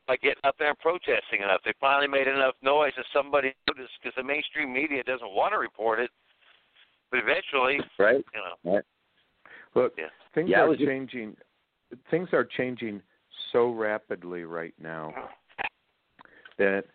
by 0.10 0.18
getting 0.18 0.42
up 0.44 0.56
there 0.58 0.70
and 0.70 0.80
protesting 0.80 1.42
enough. 1.44 1.62
They 1.64 1.74
finally 1.80 2.08
made 2.08 2.28
enough 2.28 2.56
noise 2.64 2.94
that 2.98 3.06
somebody 3.14 3.54
noticed 3.70 3.94
because 4.02 4.16
the 4.18 4.24
mainstream 4.24 4.74
media 4.74 5.04
doesn't 5.04 5.32
want 5.32 5.54
to 5.54 5.60
report 5.60 6.00
it. 6.00 6.10
But 7.12 7.20
eventually, 7.20 7.80
Right. 7.98 8.26
you 8.34 8.42
know, 8.74 8.82
Look, 9.76 9.96
Yeah. 9.96 10.10
things 10.34 10.50
Yeah, 10.50 10.64
are 10.64 10.68
was 10.68 10.80
just- 10.80 10.90
changing. 10.90 11.38
Things 12.10 12.34
are 12.34 12.44
changing 12.44 13.04
so 13.52 13.70
rapidly 13.70 14.44
right 14.44 14.74
now 14.80 15.30
that 16.58 16.86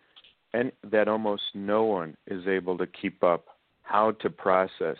and 0.51 0.73
that 0.83 1.07
almost 1.07 1.55
no 1.55 1.83
one 1.85 2.17
is 2.27 2.47
able 2.47 2.77
to 2.77 2.87
keep 2.87 3.23
up 3.23 3.57
how 3.83 4.11
to 4.11 4.29
process 4.29 4.97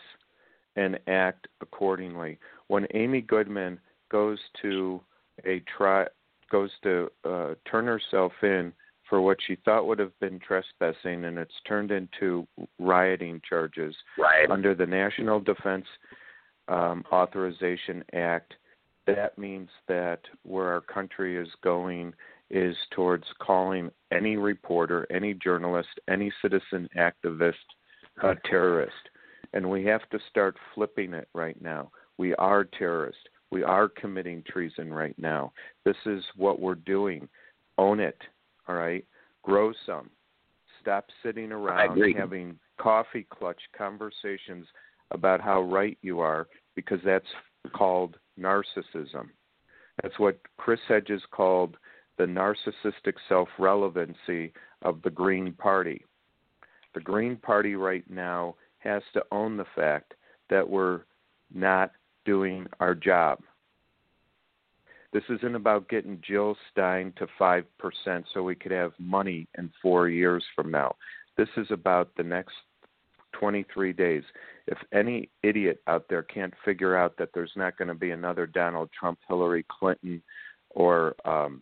and 0.77 0.97
act 1.07 1.47
accordingly. 1.59 2.39
When 2.67 2.87
Amy 2.93 3.19
Goodman 3.21 3.81
goes 4.07 4.39
to 4.61 5.03
a 5.43 5.59
try 5.61 6.07
goes 6.51 6.71
to 6.83 7.09
uh, 7.23 7.53
turn 7.69 7.85
herself 7.85 8.31
in 8.43 8.73
for 9.09 9.21
what 9.21 9.37
she 9.45 9.55
thought 9.63 9.85
would 9.85 9.99
have 9.99 10.17
been 10.19 10.39
trespassing, 10.39 11.25
and 11.25 11.37
it's 11.37 11.53
turned 11.67 11.91
into 11.91 12.47
rioting 12.79 13.39
charges 13.47 13.95
Right. 14.17 14.49
under 14.49 14.73
the 14.73 14.85
National 14.85 15.39
Defense 15.39 15.85
um, 16.67 17.03
Authorization 17.11 18.03
Act. 18.13 18.55
That 19.05 19.37
means 19.37 19.69
that 19.87 20.21
where 20.43 20.67
our 20.71 20.81
country 20.81 21.37
is 21.37 21.49
going 21.63 22.13
is 22.49 22.75
towards 22.91 23.25
calling 23.39 23.91
any 24.11 24.37
reporter, 24.37 25.05
any 25.11 25.33
journalist, 25.35 25.89
any 26.07 26.31
citizen 26.41 26.89
activist 26.97 27.53
a 28.23 28.35
terrorist. 28.49 28.93
And 29.53 29.69
we 29.69 29.85
have 29.85 30.07
to 30.09 30.19
start 30.29 30.57
flipping 30.73 31.13
it 31.13 31.27
right 31.33 31.59
now. 31.61 31.91
We 32.17 32.33
are 32.35 32.63
terrorists. 32.63 33.21
We 33.55 33.63
are 33.63 33.87
committing 33.87 34.43
treason 34.45 34.93
right 34.93 35.17
now. 35.17 35.53
This 35.85 35.95
is 36.05 36.21
what 36.35 36.59
we're 36.59 36.75
doing. 36.75 37.29
Own 37.77 38.01
it. 38.01 38.17
All 38.67 38.75
right. 38.75 39.05
Grow 39.43 39.71
some. 39.85 40.09
Stop 40.81 41.05
sitting 41.23 41.53
around 41.53 41.97
having 42.17 42.59
coffee 42.77 43.25
clutch 43.29 43.61
conversations 43.77 44.67
about 45.11 45.39
how 45.39 45.61
right 45.61 45.97
you 46.01 46.19
are 46.19 46.49
because 46.75 46.99
that's 47.05 47.29
called 47.73 48.17
narcissism. 48.37 49.29
That's 50.03 50.19
what 50.19 50.37
Chris 50.57 50.81
Hedges 50.89 51.21
called 51.31 51.77
the 52.17 52.25
narcissistic 52.25 53.13
self 53.29 53.47
relevancy 53.57 54.51
of 54.81 55.01
the 55.01 55.11
Green 55.11 55.53
Party. 55.53 56.03
The 56.93 56.99
Green 56.99 57.37
Party 57.37 57.77
right 57.77 58.03
now 58.09 58.55
has 58.79 59.01
to 59.13 59.23
own 59.31 59.55
the 59.55 59.65
fact 59.77 60.13
that 60.49 60.69
we're 60.69 61.03
not 61.53 61.93
doing 62.25 62.67
our 62.79 62.95
job. 62.95 63.39
This 65.13 65.23
isn't 65.29 65.55
about 65.55 65.87
getting 65.87 66.21
Jill 66.27 66.57
Stein 66.71 67.13
to 67.17 67.27
5% 67.39 67.63
so 68.33 68.43
we 68.43 68.55
could 68.55 68.73
have 68.73 68.91
money 68.99 69.47
in 69.57 69.71
four 69.81 70.09
years 70.09 70.43
from 70.55 70.69
now. 70.69 70.95
This 71.37 71.47
is 71.55 71.67
about 71.69 72.09
the 72.17 72.23
next 72.23 72.55
23 73.31 73.93
days. 73.93 74.23
If 74.67 74.77
any 74.93 75.29
idiot 75.43 75.81
out 75.87 76.05
there 76.09 76.23
can't 76.23 76.53
figure 76.65 76.97
out 76.97 77.15
that 77.17 77.29
there's 77.33 77.53
not 77.55 77.77
going 77.77 77.87
to 77.87 77.93
be 77.93 78.11
another 78.11 78.45
Donald 78.45 78.89
Trump, 78.97 79.19
Hillary 79.27 79.65
Clinton, 79.69 80.21
or 80.71 81.15
um, 81.23 81.61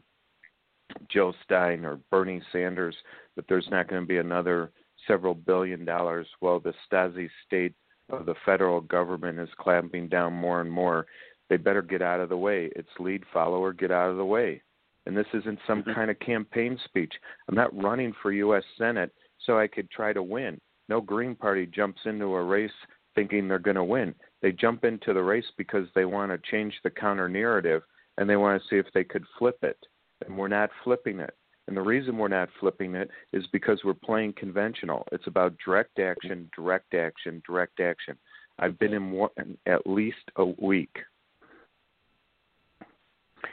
Jill 1.12 1.36
Stein 1.43 1.86
or 1.86 1.99
Bernie 2.10 2.41
Sanders, 2.52 2.95
that 3.36 3.45
there's 3.47 3.67
not 3.69 3.88
going 3.88 4.02
to 4.02 4.08
be 4.08 4.17
another 4.17 4.71
several 5.08 5.34
billion 5.34 5.86
dollars, 5.86 6.28
well, 6.41 6.60
the 6.60 6.73
Stasi 6.89 7.30
state 7.45 7.73
of 8.10 8.26
the 8.26 8.36
federal 8.46 8.82
government 8.82 9.39
is 9.39 9.50
clamping 9.58 10.08
down 10.08 10.34
more 10.34 10.62
and 10.62 10.72
more. 10.72 11.06
They 11.50 11.58
better 11.58 11.82
get 11.82 12.02
out 12.02 12.20
of 12.20 12.30
the 12.30 12.38
way. 12.38 12.70
It's 12.76 12.89
lead 13.00 13.24
follower, 13.34 13.74
get 13.74 13.92
out 13.92 14.10
of 14.10 14.18
the 14.18 14.26
way. 14.26 14.62
And 15.06 15.16
this 15.16 15.28
isn't 15.34 15.60
some 15.68 15.82
mm-hmm. 15.82 15.94
kind 15.94 16.12
of 16.12 16.20
campaign 16.20 16.80
speech. 16.86 17.13
I'm 17.48 17.56
not 17.56 17.76
running 17.82 18.13
for 18.22 18.32
U.S. 18.32 18.63
Senate 18.78 19.12
so 19.46 19.58
I 19.58 19.68
could 19.68 19.89
try 19.89 20.13
to 20.13 20.24
win. 20.24 20.60
No 20.89 21.02
Green 21.02 21.36
Party 21.36 21.66
jumps 21.66 22.02
into 22.06 22.36
a 22.36 22.44
race 22.44 22.72
thinking 23.16 23.48
they're 23.48 23.60
going 23.60 23.76
to 23.76 23.84
win. 23.84 24.16
They 24.42 24.52
jump 24.52 24.84
into 24.84 25.13
the 25.13 25.24
race 25.24 25.46
because 25.58 25.88
they 25.96 26.06
want 26.06 26.32
to 26.32 26.52
change 26.52 26.74
the 26.84 26.89
counter 26.89 27.30
narrative 27.30 27.84
and 28.18 28.30
they 28.30 28.36
want 28.36 28.62
to 28.62 28.68
see 28.68 28.78
if 28.78 28.92
they 28.94 29.04
could 29.04 29.26
flip 29.38 29.58
it. 29.63 29.78
And 30.26 30.38
we're 30.38 30.48
not 30.48 30.70
flipping 30.84 31.20
it. 31.20 31.36
And 31.67 31.78
the 31.78 31.82
reason 31.82 32.17
we're 32.17 32.28
not 32.28 32.49
flipping 32.60 32.95
it 32.95 33.10
is 33.32 33.45
because 33.52 33.80
we're 33.84 33.93
playing 33.93 34.34
conventional. 34.34 35.08
It's 35.12 35.28
about 35.28 35.56
direct 35.63 35.97
action, 35.99 36.49
direct 36.56 36.93
action, 36.93 37.41
direct 37.47 37.80
action. 37.80 38.17
I've 38.60 38.78
been 38.80 38.93
in 38.93 39.12
one, 39.12 39.30
at 39.65 39.88
least 39.88 40.17
a 40.36 40.45
week. 40.45 40.95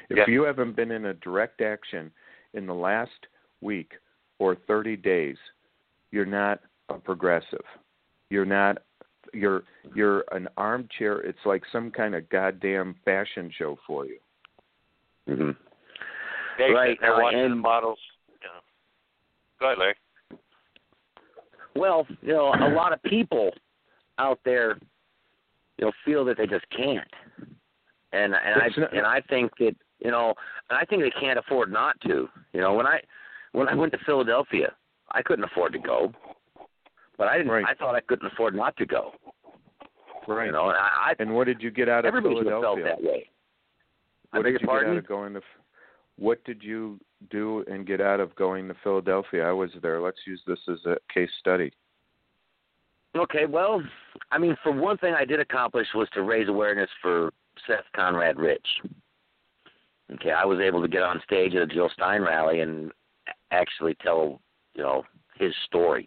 If 0.09 0.17
yeah. 0.17 0.25
you 0.27 0.43
haven't 0.43 0.75
been 0.75 0.91
in 0.91 1.07
a 1.07 1.15
direct 1.15 1.61
action 1.61 2.11
in 2.55 2.67
the 2.67 2.75
last 2.75 3.27
week 3.61 3.93
or 4.39 4.57
30 4.67 4.97
days, 4.97 5.37
you're 6.11 6.27
not 6.27 6.61
a 6.89 6.95
progressive. 6.95 7.65
You're 8.29 8.45
not 8.45 8.79
you're 9.33 9.63
you're 9.95 10.25
an 10.33 10.49
armchair. 10.57 11.21
It's 11.21 11.39
like 11.45 11.63
some 11.71 11.91
kind 11.91 12.15
of 12.15 12.29
goddamn 12.31 12.97
fashion 13.05 13.53
show 13.57 13.79
for 13.87 14.07
you. 14.07 14.19
Mm-hmm. 15.29 15.51
They, 16.59 16.71
right. 16.71 16.99
They're 17.01 17.15
uh, 17.15 17.23
watching 17.23 17.41
and, 17.41 17.53
the 17.53 17.57
models. 17.57 17.99
Yeah. 18.43 18.61
Go 19.59 19.67
ahead, 19.67 19.79
Larry. 19.79 19.95
Well, 21.77 22.07
you 22.23 22.33
know, 22.33 22.53
a 22.61 22.75
lot 22.75 22.93
of 22.93 23.03
people 23.05 23.53
out 24.19 24.41
there, 24.45 24.77
you 25.79 25.87
know, 25.87 25.93
feel 26.05 26.25
that 26.25 26.37
they 26.37 26.47
just 26.47 26.65
can't, 26.77 27.09
and 28.13 28.35
and 28.35 28.63
I 28.63 28.69
not, 28.77 28.97
and 28.97 29.07
I 29.07 29.21
think 29.29 29.53
that 29.59 29.75
you 30.01 30.11
know, 30.11 30.35
and 30.69 30.79
I 30.79 30.85
think 30.85 31.03
they 31.03 31.13
can't 31.21 31.39
afford 31.39 31.73
not 31.73 32.01
to. 32.03 32.29
You 32.53 32.61
know, 32.61 32.75
when 32.75 32.87
I 32.87 33.01
when 33.53 33.69
I 33.69 33.75
went 33.75 33.93
to 33.93 33.99
Philadelphia, 34.05 34.73
I 35.13 35.23
couldn't 35.23 35.45
afford 35.45 35.73
to 35.75 35.79
go, 35.79 36.13
but 37.17 37.29
I 37.29 37.37
didn't. 37.37 37.53
Right. 37.53 37.65
I 37.67 37.75
thought 37.75 37.95
I 37.95 38.01
couldn't 38.01 38.31
afford 38.33 38.55
not 38.55 38.77
to 38.79 38.87
go. 38.87 39.13
Right. 40.27 40.47
You 40.47 40.53
know, 40.53 40.69
and 40.69 40.77
I, 40.77 41.11
I 41.11 41.15
and 41.19 41.35
what 41.35 41.47
did 41.47 41.63
you 41.63 41.71
get 41.71 41.89
out 41.89 42.01
of 42.01 42.07
everybody 42.07 42.35
Philadelphia? 42.35 42.71
Everybody 42.71 42.83
felt 42.83 43.03
that 43.03 43.11
way. 43.11 43.31
What 44.33 44.47
I 44.47 44.51
did 44.51 44.61
you 44.61 44.67
pardon? 44.67 44.91
get 44.91 44.97
out 44.97 44.99
of 44.99 45.09
going 45.09 45.35
to? 45.35 45.41
What 46.21 46.45
did 46.45 46.63
you 46.63 47.01
do 47.31 47.65
and 47.67 47.87
get 47.87 48.03
out 48.03 48.21
of 48.21 48.37
going 48.37 48.69
to 48.69 48.75
Philadelphia? 48.85 49.43
I 49.43 49.53
was 49.53 49.71
there. 49.81 50.03
Let's 50.03 50.21
use 50.27 50.43
this 50.47 50.59
as 50.71 50.79
a 50.85 50.97
case 51.13 51.31
study. 51.41 51.73
Okay, 53.17 53.47
well, 53.47 53.83
I 54.31 54.37
mean, 54.37 54.55
for 54.63 54.71
one 54.71 54.99
thing, 54.99 55.15
I 55.15 55.25
did 55.25 55.41
accomplish 55.41 55.87
was 55.95 56.09
to 56.13 56.23
raise 56.23 56.49
awareness 56.49 56.91
for 57.01 57.33
Seth 57.67 57.87
Conrad 57.97 58.39
Rich. 58.39 58.67
Okay, 60.13 60.31
I 60.31 60.45
was 60.45 60.61
able 60.61 60.83
to 60.83 60.89
get 60.89 61.03
on 61.03 61.23
stage 61.25 61.55
at 61.55 61.63
a 61.63 61.67
Jill 61.67 61.89
Stein 61.95 62.21
rally 62.21 62.61
and 62.61 62.93
actually 63.51 63.97
tell, 64.03 64.43
you 64.75 64.83
know, 64.83 65.05
his 65.39 65.55
story. 65.65 66.07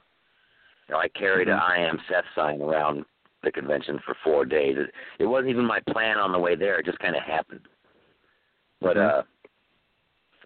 You 0.87 0.93
know, 0.93 1.01
I 1.01 1.07
carried 1.07 1.47
mm-hmm. 1.47 1.59
a 1.59 1.81
I 1.81 1.87
am 1.87 1.97
Seth 2.07 2.25
sign 2.35 2.61
around 2.61 3.03
the 3.41 3.51
convention 3.51 3.99
for 4.05 4.15
four 4.23 4.45
days. 4.45 4.75
It, 4.77 4.91
it 5.23 5.25
wasn't 5.25 5.49
even 5.49 5.65
my 5.65 5.79
plan 5.89 6.19
on 6.19 6.31
the 6.31 6.39
way 6.39 6.55
there; 6.55 6.79
it 6.79 6.85
just 6.85 6.99
kind 6.99 7.15
of 7.15 7.23
happened. 7.23 7.67
But 8.79 8.97
mm-hmm. 8.97 9.19
uh, 9.19 9.23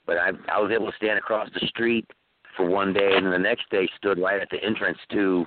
but 0.07 0.17
I 0.17 0.31
I 0.51 0.59
was 0.59 0.71
able 0.71 0.89
to 0.89 0.97
stand 0.97 1.19
across 1.19 1.49
the 1.53 1.67
street 1.67 2.09
for 2.55 2.65
one 2.65 2.93
day, 2.93 3.11
and 3.15 3.25
then 3.25 3.33
the 3.33 3.37
next 3.37 3.69
day 3.69 3.87
stood 3.97 4.17
right 4.17 4.41
at 4.41 4.49
the 4.49 4.63
entrance 4.63 4.97
to, 5.11 5.45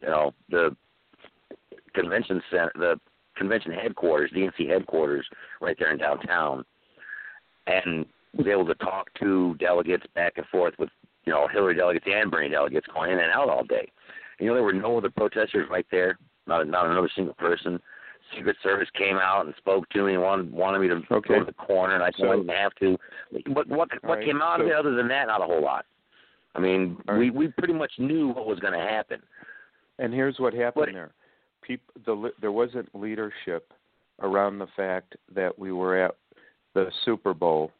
you 0.00 0.08
know, 0.08 0.32
the 0.48 0.74
convention 1.94 2.42
center, 2.50 2.72
the 2.74 3.00
convention 3.36 3.72
headquarters, 3.72 4.32
DNC 4.34 4.68
headquarters, 4.68 5.26
right 5.60 5.76
there 5.78 5.92
in 5.92 5.98
downtown, 5.98 6.64
and 7.66 8.04
was 8.36 8.46
able 8.46 8.66
to 8.66 8.74
talk 8.76 9.12
to 9.20 9.54
delegates 9.58 10.04
back 10.14 10.34
and 10.36 10.46
forth 10.46 10.74
with 10.78 10.90
you 11.24 11.32
know 11.32 11.46
Hillary 11.48 11.76
delegates 11.76 12.06
and 12.08 12.30
Bernie 12.30 12.48
delegates 12.48 12.86
going 12.92 13.12
in 13.12 13.20
and 13.20 13.32
out 13.32 13.48
all 13.48 13.64
day. 13.64 13.90
You 14.38 14.46
know 14.46 14.54
there 14.54 14.62
were 14.62 14.72
no 14.72 14.98
other 14.98 15.10
protesters 15.10 15.68
right 15.70 15.86
there, 15.90 16.18
not 16.46 16.66
not 16.66 16.86
another 16.86 17.10
single 17.14 17.34
person. 17.34 17.80
Secret 18.36 18.56
Service 18.62 18.88
came 18.96 19.16
out 19.16 19.46
and 19.46 19.54
spoke 19.58 19.88
to 19.90 20.04
me 20.04 20.14
and 20.14 20.22
wanted 20.22 20.52
wanted 20.52 20.80
me 20.80 20.88
to 20.88 21.02
okay. 21.10 21.28
go 21.28 21.38
to 21.40 21.44
the 21.44 21.52
corner, 21.52 21.94
and 21.94 22.02
I 22.02 22.10
so, 22.18 22.30
didn't 22.36 22.48
have 22.48 22.74
to. 22.76 22.96
What 23.48 23.68
what 23.68 23.88
what 24.02 24.16
right, 24.18 24.24
came 24.24 24.42
out 24.42 24.58
so, 24.58 24.64
of 24.64 24.68
it 24.68 24.74
other 24.74 24.94
than 24.94 25.08
that? 25.08 25.26
Not 25.26 25.42
a 25.42 25.46
whole 25.46 25.62
lot. 25.62 25.86
I 26.54 26.60
mean, 26.60 26.96
right. 27.06 27.18
we 27.18 27.30
we 27.30 27.48
pretty 27.48 27.74
much 27.74 27.92
knew 27.98 28.28
what 28.28 28.46
was 28.46 28.58
going 28.58 28.74
to 28.74 28.86
happen. 28.86 29.20
And 29.98 30.12
here's 30.12 30.38
what 30.38 30.54
happened 30.54 30.86
but, 30.86 30.92
there: 30.92 31.12
people, 31.62 31.94
the 32.04 32.32
there 32.40 32.52
wasn't 32.52 32.88
leadership 32.94 33.72
around 34.20 34.58
the 34.58 34.68
fact 34.76 35.16
that 35.34 35.58
we 35.58 35.72
were 35.72 35.96
at 35.96 36.14
the 36.74 36.90
Super 37.04 37.34
Bowl 37.34 37.72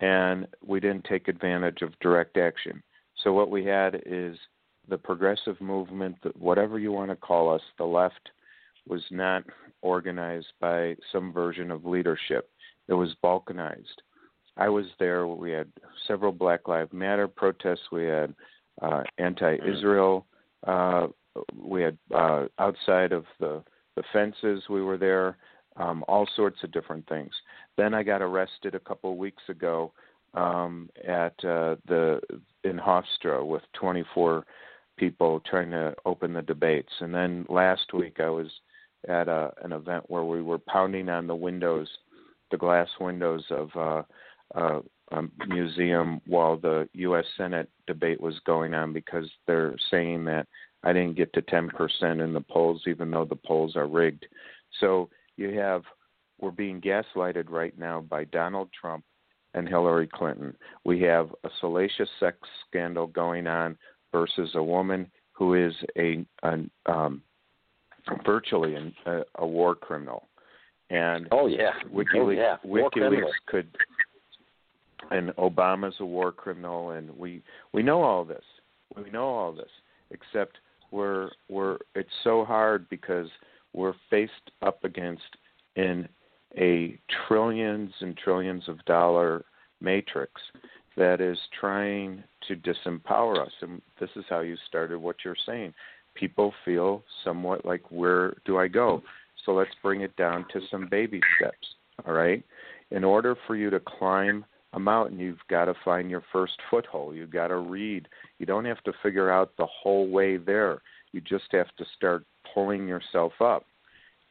and 0.00 0.46
we 0.64 0.80
didn't 0.80 1.04
take 1.04 1.28
advantage 1.28 1.82
of 1.82 1.98
direct 2.00 2.36
action. 2.36 2.82
So 3.24 3.32
what 3.32 3.50
we 3.50 3.64
had 3.64 4.02
is 4.06 4.36
the 4.88 4.98
progressive 4.98 5.60
movement, 5.60 6.16
whatever 6.38 6.78
you 6.78 6.92
want 6.92 7.10
to 7.10 7.16
call 7.16 7.52
us, 7.52 7.62
the 7.78 7.84
left 7.84 8.30
was 8.88 9.02
not 9.10 9.44
organized 9.82 10.52
by 10.60 10.96
some 11.12 11.32
version 11.32 11.70
of 11.70 11.84
leadership. 11.84 12.50
It 12.88 12.94
was 12.94 13.14
balkanized. 13.22 14.02
I 14.56 14.68
was 14.68 14.86
there. 14.98 15.26
We 15.26 15.52
had 15.52 15.68
several 16.06 16.32
Black 16.32 16.66
Lives 16.66 16.92
Matter 16.92 17.28
protests. 17.28 17.92
We 17.92 18.04
had 18.04 18.34
uh, 18.82 19.02
anti-Israel. 19.18 20.26
Uh, 20.66 21.08
we 21.56 21.82
had 21.82 21.96
uh, 22.14 22.46
outside 22.58 23.12
of 23.12 23.24
the 23.38 23.62
the 23.94 24.02
fences. 24.12 24.64
We 24.68 24.82
were 24.82 24.98
there 24.98 25.36
um, 25.76 26.04
all 26.08 26.26
sorts 26.36 26.58
of 26.62 26.72
different 26.72 27.08
things. 27.08 27.32
Then 27.76 27.94
I 27.94 28.02
got 28.02 28.22
arrested 28.22 28.74
a 28.74 28.80
couple 28.80 29.12
of 29.12 29.16
weeks 29.16 29.42
ago 29.48 29.92
um, 30.34 30.90
at 31.06 31.34
uh, 31.44 31.76
the 31.86 32.20
in 32.64 32.78
Hofstra 32.78 33.46
with 33.46 33.62
24 33.74 34.44
people 34.96 35.40
trying 35.48 35.70
to 35.70 35.94
open 36.04 36.32
the 36.32 36.42
debates. 36.42 36.92
And 37.00 37.14
then 37.14 37.46
last 37.48 37.92
week 37.94 38.18
I 38.20 38.28
was 38.28 38.48
at 39.06 39.28
a, 39.28 39.52
an 39.62 39.72
event 39.72 40.04
where 40.08 40.24
we 40.24 40.42
were 40.42 40.58
pounding 40.58 41.08
on 41.08 41.26
the 41.26 41.34
windows, 41.34 41.88
the 42.50 42.56
glass 42.56 42.88
windows 43.00 43.44
of 43.50 43.70
uh, 43.76 44.02
uh, 44.54 44.80
a 45.12 45.22
museum 45.46 46.20
while 46.26 46.56
the 46.56 46.88
U.S. 46.94 47.24
Senate 47.36 47.68
debate 47.86 48.20
was 48.20 48.38
going 48.44 48.74
on 48.74 48.92
because 48.92 49.30
they're 49.46 49.76
saying 49.90 50.24
that 50.26 50.46
I 50.82 50.92
didn't 50.92 51.16
get 51.16 51.32
to 51.34 51.42
10% 51.42 51.70
in 52.24 52.32
the 52.32 52.40
polls, 52.40 52.82
even 52.86 53.10
though 53.10 53.24
the 53.24 53.36
polls 53.36 53.76
are 53.76 53.86
rigged. 53.86 54.26
So 54.80 55.08
you 55.36 55.58
have 55.58 55.82
we're 56.40 56.50
being 56.52 56.80
gaslighted 56.80 57.50
right 57.50 57.76
now 57.76 58.00
by 58.00 58.24
Donald 58.24 58.70
Trump 58.78 59.04
and 59.54 59.68
Hillary 59.68 60.06
Clinton. 60.06 60.54
We 60.84 61.00
have 61.02 61.30
a 61.42 61.50
salacious 61.60 62.08
sex 62.20 62.38
scandal 62.68 63.08
going 63.08 63.46
on 63.46 63.76
versus 64.12 64.50
a 64.54 64.62
woman 64.62 65.10
who 65.32 65.54
is 65.54 65.74
a, 65.96 66.24
a 66.44 66.58
um, 66.86 67.22
virtually 68.24 68.74
an, 68.74 68.94
a, 69.06 69.20
a 69.36 69.46
war 69.46 69.74
criminal. 69.74 70.28
And 70.90 71.28
oh 71.32 71.46
yeah, 71.46 71.72
WikiLeaks, 71.92 72.14
oh, 72.16 72.30
yeah. 72.30 72.56
WikiLeaks 72.64 73.30
could, 73.46 73.68
and 75.10 75.30
Obama's 75.36 75.96
a 76.00 76.04
war 76.04 76.32
criminal, 76.32 76.90
and 76.90 77.10
we 77.16 77.42
we 77.72 77.82
know 77.82 78.02
all 78.02 78.24
this. 78.24 78.44
We 78.96 79.10
know 79.10 79.26
all 79.26 79.52
this, 79.52 79.68
except 80.10 80.58
we're 80.90 81.30
we're 81.50 81.76
it's 81.94 82.08
so 82.24 82.44
hard 82.44 82.88
because 82.88 83.28
we're 83.74 83.94
faced 84.08 84.32
up 84.62 84.82
against 84.84 85.36
in 85.76 86.08
a 86.56 86.98
trillions 87.26 87.92
and 88.00 88.16
trillions 88.16 88.66
of 88.68 88.82
dollar 88.86 89.44
matrix 89.80 90.40
that 90.96 91.20
is 91.20 91.38
trying 91.60 92.24
to 92.48 92.56
disempower 92.56 93.40
us. 93.40 93.52
And 93.60 93.80
this 94.00 94.10
is 94.16 94.24
how 94.28 94.40
you 94.40 94.56
started 94.66 94.98
what 94.98 95.16
you're 95.24 95.36
saying. 95.46 95.72
People 96.18 96.52
feel 96.64 97.04
somewhat 97.24 97.64
like, 97.64 97.82
where 97.90 98.34
do 98.44 98.58
I 98.58 98.68
go? 98.68 99.02
So 99.44 99.52
let's 99.52 99.70
bring 99.82 100.00
it 100.00 100.16
down 100.16 100.44
to 100.52 100.60
some 100.70 100.88
baby 100.90 101.20
steps. 101.38 101.66
All 102.06 102.14
right. 102.14 102.42
In 102.90 103.04
order 103.04 103.36
for 103.46 103.56
you 103.56 103.70
to 103.70 103.80
climb 103.80 104.44
a 104.72 104.80
mountain, 104.80 105.18
you've 105.18 105.38
got 105.48 105.66
to 105.66 105.74
find 105.84 106.10
your 106.10 106.22
first 106.32 106.54
foothold. 106.70 107.14
You've 107.14 107.30
got 107.30 107.48
to 107.48 107.56
read. 107.56 108.08
You 108.38 108.46
don't 108.46 108.64
have 108.64 108.82
to 108.84 108.92
figure 109.02 109.30
out 109.30 109.52
the 109.56 109.66
whole 109.66 110.08
way 110.08 110.36
there. 110.36 110.82
You 111.12 111.20
just 111.20 111.46
have 111.52 111.74
to 111.78 111.84
start 111.96 112.24
pulling 112.52 112.86
yourself 112.86 113.32
up. 113.40 113.64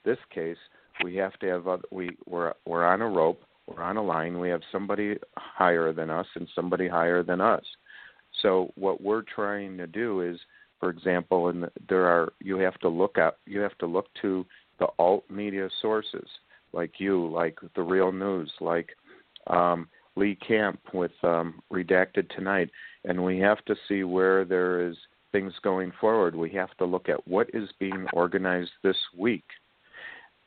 This 0.06 0.18
case, 0.34 0.58
we 1.04 1.16
have 1.16 1.38
to 1.40 1.48
have 1.48 1.68
other, 1.68 1.84
we 1.92 2.18
we're 2.26 2.54
we're 2.66 2.86
on 2.86 3.02
a 3.02 3.08
rope, 3.08 3.42
we're 3.68 3.84
on 3.84 3.98
a 3.98 4.04
line. 4.04 4.40
We 4.40 4.50
have 4.50 4.62
somebody 4.72 5.18
higher 5.38 5.92
than 5.94 6.10
us 6.10 6.28
and 6.36 6.48
somebody 6.56 6.88
higher 6.88 7.24
than 7.24 7.42
us. 7.42 7.64
So 8.42 8.72
what 8.76 9.02
we're 9.02 9.24
trying 9.24 9.78
to 9.78 9.88
do 9.88 10.22
is, 10.22 10.40
for 10.80 10.90
example, 10.90 11.50
and 11.50 11.68
there 11.90 12.06
are 12.06 12.34
you 12.40 12.58
have 12.58 12.78
to 12.80 12.90
look 12.90 13.18
at 13.18 13.38
you 13.46 13.60
have 13.60 13.78
to 13.80 13.86
look 13.86 14.08
to 14.22 14.46
the 14.80 14.88
alt 15.00 15.24
media 15.30 15.70
sources 15.82 16.28
like 16.74 17.00
you, 17.00 17.32
like 17.32 17.58
the 17.76 17.82
Real 17.82 18.12
News, 18.12 18.52
like 18.60 18.90
um, 19.48 19.88
Lee 20.16 20.36
Camp 20.36 20.80
with 20.94 21.12
um, 21.24 21.62
Redacted 21.72 22.30
Tonight, 22.36 22.70
and 23.06 23.24
we 23.24 23.40
have 23.40 23.64
to 23.66 23.76
see 23.88 24.04
where 24.04 24.46
there 24.46 24.88
is 24.88 24.96
things 25.32 25.54
going 25.64 25.92
forward. 26.00 26.36
We 26.36 26.52
have 26.52 26.76
to 26.78 26.86
look 26.86 27.10
at 27.10 27.28
what 27.28 27.50
is 27.54 27.70
being 27.80 28.06
organized 28.14 28.72
this 28.84 28.98
week. 29.18 29.46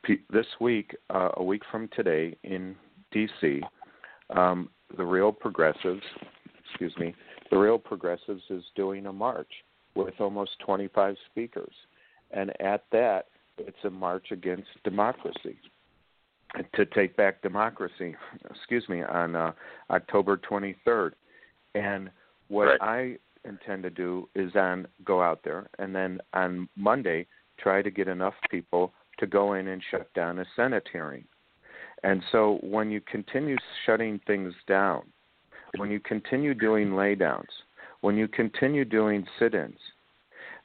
P- 0.03 0.23
this 0.31 0.47
week, 0.59 0.95
uh, 1.13 1.29
a 1.35 1.43
week 1.43 1.61
from 1.69 1.87
today 1.95 2.35
in 2.43 2.75
D.C., 3.11 3.61
um, 4.35 4.69
the 4.97 5.05
Real 5.05 5.31
Progressives, 5.31 6.01
excuse 6.67 6.93
me, 6.97 7.13
the 7.51 7.57
Real 7.57 7.77
Progressives 7.77 8.41
is 8.49 8.63
doing 8.75 9.05
a 9.05 9.13
march 9.13 9.51
with 9.95 10.13
almost 10.19 10.51
25 10.65 11.15
speakers, 11.29 11.73
and 12.31 12.51
at 12.61 12.85
that, 12.91 13.27
it's 13.57 13.83
a 13.83 13.89
march 13.89 14.27
against 14.31 14.69
democracy 14.83 15.57
to 16.73 16.85
take 16.85 17.15
back 17.15 17.41
democracy, 17.41 18.15
excuse 18.49 18.87
me, 18.89 19.03
on 19.03 19.35
uh, 19.35 19.51
October 19.89 20.37
23rd. 20.37 21.11
And 21.75 22.09
what 22.47 22.65
right. 22.65 22.81
I 22.81 23.47
intend 23.47 23.83
to 23.83 23.89
do 23.89 24.29
is 24.35 24.55
on 24.55 24.87
go 25.03 25.21
out 25.21 25.41
there 25.43 25.67
and 25.79 25.95
then 25.95 26.19
on 26.33 26.67
Monday 26.75 27.25
try 27.57 27.81
to 27.81 27.89
get 27.89 28.07
enough 28.07 28.33
people 28.49 28.93
to 29.19 29.27
go 29.27 29.53
in 29.53 29.67
and 29.67 29.81
shut 29.89 30.13
down 30.13 30.39
a 30.39 30.45
Senate 30.55 30.87
hearing. 30.91 31.23
And 32.03 32.23
so 32.31 32.59
when 32.61 32.89
you 32.89 33.01
continue 33.01 33.57
shutting 33.85 34.19
things 34.25 34.53
down, 34.67 35.03
when 35.77 35.91
you 35.91 35.99
continue 35.99 36.53
doing 36.53 36.89
laydowns, 36.89 37.45
when 38.01 38.15
you 38.15 38.27
continue 38.27 38.85
doing 38.85 39.25
sit-ins, 39.39 39.77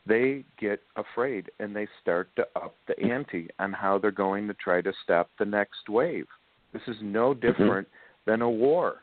they 0.07 0.45
get 0.59 0.81
afraid 0.97 1.51
and 1.59 1.75
they 1.75 1.87
start 2.01 2.29
to 2.37 2.47
up 2.55 2.75
the 2.87 2.99
ante 3.01 3.49
on 3.59 3.73
how 3.73 3.99
they're 3.99 4.11
going 4.11 4.47
to 4.49 4.55
try 4.55 4.81
to 4.81 4.93
stop 5.03 5.29
the 5.39 5.45
next 5.45 5.89
wave. 5.89 6.27
This 6.73 6.83
is 6.87 6.97
no 7.03 7.35
Mm-hmm. 7.35 7.47
different 7.47 7.89
mm-hmm. 7.89 8.31
than 8.31 8.43
a 8.43 8.51
war. 8.51 9.03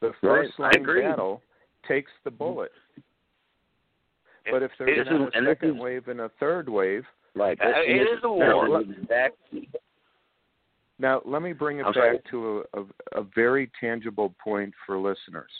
The 0.00 0.12
first 0.20 0.52
right. 0.58 0.76
line 0.76 1.02
battle 1.02 1.40
takes 1.86 2.10
the 2.24 2.30
bullet. 2.30 2.72
But 4.50 4.62
if 4.64 4.72
there's 4.78 5.06
it 5.06 5.12
is, 5.12 5.20
a 5.20 5.44
second 5.46 5.78
wave 5.78 6.08
and 6.08 6.20
a 6.20 6.30
third 6.40 6.68
wave, 6.68 7.04
right? 7.36 7.56
Uh, 7.60 7.68
it 7.86 8.02
is 8.02 8.18
a 8.24 8.28
war. 8.28 8.82
Back, 9.08 9.32
now 10.98 11.22
let 11.24 11.42
me 11.42 11.52
bring 11.52 11.78
it 11.78 11.86
I'm 11.86 11.92
back 11.92 11.94
sorry? 11.94 12.20
to 12.32 12.64
a, 12.74 12.80
a, 12.80 13.20
a 13.20 13.26
very 13.34 13.70
tangible 13.80 14.34
point 14.42 14.74
for 14.84 14.98
listeners. 14.98 15.50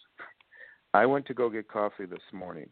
I 0.94 1.06
went 1.06 1.26
to 1.26 1.34
go 1.34 1.48
get 1.48 1.68
coffee 1.68 2.06
this 2.06 2.20
morning. 2.32 2.68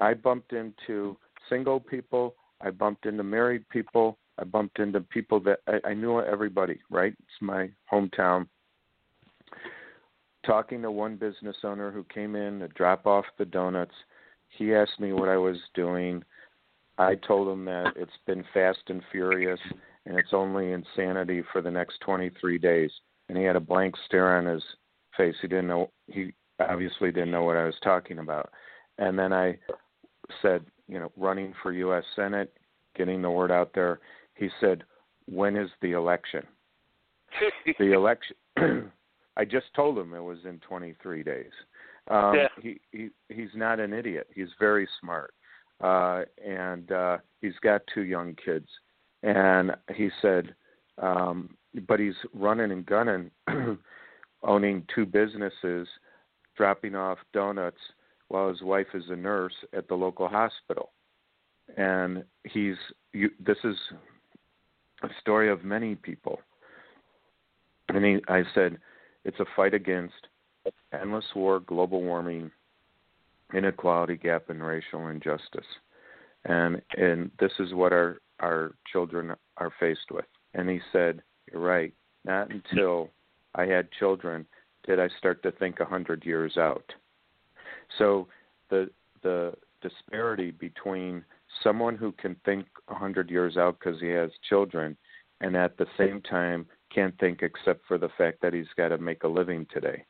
I 0.00 0.14
bumped 0.14 0.52
into 0.52 1.16
single 1.48 1.78
people. 1.78 2.34
I 2.60 2.70
bumped 2.70 3.06
into 3.06 3.22
married 3.22 3.68
people. 3.68 4.18
I 4.38 4.44
bumped 4.44 4.78
into 4.78 5.00
people 5.00 5.40
that 5.40 5.60
I, 5.66 5.90
I 5.90 5.94
knew 5.94 6.20
everybody. 6.20 6.80
Right? 6.90 7.12
It's 7.12 7.40
my 7.40 7.70
hometown. 7.92 8.48
Talking 10.44 10.82
to 10.82 10.90
one 10.90 11.16
business 11.16 11.56
owner 11.62 11.92
who 11.92 12.04
came 12.12 12.34
in 12.34 12.60
to 12.60 12.68
drop 12.68 13.06
off 13.06 13.24
the 13.38 13.44
donuts, 13.44 13.94
he 14.48 14.74
asked 14.74 14.98
me 14.98 15.12
what 15.12 15.28
I 15.28 15.36
was 15.36 15.58
doing. 15.74 16.24
I 16.98 17.14
told 17.14 17.48
him 17.48 17.64
that 17.66 17.92
it's 17.96 18.10
been 18.26 18.44
fast 18.52 18.80
and 18.88 19.02
furious, 19.12 19.60
and 20.04 20.18
it's 20.18 20.32
only 20.32 20.72
insanity 20.72 21.42
for 21.52 21.62
the 21.62 21.70
next 21.70 22.00
23 22.00 22.58
days. 22.58 22.90
And 23.28 23.38
he 23.38 23.44
had 23.44 23.56
a 23.56 23.60
blank 23.60 23.94
stare 24.06 24.36
on 24.36 24.46
his 24.46 24.62
face. 25.16 25.36
He 25.40 25.48
didn't 25.48 25.68
know. 25.68 25.90
He 26.08 26.34
obviously 26.70 27.10
didn't 27.12 27.30
know 27.30 27.44
what 27.44 27.56
I 27.56 27.64
was 27.64 27.74
talking 27.82 28.18
about. 28.18 28.50
And 28.98 29.18
then 29.18 29.32
I 29.32 29.58
said, 30.40 30.64
you 30.88 30.98
know, 30.98 31.10
running 31.16 31.54
for 31.62 31.72
U.S. 31.72 32.04
Senate, 32.14 32.52
getting 32.96 33.22
the 33.22 33.30
word 33.30 33.50
out 33.50 33.72
there. 33.74 34.00
He 34.34 34.48
said, 34.60 34.84
when 35.26 35.56
is 35.56 35.70
the 35.80 35.92
election? 35.92 36.42
the 37.78 37.92
election. 37.92 38.36
I 39.36 39.44
just 39.44 39.66
told 39.74 39.98
him 39.98 40.12
it 40.14 40.20
was 40.20 40.38
in 40.44 40.60
23 40.60 41.22
days. 41.22 41.50
Um, 42.08 42.34
Yeah. 42.34 42.48
He 42.60 42.80
he 42.90 43.10
he's 43.28 43.54
not 43.54 43.80
an 43.80 43.92
idiot. 43.92 44.28
He's 44.34 44.48
very 44.58 44.88
smart, 45.00 45.34
uh, 45.80 46.22
and 46.44 46.90
uh, 46.90 47.18
he's 47.40 47.58
got 47.62 47.82
two 47.94 48.02
young 48.02 48.34
kids. 48.44 48.66
And 49.22 49.72
he 49.94 50.10
said, 50.20 50.54
um, 50.98 51.56
but 51.86 52.00
he's 52.00 52.16
running 52.34 52.72
and 52.72 52.84
gunning, 52.84 53.30
owning 54.42 54.84
two 54.92 55.06
businesses, 55.06 55.86
dropping 56.56 56.94
off 56.94 57.18
donuts 57.32 57.78
while 58.28 58.48
his 58.48 58.62
wife 58.62 58.86
is 58.94 59.04
a 59.08 59.16
nurse 59.16 59.54
at 59.72 59.88
the 59.88 59.94
local 59.94 60.28
hospital. 60.28 60.90
And 61.76 62.24
he's 62.44 62.76
you, 63.12 63.30
this 63.44 63.58
is 63.64 63.76
a 65.02 65.08
story 65.20 65.50
of 65.50 65.64
many 65.64 65.94
people. 65.94 66.40
And 67.88 68.04
he, 68.04 68.18
I 68.28 68.42
said, 68.54 68.78
it's 69.24 69.40
a 69.40 69.44
fight 69.54 69.74
against 69.74 70.14
endless 70.92 71.24
war, 71.34 71.60
global 71.60 72.02
warming, 72.02 72.50
inequality 73.54 74.16
gap, 74.16 74.48
and 74.48 74.62
racial 74.62 75.08
injustice. 75.08 75.66
And 76.44 76.80
and 76.96 77.30
this 77.38 77.52
is 77.58 77.74
what 77.74 77.92
our 77.92 78.18
our 78.40 78.74
children 78.90 79.34
are 79.58 79.72
faced 79.78 80.10
with. 80.10 80.24
And 80.54 80.68
he 80.68 80.80
said, 80.92 81.22
"You're 81.50 81.62
right. 81.62 81.92
Not 82.24 82.50
until 82.50 83.10
I 83.54 83.66
had 83.66 83.92
children 83.98 84.46
did 84.86 85.00
I 85.00 85.08
start 85.18 85.42
to 85.42 85.52
think 85.52 85.80
a 85.80 85.84
hundred 85.84 86.24
years 86.24 86.56
out." 86.56 86.92
So 87.98 88.28
the 88.70 88.90
the 89.22 89.54
disparity 89.80 90.50
between 90.50 91.24
someone 91.62 91.96
who 91.96 92.12
can 92.12 92.36
think 92.44 92.66
a 92.88 92.94
hundred 92.94 93.30
years 93.30 93.56
out 93.56 93.78
because 93.78 94.00
he 94.00 94.08
has 94.08 94.30
children, 94.48 94.96
and 95.40 95.56
at 95.56 95.76
the 95.76 95.86
same 95.98 96.20
time 96.22 96.66
can't 96.94 97.18
think 97.18 97.42
except 97.42 97.86
for 97.86 97.98
the 97.98 98.08
fact 98.16 98.40
that 98.42 98.52
he's 98.52 98.66
got 98.76 98.88
to 98.88 98.98
make 98.98 99.24
a 99.24 99.28
living 99.28 99.66
today. 99.72 100.04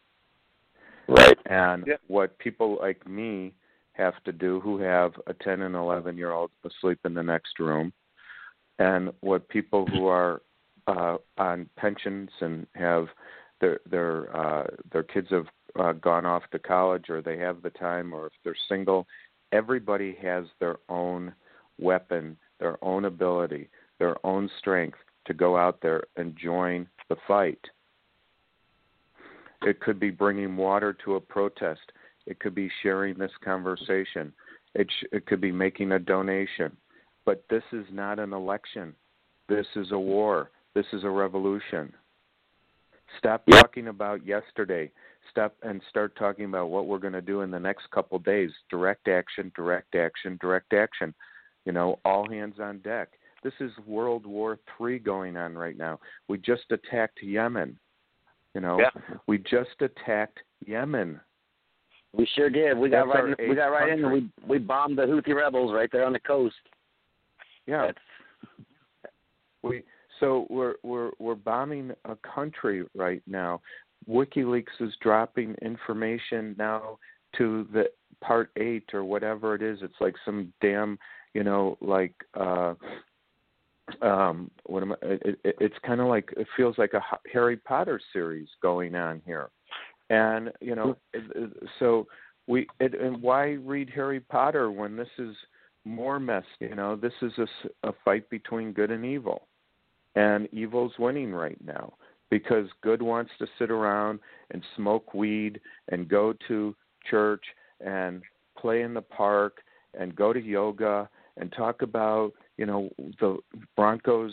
right. 1.09 1.39
And 1.47 1.87
Yeah. 1.87 1.97
what 2.07 2.39
people 2.39 2.79
like 2.81 3.07
me 3.07 3.55
have 3.93 4.23
to 4.25 4.33
do 4.33 4.61
who 4.61 4.79
have 4.79 5.13
a 5.27 5.35
10 5.35 5.63
and 5.63 5.75
11 5.75 6.17
year 6.17 6.33
old 6.33 6.51
asleep 6.65 6.99
in 7.05 7.15
the 7.15 7.23
next 7.23 7.59
room, 7.59 7.93
and 8.79 9.13
what 9.21 9.49
people 9.49 9.87
who 9.87 10.07
are 10.07 10.43
uh, 10.87 11.19
on 11.39 11.69
pensions 11.77 12.31
and 12.41 12.67
have 12.75 13.09
their 13.63 13.81
their 13.91 14.37
uh, 14.37 14.67
their 14.93 15.05
kids 15.05 15.29
have 15.31 15.47
uh, 15.81 15.93
gone 15.93 16.27
off 16.27 16.43
to 16.51 16.59
college 16.59 17.09
or 17.09 17.23
they 17.23 17.39
have 17.39 17.63
the 17.63 17.71
time 17.71 18.13
or 18.13 18.27
if 18.27 18.33
they're 18.45 18.55
single, 18.69 19.07
everybody 19.53 20.19
has 20.21 20.45
their 20.61 20.77
own 20.91 21.33
weapon, 21.79 22.37
their 22.61 22.83
own 22.85 23.07
ability, 23.07 23.71
their 23.99 24.17
own 24.27 24.51
strength 24.59 24.99
to 25.27 25.33
go 25.33 25.57
out 25.57 25.81
there 25.81 26.03
and 26.17 26.37
join 26.37 26.87
the 27.09 27.17
fight. 27.27 27.61
It 29.63 29.81
could 29.81 30.01
be 30.01 30.11
bringing 30.11 30.57
water 30.57 30.95
to 31.05 31.15
a 31.15 31.21
protest. 31.21 31.93
It 32.27 32.41
could 32.41 32.55
be 32.55 32.71
sharing 32.83 33.17
this 33.17 33.31
conversation. 33.45 34.33
It, 34.75 34.89
sh- 34.91 35.07
it 35.13 35.27
could 35.27 35.41
be 35.41 35.53
making 35.53 35.93
a 35.93 35.99
donation. 36.01 36.77
But 37.25 37.45
this 37.49 37.63
is 37.73 37.87
not 37.93 38.19
an 38.19 38.33
election. 38.33 38.95
This 39.49 39.67
is 39.77 39.93
a 39.93 39.99
war. 39.99 40.51
This 40.75 40.87
is 40.93 41.05
a 41.05 41.11
revolution. 41.11 41.93
Stop 43.19 43.43
Yep. 43.47 43.61
talking 43.61 43.89
about 43.89 44.25
yesterday. 44.25 44.91
Stop 45.31 45.55
and 45.63 45.81
start 45.89 46.15
talking 46.17 46.45
about 46.47 46.69
what 46.71 46.87
we're 46.87 46.99
going 46.99 47.13
to 47.13 47.21
do 47.23 47.43
in 47.43 47.51
the 47.51 47.59
next 47.61 47.91
couple 47.91 48.17
of 48.17 48.25
days. 48.25 48.51
Direct 48.71 49.09
action, 49.09 49.53
direct 49.55 49.95
action, 49.95 50.39
direct 50.41 50.73
action. 50.73 51.15
You 51.65 51.73
know, 51.73 51.99
all 52.05 52.29
hands 52.29 52.59
on 52.61 52.79
deck. 52.81 53.11
This 53.43 53.53
is 53.61 53.71
World 53.87 54.27
War 54.27 54.59
III 54.81 54.99
going 54.99 55.37
on 55.37 55.55
right 55.57 55.77
now. 55.77 56.01
We 56.29 56.39
just 56.39 56.65
attacked 56.71 57.23
Yemen. 57.23 57.79
You 58.55 58.61
know, 58.61 58.79
Yeah. 58.81 58.91
we 59.27 59.39
just 59.39 59.81
attacked 59.81 60.41
Yemen. 60.67 61.21
We 62.13 62.27
sure 62.27 62.51
did. 62.51 62.77
We 62.77 62.91
got 62.91 63.07
That's 63.07 63.25
right. 63.25 63.39
In, 63.41 63.49
we 63.49 63.55
got 63.55 63.69
right 63.69 63.89
in. 63.91 64.05
and. 64.05 64.13
We 64.13 64.31
we 64.47 64.59
bombed 64.59 64.99
the 64.99 65.03
Houthi 65.07 65.35
rebels 65.35 65.73
right 65.73 65.91
there 65.91 66.05
on 66.05 66.13
the 66.13 66.21
coast. 66.21 66.57
Yeah. 67.67 67.87
That's 67.87 67.99
We 69.63 69.83
so 70.23 70.47
we're 70.49 70.77
we're 70.85 71.11
we're 71.19 71.35
bombing 71.35 71.91
a 72.05 72.17
country 72.17 72.85
right 72.95 73.23
now. 73.27 73.61
WikiLeaks 74.09 74.81
is 74.81 74.93
dropping 75.03 75.55
information 75.63 76.55
now 76.59 76.99
to 77.37 77.67
the 77.73 77.85
part 78.21 78.51
eight 78.57 78.85
or 78.95 79.05
whatever 79.05 79.55
it 79.55 79.63
is. 79.63 79.81
It's 79.83 80.01
like 80.01 80.15
some 80.25 80.53
damn, 80.61 80.99
you 81.35 81.43
know, 81.43 81.77
like 81.81 82.15
uh 82.39 82.75
um 84.01 84.49
what 84.67 84.85
am 84.85 84.93
I, 84.93 84.97
it, 85.03 85.41
it, 85.45 85.57
it's 85.61 85.75
kind 85.85 86.01
of 86.01 86.07
like 86.07 86.33
it 86.37 86.47
feels 86.57 86.79
like 86.79 86.93
a 86.95 87.03
Harry 87.33 87.57
Potter 87.57 88.01
series 88.13 88.49
going 88.63 88.95
on 88.95 89.21
here. 89.27 89.51
And, 90.09 90.53
you 90.61 90.77
know, 90.77 90.97
so 91.81 92.07
we 92.47 92.69
it, 92.79 92.95
and 93.01 93.21
why 93.21 93.53
read 93.53 93.91
Harry 93.93 94.21
Potter 94.21 94.71
when 94.71 94.97
this 94.97 95.09
is 95.19 95.35
more 95.85 96.21
mess, 96.21 96.45
you 96.61 96.77
know, 96.77 96.95
this 96.95 97.13
is 97.23 97.33
a, 97.39 97.89
a 97.89 97.93
fight 98.05 98.31
between 98.31 98.73
good 98.73 98.93
and 98.93 99.05
evil. 99.05 99.49
And 100.15 100.49
evil's 100.53 100.93
winning 100.99 101.33
right 101.33 101.59
now 101.65 101.95
because 102.33 102.67
good 102.83 103.03
wants 103.03 103.31
to 103.39 103.47
sit 103.59 103.71
around 103.71 104.19
and 104.53 104.63
smoke 104.75 105.13
weed 105.13 105.61
and 105.89 106.09
go 106.09 106.33
to 106.49 106.75
church 107.11 107.45
and 107.85 108.23
play 108.59 108.81
in 108.81 108.95
the 108.95 109.03
park 109.03 109.59
and 109.99 110.17
go 110.17 110.33
to 110.33 110.41
yoga 110.41 111.11
and 111.37 111.53
talk 111.53 111.83
about 111.83 112.33
you 112.57 112.65
know 112.65 112.89
the 113.21 113.37
Broncos 113.77 114.33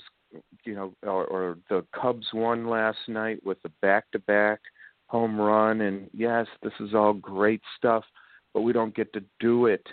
you 0.63 0.76
know 0.76 0.94
or, 1.04 1.26
or 1.26 1.58
the 1.70 1.86
Cubs 1.94 2.28
won 2.34 2.70
last 2.70 3.00
night 3.10 3.44
with 3.46 3.58
a 3.65 3.70
back 3.82 4.10
to 4.12 4.20
back 4.20 4.62
home 5.08 5.38
run. 5.39 5.82
And 5.82 6.10
yes 6.13 6.48
this 6.63 6.74
is 6.80 6.94
all 6.94 7.13
great 7.13 7.62
stuff 7.78 8.06
but 8.54 8.62
we 8.62 8.72
don't 8.72 8.96
get 8.96 9.12
to 9.12 9.24
do 9.42 9.65
it 9.65 9.86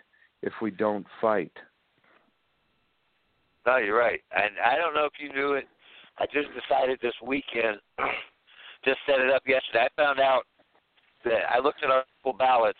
if 0.42 0.52
we 0.62 0.70
don't 0.70 1.06
fight. 1.20 1.52
No 3.66 3.78
you're 3.78 3.98
right. 3.98 4.20
And 4.30 4.54
i 4.64 4.76
don't 4.76 4.94
know 4.94 5.06
if 5.06 5.14
you 5.18 5.32
knew 5.32 5.54
it 5.54 5.66
i 6.18 6.26
just 6.26 6.48
decided 6.54 6.98
this 7.02 7.14
weekend 7.22 7.78
just 8.84 8.98
set 9.06 9.20
it 9.20 9.30
up 9.30 9.42
yesterday 9.46 9.86
i 9.86 10.00
found 10.00 10.20
out 10.20 10.44
that 11.24 11.50
i 11.50 11.58
looked 11.58 11.82
at 11.82 11.90
our 11.90 12.04
ballots 12.38 12.78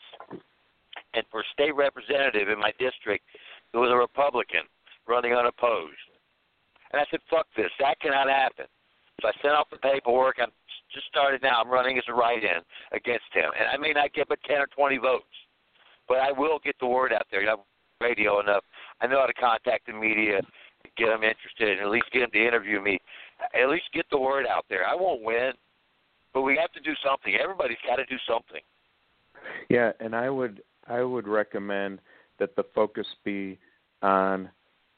and 1.17 1.25
for 1.31 1.43
state 1.53 1.75
representative 1.75 2.49
in 2.49 2.59
my 2.61 2.73
district, 2.79 3.25
it 3.73 3.77
was 3.77 3.91
a 3.91 3.97
Republican 3.97 4.69
running 5.09 5.33
unopposed. 5.33 5.97
And 6.93 7.01
I 7.01 7.05
said, 7.11 7.21
fuck 7.29 7.47
this. 7.57 7.73
That 7.81 7.99
cannot 8.01 8.29
happen. 8.29 8.67
So 9.21 9.29
I 9.29 9.33
sent 9.41 9.55
out 9.55 9.69
the 9.71 9.79
paperwork. 9.79 10.37
I'm 10.41 10.53
just 10.93 11.07
started 11.09 11.43
now. 11.43 11.61
I'm 11.61 11.71
running 11.71 11.97
as 11.99 12.05
a 12.09 12.15
write-in 12.15 12.61
against 12.93 13.33
him. 13.33 13.51
And 13.59 13.67
I 13.73 13.77
may 13.77 13.93
not 13.93 14.13
get 14.13 14.29
but 14.29 14.39
10 14.47 14.59
or 14.59 14.69
20 14.77 14.99
votes, 14.99 15.37
but 16.07 16.19
I 16.19 16.31
will 16.33 16.61
get 16.63 16.77
the 16.79 16.87
word 16.87 17.13
out 17.13 17.27
there. 17.31 17.41
You 17.41 17.47
know, 17.47 17.65
radio 18.01 18.41
enough. 18.41 18.63
I 19.01 19.07
know 19.07 19.21
how 19.21 19.27
to 19.27 19.35
contact 19.35 19.87
the 19.87 19.95
media, 19.95 20.41
get 20.99 21.07
them 21.07 21.25
interested, 21.25 21.79
and 21.79 21.81
at 21.81 21.89
least 21.89 22.13
get 22.13 22.21
them 22.21 22.31
to 22.33 22.47
interview 22.47 22.81
me. 22.81 23.01
At 23.55 23.69
least 23.69 23.85
get 23.93 24.07
the 24.11 24.19
word 24.19 24.47
out 24.47 24.65
there. 24.69 24.87
I 24.87 24.95
won't 24.95 25.23
win, 25.23 25.53
but 26.33 26.43
we 26.43 26.57
have 26.61 26.73
to 26.73 26.81
do 26.81 26.93
something. 27.07 27.35
Everybody's 27.35 27.77
got 27.87 27.97
to 27.97 28.05
do 28.07 28.17
something. 28.29 28.61
Yeah, 29.69 29.93
and 30.01 30.15
I 30.15 30.31
would 30.31 30.63
I 30.89 31.03
would 31.03 31.29
recommend 31.29 32.01
that 32.39 32.57
the 32.57 32.65
focus 32.75 33.07
be 33.25 33.59
on 34.03 34.49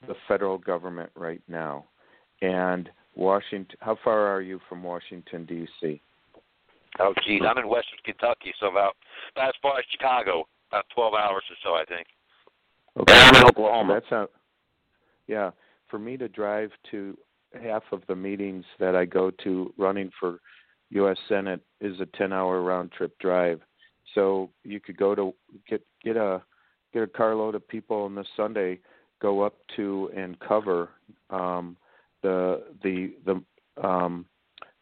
the 0.07 0.15
federal 0.27 0.59
government 0.59 1.11
right 1.15 1.43
now. 1.49 1.85
And 2.43 2.89
Washington, 3.17 3.77
how 3.81 3.99
far 4.05 4.27
are 4.27 4.41
you 4.41 4.61
from 4.69 4.83
Washington 4.83 5.45
D.C.? 5.45 6.01
Oh, 7.01 7.15
geez, 7.27 7.43
I'm 7.49 7.59
in 7.59 7.69
Western 7.69 7.99
Kentucky, 8.05 8.53
so 8.61 8.69
about 8.69 8.95
about 9.35 9.49
as 9.49 9.55
far 9.63 9.79
as 9.79 9.85
Chicago, 9.91 10.47
about 10.71 10.85
12 10.95 11.15
hours 11.15 11.45
or 11.51 11.57
so, 11.63 11.75
I 11.75 11.85
think. 11.85 12.07
Okay, 12.99 13.15
I'm 13.15 13.35
in 13.37 13.45
Oklahoma. 13.45 13.95
That's 13.95 14.11
not. 14.11 14.31
Yeah, 15.27 15.51
for 15.91 15.99
me 15.99 16.17
to 16.17 16.29
drive 16.29 16.71
to 16.91 17.17
half 17.63 17.83
of 17.93 18.03
the 18.09 18.17
meetings 18.17 18.65
that 18.79 18.95
I 18.95 19.05
go 19.05 19.31
to 19.45 19.73
running 19.77 20.11
for 20.19 20.41
U.S. 20.91 21.17
Senate 21.29 21.61
is 21.81 22.01
a 22.01 22.07
10-hour 22.07 22.63
round 22.63 22.93
trip 22.93 23.19
drive. 23.19 23.61
So 24.15 24.51
you 24.65 24.81
could 24.81 24.97
go 24.97 25.15
to 25.15 25.35
get 25.69 25.83
get 26.03 26.17
a 26.17 26.43
get 26.93 27.03
a 27.03 27.07
carload 27.07 27.55
of 27.55 27.67
people 27.69 28.03
on 28.05 28.15
this 28.15 28.27
Sunday, 28.37 28.81
go 29.21 29.43
up 29.43 29.55
to 29.77 30.11
and 30.17 30.39
cover 30.41 30.91
um, 31.31 31.77
the 32.23 32.65
the 32.83 33.13
the 33.27 33.87
um, 33.87 34.27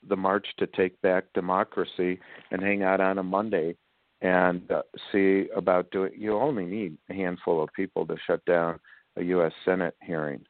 the 0.08 0.16
march 0.16 0.46
to 0.58 0.66
take 0.68 1.00
back 1.02 1.24
democracy, 1.34 2.20
and 2.50 2.62
hang 2.62 2.82
out 2.82 3.00
on 3.00 3.18
a 3.18 3.22
Monday 3.22 3.74
and 4.22 4.70
uh, 4.70 4.82
see 5.12 5.48
about 5.54 5.90
doing. 5.90 6.12
You 6.16 6.38
only 6.38 6.64
need 6.64 6.96
a 7.10 7.14
handful 7.14 7.62
of 7.62 7.68
people 7.74 8.06
to 8.06 8.16
shut 8.26 8.44
down 8.44 8.78
a 9.16 9.22
U.S. 9.24 9.52
Senate 9.64 9.96
hearing, 10.02 10.44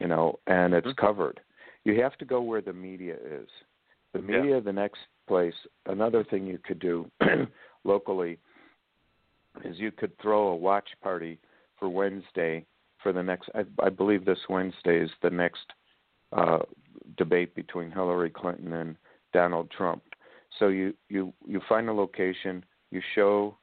you 0.00 0.06
know, 0.06 0.38
and 0.46 0.74
it's 0.74 0.86
mm-hmm. 0.86 1.06
covered. 1.06 1.40
You 1.84 2.00
have 2.00 2.16
to 2.18 2.24
go 2.24 2.40
where 2.40 2.60
the 2.60 2.72
media 2.72 3.14
is. 3.14 3.48
The 4.12 4.20
media, 4.20 4.54
yeah. 4.54 4.60
the 4.60 4.72
next 4.72 5.00
place. 5.26 5.54
Another 5.86 6.24
thing 6.24 6.46
you 6.46 6.58
could 6.58 6.78
do 6.78 7.10
locally 7.84 8.38
is 9.64 9.78
you 9.78 9.90
could 9.90 10.12
throw 10.20 10.48
a 10.48 10.56
watch 10.56 10.88
party 11.02 11.38
for 11.78 11.88
Wednesday 11.88 12.64
for 13.02 13.12
the 13.12 13.22
next. 13.22 13.48
I, 13.54 13.64
I 13.82 13.88
believe 13.88 14.24
this 14.24 14.38
Wednesday 14.48 15.00
is 15.00 15.10
the 15.22 15.30
next 15.30 15.64
uh, 16.32 16.58
debate 17.16 17.54
between 17.54 17.90
Hillary 17.90 18.30
Clinton 18.30 18.72
and 18.72 18.96
Donald 19.32 19.70
Trump. 19.70 20.02
So 20.58 20.68
you 20.68 20.94
you 21.08 21.32
you 21.46 21.60
find 21.68 21.88
a 21.88 21.92
location, 21.92 22.64
you 22.90 23.00
show 23.14 23.56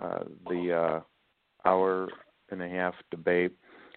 uh, 0.00 0.24
the 0.48 0.72
uh, 0.72 1.68
hour 1.68 2.08
and 2.50 2.62
a 2.62 2.68
half 2.68 2.94
debate, 3.10 3.52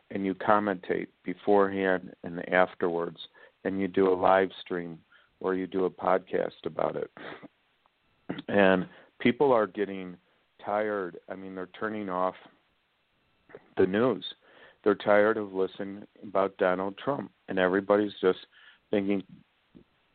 and 0.10 0.26
you 0.26 0.34
commentate 0.34 1.08
beforehand 1.24 2.14
and 2.24 2.48
afterwards, 2.54 3.18
and 3.64 3.80
you 3.80 3.88
do 3.88 4.12
a 4.12 4.16
live 4.16 4.50
stream 4.62 5.00
or 5.40 5.56
you 5.56 5.68
do 5.68 5.86
a 5.86 5.90
podcast 5.90 6.66
about 6.66 6.96
it. 6.96 7.12
And 8.48 8.88
people 9.20 9.52
are 9.52 9.68
getting 9.68 10.16
tired. 10.64 11.18
I 11.30 11.36
mean, 11.36 11.56
they're 11.56 11.70
turning 11.80 12.10
off 12.10 12.36
the 13.78 13.86
news. 13.86 14.24
They're 14.84 14.96
tired 14.96 15.38
of 15.38 15.54
listening 15.54 16.04
about 16.24 16.58
Donald 16.58 16.98
Trump, 16.98 17.32
and 17.50 17.60
everybody's 17.60 18.14
just 18.22 18.40
thinking, 18.90 19.24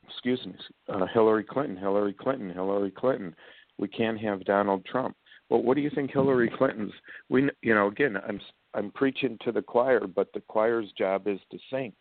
"Excuse 0.09 0.45
me, 0.47 0.55
uh, 0.89 1.07
Hillary 1.07 1.45
Clinton, 1.45 1.77
Hillary 1.77 2.15
Clinton, 2.15 2.51
Hillary 2.51 2.91
Clinton. 2.91 3.35
We 3.79 3.89
can't 3.89 4.19
have 4.21 4.45
Donald 4.45 4.85
Trump." 4.85 5.17
Well, 5.49 5.63
what 5.63 5.75
do 5.75 5.83
you 5.83 5.91
think 5.91 6.11
Hillary 6.11 6.51
Clinton's? 6.51 6.93
We, 7.29 7.49
you 7.63 7.75
know, 7.75 7.87
again, 7.87 8.17
I'm 8.27 8.41
I'm 8.75 8.91
preaching 8.91 9.39
to 9.45 9.53
the 9.53 9.63
choir, 9.63 10.07
but 10.07 10.33
the 10.33 10.41
choir's 10.41 10.91
job 10.93 11.29
is 11.29 11.39
to 11.51 11.59
sing, 11.71 11.93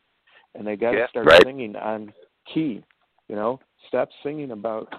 and 0.56 0.66
they 0.66 0.76
got 0.76 0.92
to 0.92 0.98
yeah, 0.98 1.08
start 1.10 1.28
right. 1.28 1.44
singing 1.44 1.76
on 1.76 2.14
key. 2.52 2.84
You 3.28 3.36
know, 3.36 3.60
stop 3.88 4.10
singing 4.24 4.52
about 4.52 4.94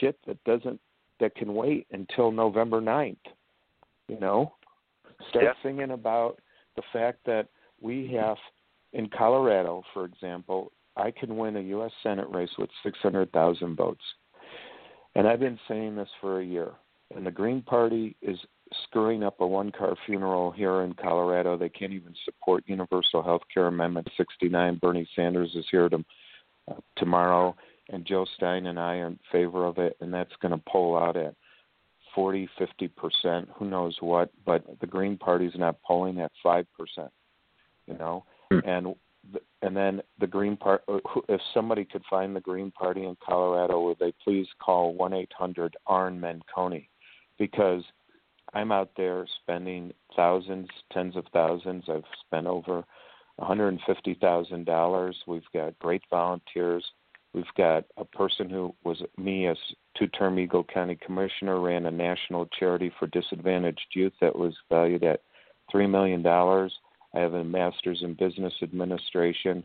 shit 0.00 0.18
that 0.26 0.42
doesn't 0.44 0.80
that 1.20 1.34
can 1.34 1.54
wait 1.54 1.86
until 1.92 2.30
November 2.30 2.80
9th. 2.80 3.16
You 4.08 4.20
know, 4.20 4.54
start 5.30 5.44
yeah. 5.44 5.52
thinking 5.62 5.90
about 5.90 6.38
the 6.76 6.82
fact 6.92 7.18
that 7.26 7.48
we 7.80 8.12
have 8.14 8.36
in 8.92 9.08
Colorado, 9.08 9.82
for 9.92 10.04
example, 10.04 10.72
I 10.96 11.10
can 11.10 11.36
win 11.36 11.56
a 11.56 11.60
U.S. 11.60 11.92
Senate 12.02 12.28
race 12.30 12.50
with 12.58 12.70
600,000 12.82 13.76
votes. 13.76 14.02
And 15.14 15.26
I've 15.26 15.40
been 15.40 15.58
saying 15.68 15.96
this 15.96 16.08
for 16.20 16.40
a 16.40 16.44
year. 16.44 16.72
And 17.14 17.26
the 17.26 17.30
Green 17.30 17.62
Party 17.62 18.16
is 18.22 18.38
screwing 18.84 19.22
up 19.22 19.40
a 19.40 19.46
one 19.46 19.72
car 19.72 19.94
funeral 20.06 20.50
here 20.50 20.82
in 20.82 20.94
Colorado. 20.94 21.56
They 21.56 21.68
can't 21.68 21.92
even 21.92 22.14
support 22.24 22.64
universal 22.66 23.22
health 23.22 23.42
care 23.52 23.66
amendment 23.66 24.08
69. 24.16 24.78
Bernie 24.80 25.08
Sanders 25.14 25.54
is 25.54 25.64
here 25.70 25.88
to, 25.88 26.04
uh, 26.70 26.74
tomorrow 26.96 27.56
and 27.90 28.04
Joe 28.04 28.26
Stein 28.36 28.66
and 28.66 28.78
I 28.78 28.96
are 28.96 29.06
in 29.06 29.18
favor 29.32 29.66
of 29.66 29.78
it, 29.78 29.96
and 30.00 30.12
that's 30.12 30.34
going 30.40 30.52
to 30.52 30.62
pull 30.70 30.96
out 30.96 31.16
at 31.16 31.34
40, 32.14 32.48
50 32.58 32.88
percent. 32.88 33.48
Who 33.56 33.66
knows 33.66 33.96
what? 34.00 34.30
But 34.44 34.64
the 34.80 34.86
Green 34.86 35.16
Party's 35.16 35.56
not 35.56 35.80
polling 35.82 36.20
at 36.20 36.32
five 36.42 36.66
percent. 36.76 37.10
You 37.86 37.94
know, 37.94 38.24
hmm. 38.50 38.58
and 38.64 38.94
and 39.62 39.76
then 39.76 40.02
the 40.20 40.26
Green 40.26 40.56
Party. 40.56 40.84
Uh, 40.88 40.98
if 41.28 41.40
somebody 41.54 41.84
could 41.84 42.02
find 42.10 42.34
the 42.34 42.40
Green 42.40 42.70
Party 42.70 43.04
in 43.04 43.16
Colorado, 43.24 43.80
would 43.82 43.98
they 43.98 44.12
please 44.22 44.46
call 44.58 44.94
one 44.94 45.12
eight 45.12 45.32
hundred 45.36 45.76
Arn 45.86 46.20
Menconi? 46.20 46.88
Because 47.38 47.84
I'm 48.54 48.72
out 48.72 48.90
there 48.96 49.26
spending 49.42 49.92
thousands, 50.16 50.68
tens 50.92 51.16
of 51.16 51.24
thousands. 51.32 51.84
I've 51.88 52.04
spent 52.26 52.46
over 52.46 52.84
$150,000. 53.40 55.14
We've 55.26 55.42
got 55.52 55.78
great 55.78 56.02
volunteers. 56.10 56.84
We've 57.34 57.44
got 57.56 57.84
a 57.96 58.04
person 58.04 58.48
who 58.48 58.74
was 58.84 59.02
me 59.16 59.46
as 59.46 59.58
two-term 59.98 60.38
Eagle 60.38 60.64
County 60.64 60.96
Commissioner, 61.04 61.60
ran 61.60 61.86
a 61.86 61.90
national 61.90 62.46
charity 62.58 62.90
for 62.98 63.06
disadvantaged 63.08 63.86
youth 63.94 64.14
that 64.20 64.36
was 64.36 64.54
valued 64.70 65.04
at 65.04 65.20
three 65.70 65.86
million 65.86 66.22
dollars. 66.22 66.72
I 67.14 67.20
have 67.20 67.34
a 67.34 67.44
master's 67.44 68.02
in 68.02 68.14
business 68.14 68.54
administration, 68.62 69.64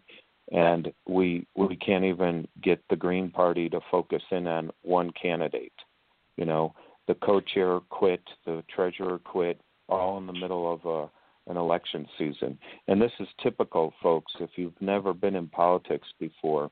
and 0.52 0.92
we 1.08 1.48
we 1.56 1.76
can't 1.78 2.04
even 2.04 2.48
get 2.62 2.84
the 2.90 2.96
Green 2.96 3.30
Party 3.30 3.70
to 3.70 3.80
focus 3.90 4.24
in 4.32 4.48
on 4.48 4.72
one 4.82 5.12
candidate. 5.12 5.74
You 6.36 6.46
know, 6.46 6.74
the 7.08 7.16
co-chair 7.16 7.80
quit, 7.90 8.22
the 8.46 8.64
treasurer 8.74 9.20
quit, 9.20 9.60
all 9.90 10.18
in 10.18 10.26
the 10.26 10.34
middle 10.34 10.72
of 10.72 10.86
a 10.86 11.10
an 11.48 11.58
election 11.58 12.08
season. 12.18 12.58
And 12.88 13.02
this 13.02 13.12
is 13.20 13.28
typical, 13.42 13.94
folks. 14.02 14.32
If 14.40 14.52
you've 14.56 14.80
never 14.82 15.14
been 15.14 15.36
in 15.36 15.48
politics 15.48 16.08
before, 16.20 16.72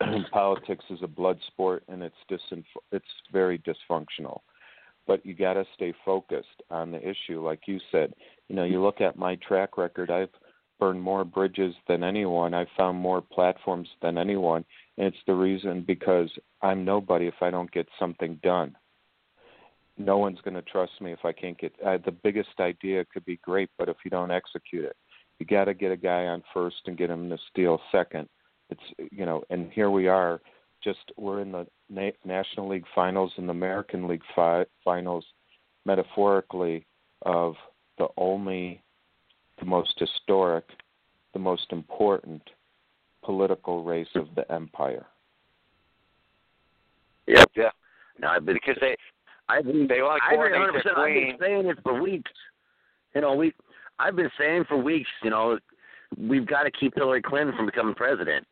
politics 0.32 0.84
is 0.90 1.00
a 1.02 1.08
blood 1.08 1.38
sport 1.48 1.82
and 1.88 2.02
it's 2.02 2.14
disinf- 2.30 2.64
it's 2.92 3.04
very 3.32 3.58
dysfunctional. 3.58 4.40
But 5.06 5.24
you 5.24 5.34
got 5.34 5.54
to 5.54 5.64
stay 5.74 5.94
focused 6.04 6.62
on 6.70 6.90
the 6.90 7.00
issue, 7.00 7.44
like 7.44 7.60
you 7.66 7.78
said. 7.92 8.12
You 8.48 8.56
know, 8.56 8.64
you 8.64 8.82
look 8.82 9.00
at 9.00 9.16
my 9.16 9.36
track 9.36 9.78
record. 9.78 10.10
I've 10.10 10.30
burned 10.78 11.00
more 11.00 11.24
bridges 11.24 11.74
than 11.88 12.02
anyone. 12.02 12.54
I've 12.54 12.66
found 12.76 12.98
more 12.98 13.20
platforms 13.20 13.88
than 14.02 14.18
anyone, 14.18 14.64
and 14.98 15.06
it's 15.06 15.16
the 15.26 15.34
reason 15.34 15.84
because 15.86 16.30
I'm 16.60 16.84
nobody 16.84 17.26
if 17.26 17.40
I 17.40 17.50
don't 17.50 17.70
get 17.70 17.88
something 17.98 18.38
done. 18.42 18.76
No 19.98 20.18
one's 20.18 20.40
going 20.42 20.54
to 20.54 20.62
trust 20.62 20.92
me 21.00 21.12
if 21.12 21.24
I 21.24 21.32
can't 21.32 21.58
get. 21.58 21.72
Uh, 21.84 21.98
the 22.04 22.12
biggest 22.12 22.60
idea 22.60 23.04
could 23.06 23.24
be 23.24 23.38
great, 23.38 23.70
but 23.78 23.88
if 23.88 23.96
you 24.04 24.10
don't 24.10 24.30
execute 24.30 24.84
it, 24.84 24.96
you 25.38 25.46
got 25.46 25.64
to 25.64 25.74
get 25.74 25.92
a 25.92 25.96
guy 25.96 26.26
on 26.26 26.42
first 26.52 26.76
and 26.86 26.96
get 26.98 27.10
him 27.10 27.28
to 27.30 27.38
steal 27.50 27.80
second 27.90 28.28
it's 28.70 29.12
you 29.12 29.26
know, 29.26 29.42
and 29.50 29.70
here 29.72 29.90
we 29.90 30.08
are. 30.08 30.40
Just 30.82 31.12
we're 31.16 31.40
in 31.40 31.52
the 31.52 31.66
Na- 31.88 32.10
National 32.24 32.68
League 32.68 32.84
Finals 32.94 33.32
and 33.36 33.48
the 33.48 33.52
American 33.52 34.06
League 34.06 34.22
fi- 34.34 34.66
Finals, 34.84 35.24
metaphorically, 35.84 36.86
of 37.22 37.54
the 37.98 38.08
only, 38.16 38.82
the 39.58 39.64
most 39.64 39.98
historic, 39.98 40.64
the 41.32 41.38
most 41.38 41.66
important 41.70 42.42
political 43.24 43.82
race 43.82 44.08
of 44.14 44.28
the 44.36 44.50
empire. 44.52 45.06
Yep. 47.26 47.50
Yeah. 47.56 47.70
No, 48.20 48.38
Because 48.40 48.76
they 48.80 48.96
I've 49.48 49.64
been 49.64 49.86
they 49.86 50.02
want 50.02 50.20
to 50.22 50.36
I've 50.36 50.50
been 50.52 50.92
100%, 50.92 50.98
I've 50.98 51.06
been 51.14 51.36
saying 51.40 51.66
it 51.66 51.78
for 51.82 52.00
weeks. 52.00 52.30
You 53.14 53.20
know, 53.20 53.34
we 53.34 53.52
I've 53.98 54.16
been 54.16 54.30
saying 54.38 54.64
for 54.68 54.76
weeks, 54.76 55.08
you 55.22 55.30
know, 55.30 55.58
we've 56.18 56.46
got 56.46 56.64
to 56.64 56.70
keep 56.70 56.94
Hillary 56.94 57.22
Clinton 57.22 57.54
from 57.56 57.66
becoming 57.66 57.94
president. 57.94 58.46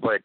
But 0.00 0.20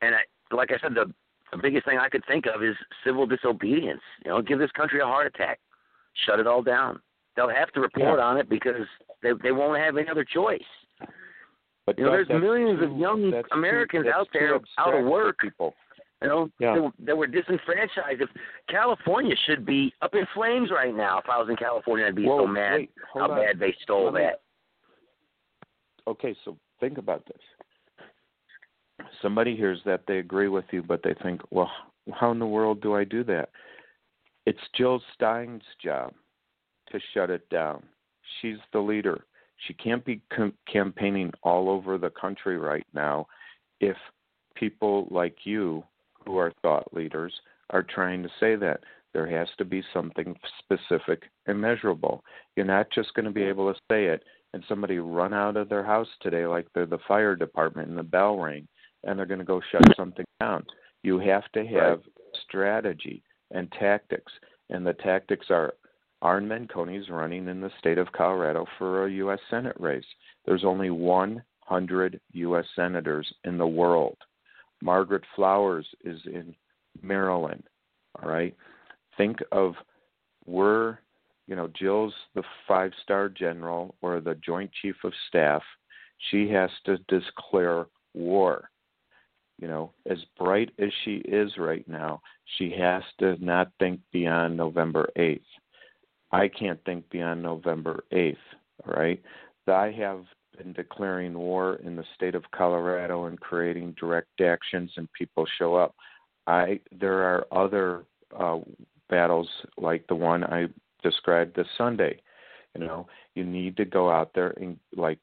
and 0.00 0.14
I, 0.14 0.54
like 0.54 0.70
I 0.70 0.78
said, 0.80 0.94
the 0.94 1.12
the 1.50 1.58
biggest 1.58 1.84
thing 1.86 1.98
I 1.98 2.08
could 2.08 2.24
think 2.26 2.46
of 2.46 2.62
is 2.62 2.76
civil 3.04 3.26
disobedience. 3.26 4.00
You 4.24 4.30
know, 4.30 4.42
give 4.42 4.58
this 4.58 4.70
country 4.72 5.00
a 5.00 5.04
heart 5.04 5.26
attack, 5.26 5.60
shut 6.26 6.40
it 6.40 6.46
all 6.46 6.62
down. 6.62 7.00
They'll 7.36 7.48
have 7.48 7.70
to 7.72 7.80
report 7.80 8.18
Yeah. 8.18 8.24
on 8.24 8.36
it 8.38 8.48
because 8.48 8.86
they 9.22 9.32
they 9.42 9.52
won't 9.52 9.78
have 9.78 9.96
any 9.96 10.08
other 10.08 10.24
choice. 10.24 10.62
But 11.84 11.98
You 11.98 12.04
know, 12.04 12.16
Doug, 12.16 12.28
there's 12.28 12.40
millions 12.40 12.78
too- 12.78 12.86
of 12.92 12.96
young 12.96 13.30
that's 13.30 13.48
too- 13.48 13.58
Americans 13.58 14.06
out 14.06 14.28
there 14.32 14.58
out 14.78 14.94
of 14.94 15.04
work. 15.04 15.38
People. 15.38 15.74
You 16.22 16.28
know, 16.28 16.50
Yeah. 16.58 16.74
they, 16.74 16.80
were- 16.80 16.92
they 16.98 17.12
were 17.12 17.26
disenfranchised. 17.26 18.20
If 18.20 18.28
California 18.68 19.34
should 19.46 19.64
be 19.66 19.92
up 20.02 20.14
in 20.14 20.26
flames 20.34 20.70
right 20.70 20.94
now. 20.94 21.18
If 21.18 21.28
I 21.28 21.38
was 21.38 21.48
in 21.48 21.56
California, 21.56 22.06
I'd 22.06 22.14
be 22.14 22.24
Whoa, 22.26 22.44
so 22.44 22.46
mad 22.46 22.72
wait, 22.80 22.90
how 23.14 23.30
on. 23.30 23.38
bad 23.38 23.58
they 23.58 23.74
stole 23.82 24.10
me- 24.12 24.20
that. 24.20 24.42
Okay, 26.06 26.34
so 26.44 26.56
think 26.80 26.98
about 26.98 27.24
this. 27.26 29.06
Somebody 29.20 29.56
hears 29.56 29.80
that 29.84 30.02
they 30.06 30.18
agree 30.18 30.48
with 30.48 30.64
you, 30.72 30.82
but 30.82 31.02
they 31.02 31.14
think, 31.22 31.40
well, 31.50 31.70
how 32.12 32.30
in 32.32 32.38
the 32.38 32.46
world 32.46 32.80
do 32.80 32.94
I 32.94 33.04
do 33.04 33.22
that? 33.24 33.50
It's 34.46 34.58
Jill 34.76 35.00
Stein's 35.14 35.62
job 35.82 36.12
to 36.90 36.98
shut 37.14 37.30
it 37.30 37.48
down. 37.48 37.82
She's 38.40 38.56
the 38.72 38.80
leader. 38.80 39.24
She 39.66 39.74
can't 39.74 40.04
be 40.04 40.20
com- 40.34 40.54
campaigning 40.70 41.32
all 41.42 41.68
over 41.68 41.98
the 41.98 42.10
country 42.10 42.58
right 42.58 42.86
now 42.92 43.26
if 43.80 43.96
people 44.56 45.06
like 45.10 45.36
you, 45.44 45.84
who 46.24 46.38
are 46.38 46.52
thought 46.62 46.92
leaders, 46.94 47.32
are 47.70 47.82
trying 47.82 48.22
to 48.22 48.28
say 48.40 48.56
that. 48.56 48.80
There 49.12 49.26
has 49.26 49.48
to 49.58 49.64
be 49.64 49.82
something 49.92 50.34
specific 50.58 51.24
and 51.46 51.60
measurable. 51.60 52.24
You're 52.56 52.64
not 52.64 52.90
just 52.94 53.12
going 53.14 53.26
to 53.26 53.30
be 53.30 53.42
able 53.42 53.72
to 53.72 53.78
say 53.90 54.06
it 54.06 54.22
and 54.54 54.64
somebody 54.68 54.98
run 54.98 55.34
out 55.34 55.56
of 55.56 55.68
their 55.68 55.84
house 55.84 56.08
today 56.20 56.46
like 56.46 56.66
they're 56.74 56.86
the 56.86 56.98
fire 57.06 57.36
department 57.36 57.88
and 57.88 57.98
the 57.98 58.02
bell 58.02 58.36
ring 58.36 58.66
and 59.04 59.18
they're 59.18 59.26
going 59.26 59.40
to 59.40 59.44
go 59.44 59.60
shut 59.70 59.82
something 59.96 60.24
down. 60.40 60.64
You 61.02 61.18
have 61.18 61.44
to 61.52 61.66
have 61.66 62.00
strategy 62.44 63.22
and 63.50 63.70
tactics, 63.72 64.32
and 64.70 64.86
the 64.86 64.94
tactics 64.94 65.46
are 65.50 65.74
Arn 66.22 66.46
Menconi's 66.46 67.10
running 67.10 67.48
in 67.48 67.60
the 67.60 67.70
state 67.80 67.98
of 67.98 68.12
Colorado 68.12 68.64
for 68.78 69.06
a 69.06 69.12
U.S. 69.12 69.40
Senate 69.50 69.76
race. 69.80 70.04
There's 70.46 70.64
only 70.64 70.90
100 70.90 72.20
U.S. 72.32 72.64
senators 72.76 73.32
in 73.44 73.58
the 73.58 73.66
world. 73.66 74.16
Margaret 74.82 75.22
Flowers 75.36 75.86
is 76.04 76.20
in 76.26 76.54
Maryland. 77.00 77.62
All 78.20 78.28
right. 78.28 78.54
Think 79.16 79.38
of 79.52 79.74
we're, 80.44 80.98
you 81.46 81.54
know, 81.54 81.68
Jill's 81.78 82.14
the 82.34 82.42
five 82.66 82.90
star 83.02 83.28
general 83.28 83.94
or 84.02 84.20
the 84.20 84.34
Joint 84.34 84.70
Chief 84.82 84.96
of 85.04 85.12
Staff. 85.28 85.62
She 86.30 86.48
has 86.50 86.70
to 86.86 86.98
declare 87.08 87.86
war. 88.14 88.70
You 89.58 89.68
know, 89.68 89.92
as 90.10 90.18
bright 90.36 90.72
as 90.80 90.90
she 91.04 91.16
is 91.18 91.52
right 91.56 91.86
now, 91.88 92.20
she 92.58 92.74
has 92.78 93.02
to 93.20 93.36
not 93.44 93.70
think 93.78 94.00
beyond 94.12 94.56
November 94.56 95.08
8th. 95.16 95.40
I 96.32 96.48
can't 96.48 96.82
think 96.84 97.08
beyond 97.10 97.42
November 97.42 98.02
8th, 98.12 98.36
all 98.84 98.94
right? 98.94 99.22
I 99.68 99.92
have 99.92 100.24
been 100.56 100.72
declaring 100.72 101.34
war 101.34 101.76
in 101.84 101.96
the 101.96 102.04
state 102.14 102.34
of 102.34 102.50
Colorado 102.54 103.26
and 103.26 103.40
creating 103.40 103.94
direct 103.98 104.40
actions 104.40 104.90
and 104.96 105.12
people 105.12 105.46
show 105.58 105.74
up. 105.74 105.94
I 106.46 106.80
there 106.98 107.22
are 107.22 107.46
other 107.52 108.04
uh 108.38 108.58
battles 109.08 109.48
like 109.76 110.06
the 110.06 110.14
one 110.14 110.44
I 110.44 110.66
described 111.02 111.54
this 111.54 111.66
Sunday. 111.76 112.20
You 112.74 112.84
know, 112.86 113.06
you 113.34 113.44
need 113.44 113.76
to 113.76 113.84
go 113.84 114.10
out 114.10 114.30
there 114.34 114.54
and 114.60 114.78
like 114.96 115.20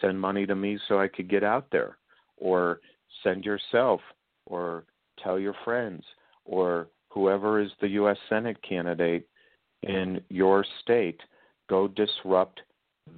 send 0.00 0.20
money 0.20 0.46
to 0.46 0.54
me 0.54 0.78
so 0.88 0.98
I 0.98 1.08
could 1.08 1.28
get 1.28 1.44
out 1.44 1.66
there 1.70 1.98
or 2.36 2.80
send 3.22 3.44
yourself 3.44 4.00
or 4.46 4.84
tell 5.22 5.38
your 5.38 5.54
friends 5.64 6.04
or 6.44 6.88
whoever 7.10 7.60
is 7.60 7.70
the 7.80 7.88
US 7.88 8.16
Senate 8.28 8.56
candidate 8.66 9.28
in 9.82 10.20
your 10.28 10.64
state 10.82 11.20
go 11.68 11.88
disrupt 11.88 12.60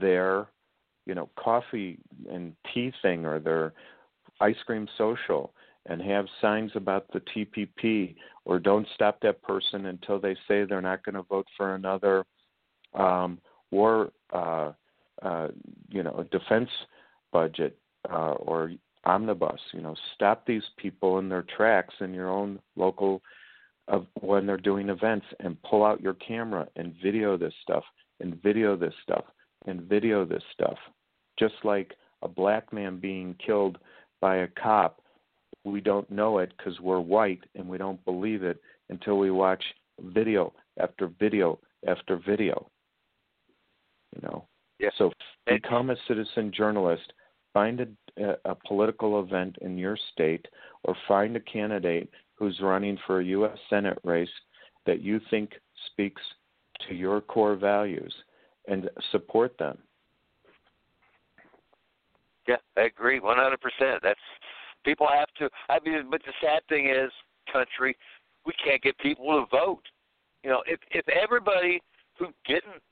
their 0.00 0.48
you 1.06 1.14
know 1.14 1.28
coffee 1.36 1.98
and 2.30 2.54
tea 2.72 2.92
thing 3.02 3.24
or 3.24 3.38
their 3.38 3.72
ice 4.40 4.56
cream 4.66 4.88
social 4.96 5.52
and 5.86 6.00
have 6.02 6.26
signs 6.40 6.70
about 6.74 7.06
the 7.12 7.20
TPP 7.20 8.14
or 8.44 8.58
don't 8.58 8.86
stop 8.94 9.18
that 9.22 9.42
person 9.42 9.86
until 9.86 10.18
they 10.18 10.34
say 10.46 10.64
they're 10.64 10.82
not 10.82 11.04
going 11.04 11.14
to 11.14 11.22
vote 11.22 11.46
for 11.56 11.74
another 11.74 12.24
um, 12.94 13.38
war 13.70 14.12
uh, 14.32 14.72
uh, 15.22 15.48
you 15.88 16.02
know 16.02 16.24
defense 16.30 16.70
budget 17.32 17.76
uh, 18.10 18.32
or 18.32 18.72
omnibus 19.04 19.60
you 19.72 19.80
know 19.80 19.94
stop 20.14 20.46
these 20.46 20.62
people 20.76 21.18
in 21.18 21.28
their 21.28 21.44
tracks 21.56 21.94
in 22.00 22.12
your 22.12 22.28
own 22.28 22.58
local 22.76 23.22
of 23.88 24.06
when 24.20 24.46
they're 24.46 24.56
doing 24.56 24.88
events 24.88 25.26
and 25.40 25.60
pull 25.62 25.84
out 25.84 26.00
your 26.00 26.14
camera 26.14 26.66
and 26.76 26.94
video 27.02 27.36
this 27.36 27.54
stuff 27.62 27.84
and 28.20 28.40
video 28.42 28.76
this 28.76 28.94
stuff 29.02 29.24
and 29.66 29.82
video 29.82 30.24
this 30.24 30.42
stuff 30.52 30.78
just 31.38 31.54
like 31.64 31.94
a 32.22 32.28
black 32.28 32.72
man 32.72 32.98
being 32.98 33.34
killed 33.44 33.78
by 34.20 34.36
a 34.36 34.48
cop 34.48 35.00
we 35.64 35.80
don't 35.80 36.10
know 36.10 36.38
it 36.38 36.52
because 36.56 36.78
we're 36.80 37.00
white 37.00 37.42
and 37.54 37.68
we 37.68 37.78
don't 37.78 38.02
believe 38.04 38.42
it 38.42 38.60
until 38.88 39.18
we 39.18 39.30
watch 39.30 39.62
video 40.00 40.52
after 40.78 41.10
video 41.18 41.58
after 41.86 42.16
video 42.16 42.66
you 44.14 44.22
know 44.22 44.44
Yeah. 44.78 44.90
so 44.96 45.12
become 45.46 45.90
a 45.90 45.96
citizen 46.08 46.52
journalist 46.56 47.12
find 47.52 47.80
a, 48.18 48.34
a 48.44 48.54
political 48.66 49.20
event 49.20 49.56
in 49.60 49.76
your 49.76 49.98
state 50.12 50.46
or 50.84 50.94
find 51.08 51.36
a 51.36 51.40
candidate 51.40 52.08
who's 52.34 52.58
running 52.62 52.96
for 53.06 53.20
a 53.20 53.24
U.S. 53.24 53.58
Senate 53.68 53.98
race 54.04 54.28
that 54.86 55.02
you 55.02 55.20
think 55.30 55.52
speaks 55.86 56.22
to 56.88 56.94
your 56.94 57.20
core 57.20 57.56
values 57.56 58.14
and 58.68 58.88
support 59.10 59.56
them. 59.58 59.78
Yeah, 62.48 62.56
I 62.76 62.82
agree, 62.82 63.20
one 63.20 63.36
hundred 63.36 63.60
percent. 63.60 64.00
That's 64.02 64.20
people 64.84 65.06
have 65.12 65.28
to. 65.38 65.48
I 65.68 65.78
mean, 65.84 66.08
but 66.10 66.20
the 66.24 66.32
sad 66.40 66.62
thing 66.68 66.88
is, 66.88 67.10
country, 67.52 67.96
we 68.46 68.52
can't 68.64 68.82
get 68.82 68.98
people 68.98 69.26
to 69.26 69.44
vote. 69.50 69.82
You 70.42 70.50
know, 70.50 70.62
if 70.66 70.80
if 70.90 71.06
everybody 71.08 71.80
who 72.18 72.26
didn't 72.46 72.82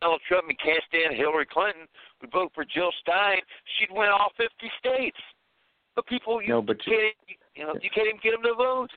Donald 0.00 0.20
Trump 0.28 0.48
and 0.48 0.58
can't 0.58 0.82
stand 0.88 1.16
Hillary 1.16 1.46
Clinton 1.46 1.86
would 2.20 2.32
vote 2.32 2.52
for 2.54 2.64
Jill 2.64 2.90
Stein, 3.00 3.38
she'd 3.78 3.90
win 3.90 4.08
all 4.08 4.32
fifty 4.36 4.70
states. 4.78 5.16
But 5.94 6.06
people, 6.06 6.42
you 6.42 6.48
No, 6.48 6.62
but 6.62 6.84
you- 6.86 6.92
can't, 6.92 7.38
you 7.54 7.64
know, 7.64 7.74
you 7.80 7.90
can't 7.90 8.08
even 8.08 8.20
get 8.22 8.32
them 8.32 8.42
to 8.42 8.54
vote. 8.54 8.90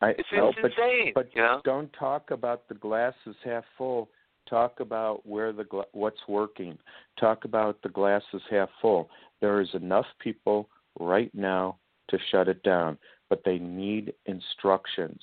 I, 0.00 0.10
It's, 0.10 0.28
no, 0.32 0.48
it's 0.48 0.58
but, 0.60 0.70
insane. 0.72 1.12
but 1.14 1.28
you 1.34 1.42
know, 1.42 1.60
don't 1.64 1.92
talk 1.92 2.30
about 2.30 2.68
the 2.68 2.74
glass 2.74 3.14
is 3.26 3.36
half 3.44 3.64
full. 3.78 4.10
Talk 4.48 4.80
about 4.80 5.26
where 5.26 5.52
the 5.52 5.64
gla- 5.64 5.86
what's 5.92 6.20
working. 6.28 6.76
Talk 7.18 7.44
about 7.44 7.80
the 7.82 7.88
glass 7.88 8.22
is 8.34 8.42
half 8.50 8.68
full. 8.82 9.08
There 9.40 9.60
is 9.60 9.68
enough 9.74 10.06
people 10.18 10.68
right 11.00 11.34
now 11.34 11.78
to 12.08 12.18
shut 12.30 12.48
it 12.48 12.62
down, 12.62 12.98
but 13.30 13.42
they 13.44 13.58
need 13.58 14.12
instructions. 14.26 15.20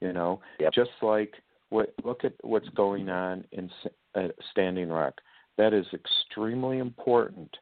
You 0.00 0.12
know, 0.12 0.40
Yep. 0.60 0.72
just 0.72 0.90
like 1.02 1.34
what 1.70 1.92
look 2.04 2.24
at 2.24 2.32
what's 2.42 2.68
going 2.70 3.08
on 3.08 3.44
in 3.52 3.70
uh, 4.14 4.28
Standing 4.52 4.88
Rock. 4.88 5.20
That 5.58 5.72
is 5.74 5.86
extremely 5.92 6.78
important. 6.78 7.54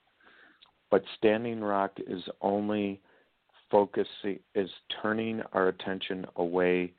But 0.91 1.03
Standing 1.17 1.61
Rock 1.63 1.93
is 2.07 2.23
only 2.41 3.01
focusing 3.71 4.39
is 4.55 4.71
turning 5.03 5.43
our 5.53 5.69
attention 5.69 6.27
away 6.37 6.93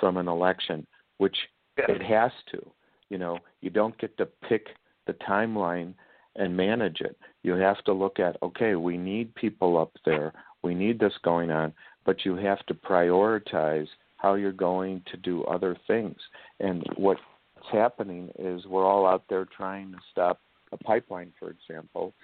from 0.00 0.16
an 0.16 0.28
election, 0.28 0.86
which 1.18 1.36
it 1.76 2.02
has 2.02 2.32
to. 2.50 2.64
You 3.08 3.18
know, 3.18 3.38
you 3.60 3.70
don't 3.70 3.98
get 3.98 4.16
to 4.18 4.26
pick 4.48 4.68
the 5.06 5.14
timeline 5.14 5.94
and 6.36 6.56
manage 6.56 7.00
it. 7.00 7.16
You 7.42 7.54
have 7.54 7.82
to 7.84 7.92
look 7.92 8.18
at 8.18 8.36
okay, 8.42 8.74
we 8.74 8.96
need 8.96 9.34
people 9.34 9.78
up 9.78 9.92
there, 10.04 10.32
we 10.62 10.74
need 10.74 10.98
this 10.98 11.12
going 11.22 11.50
on, 11.50 11.72
but 12.04 12.24
you 12.24 12.36
have 12.36 12.64
to 12.66 12.74
prioritize 12.74 13.88
how 14.16 14.34
you're 14.34 14.52
going 14.52 15.02
to 15.10 15.16
do 15.16 15.42
other 15.44 15.76
things. 15.86 16.16
And 16.60 16.84
what's 16.96 17.20
happening 17.70 18.30
is 18.38 18.64
we're 18.66 18.86
all 18.86 19.06
out 19.06 19.24
there 19.28 19.44
trying 19.44 19.92
to 19.92 19.98
stop 20.10 20.40
a 20.70 20.76
pipeline, 20.76 21.32
for 21.38 21.50
example. 21.50 22.14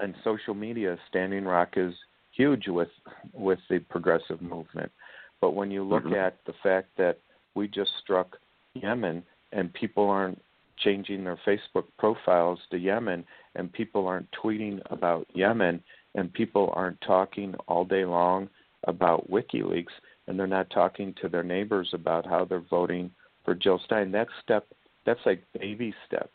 And 0.00 0.14
social 0.24 0.54
media, 0.54 0.96
Standing 1.08 1.44
Rock 1.44 1.74
is 1.76 1.94
huge 2.32 2.68
with 2.68 2.90
with 3.32 3.58
the 3.68 3.78
progressive 3.78 4.40
movement. 4.40 4.90
But 5.40 5.52
when 5.52 5.70
you 5.70 5.82
look 5.82 6.04
Mhm. 6.04 6.16
at 6.16 6.44
the 6.44 6.52
fact 6.54 6.96
that 6.96 7.18
we 7.54 7.68
just 7.68 7.96
struck 7.98 8.38
Yemen 8.74 9.24
and 9.52 9.72
people 9.72 10.08
aren't 10.08 10.42
changing 10.76 11.24
their 11.24 11.36
Facebook 11.36 11.86
profiles 11.98 12.60
to 12.70 12.78
Yemen 12.78 13.26
and 13.54 13.72
people 13.72 14.06
aren't 14.06 14.30
tweeting 14.32 14.80
about 14.90 15.26
Yemen 15.34 15.82
and 16.14 16.32
people 16.32 16.72
aren't 16.74 17.00
talking 17.00 17.54
all 17.68 17.84
day 17.84 18.04
long 18.04 18.48
about 18.84 19.30
WikiLeaks 19.30 19.92
and 20.26 20.38
they're 20.38 20.46
not 20.46 20.70
talking 20.70 21.12
to 21.14 21.28
their 21.28 21.42
neighbors 21.42 21.92
about 21.92 22.24
how 22.24 22.44
they're 22.44 22.60
voting 22.60 23.10
for 23.44 23.54
Jill 23.54 23.78
Stein. 23.80 24.10
That 24.12 24.28
step 24.42 24.66
that's 25.04 25.24
like 25.26 25.42
baby 25.58 25.94
step. 26.06 26.30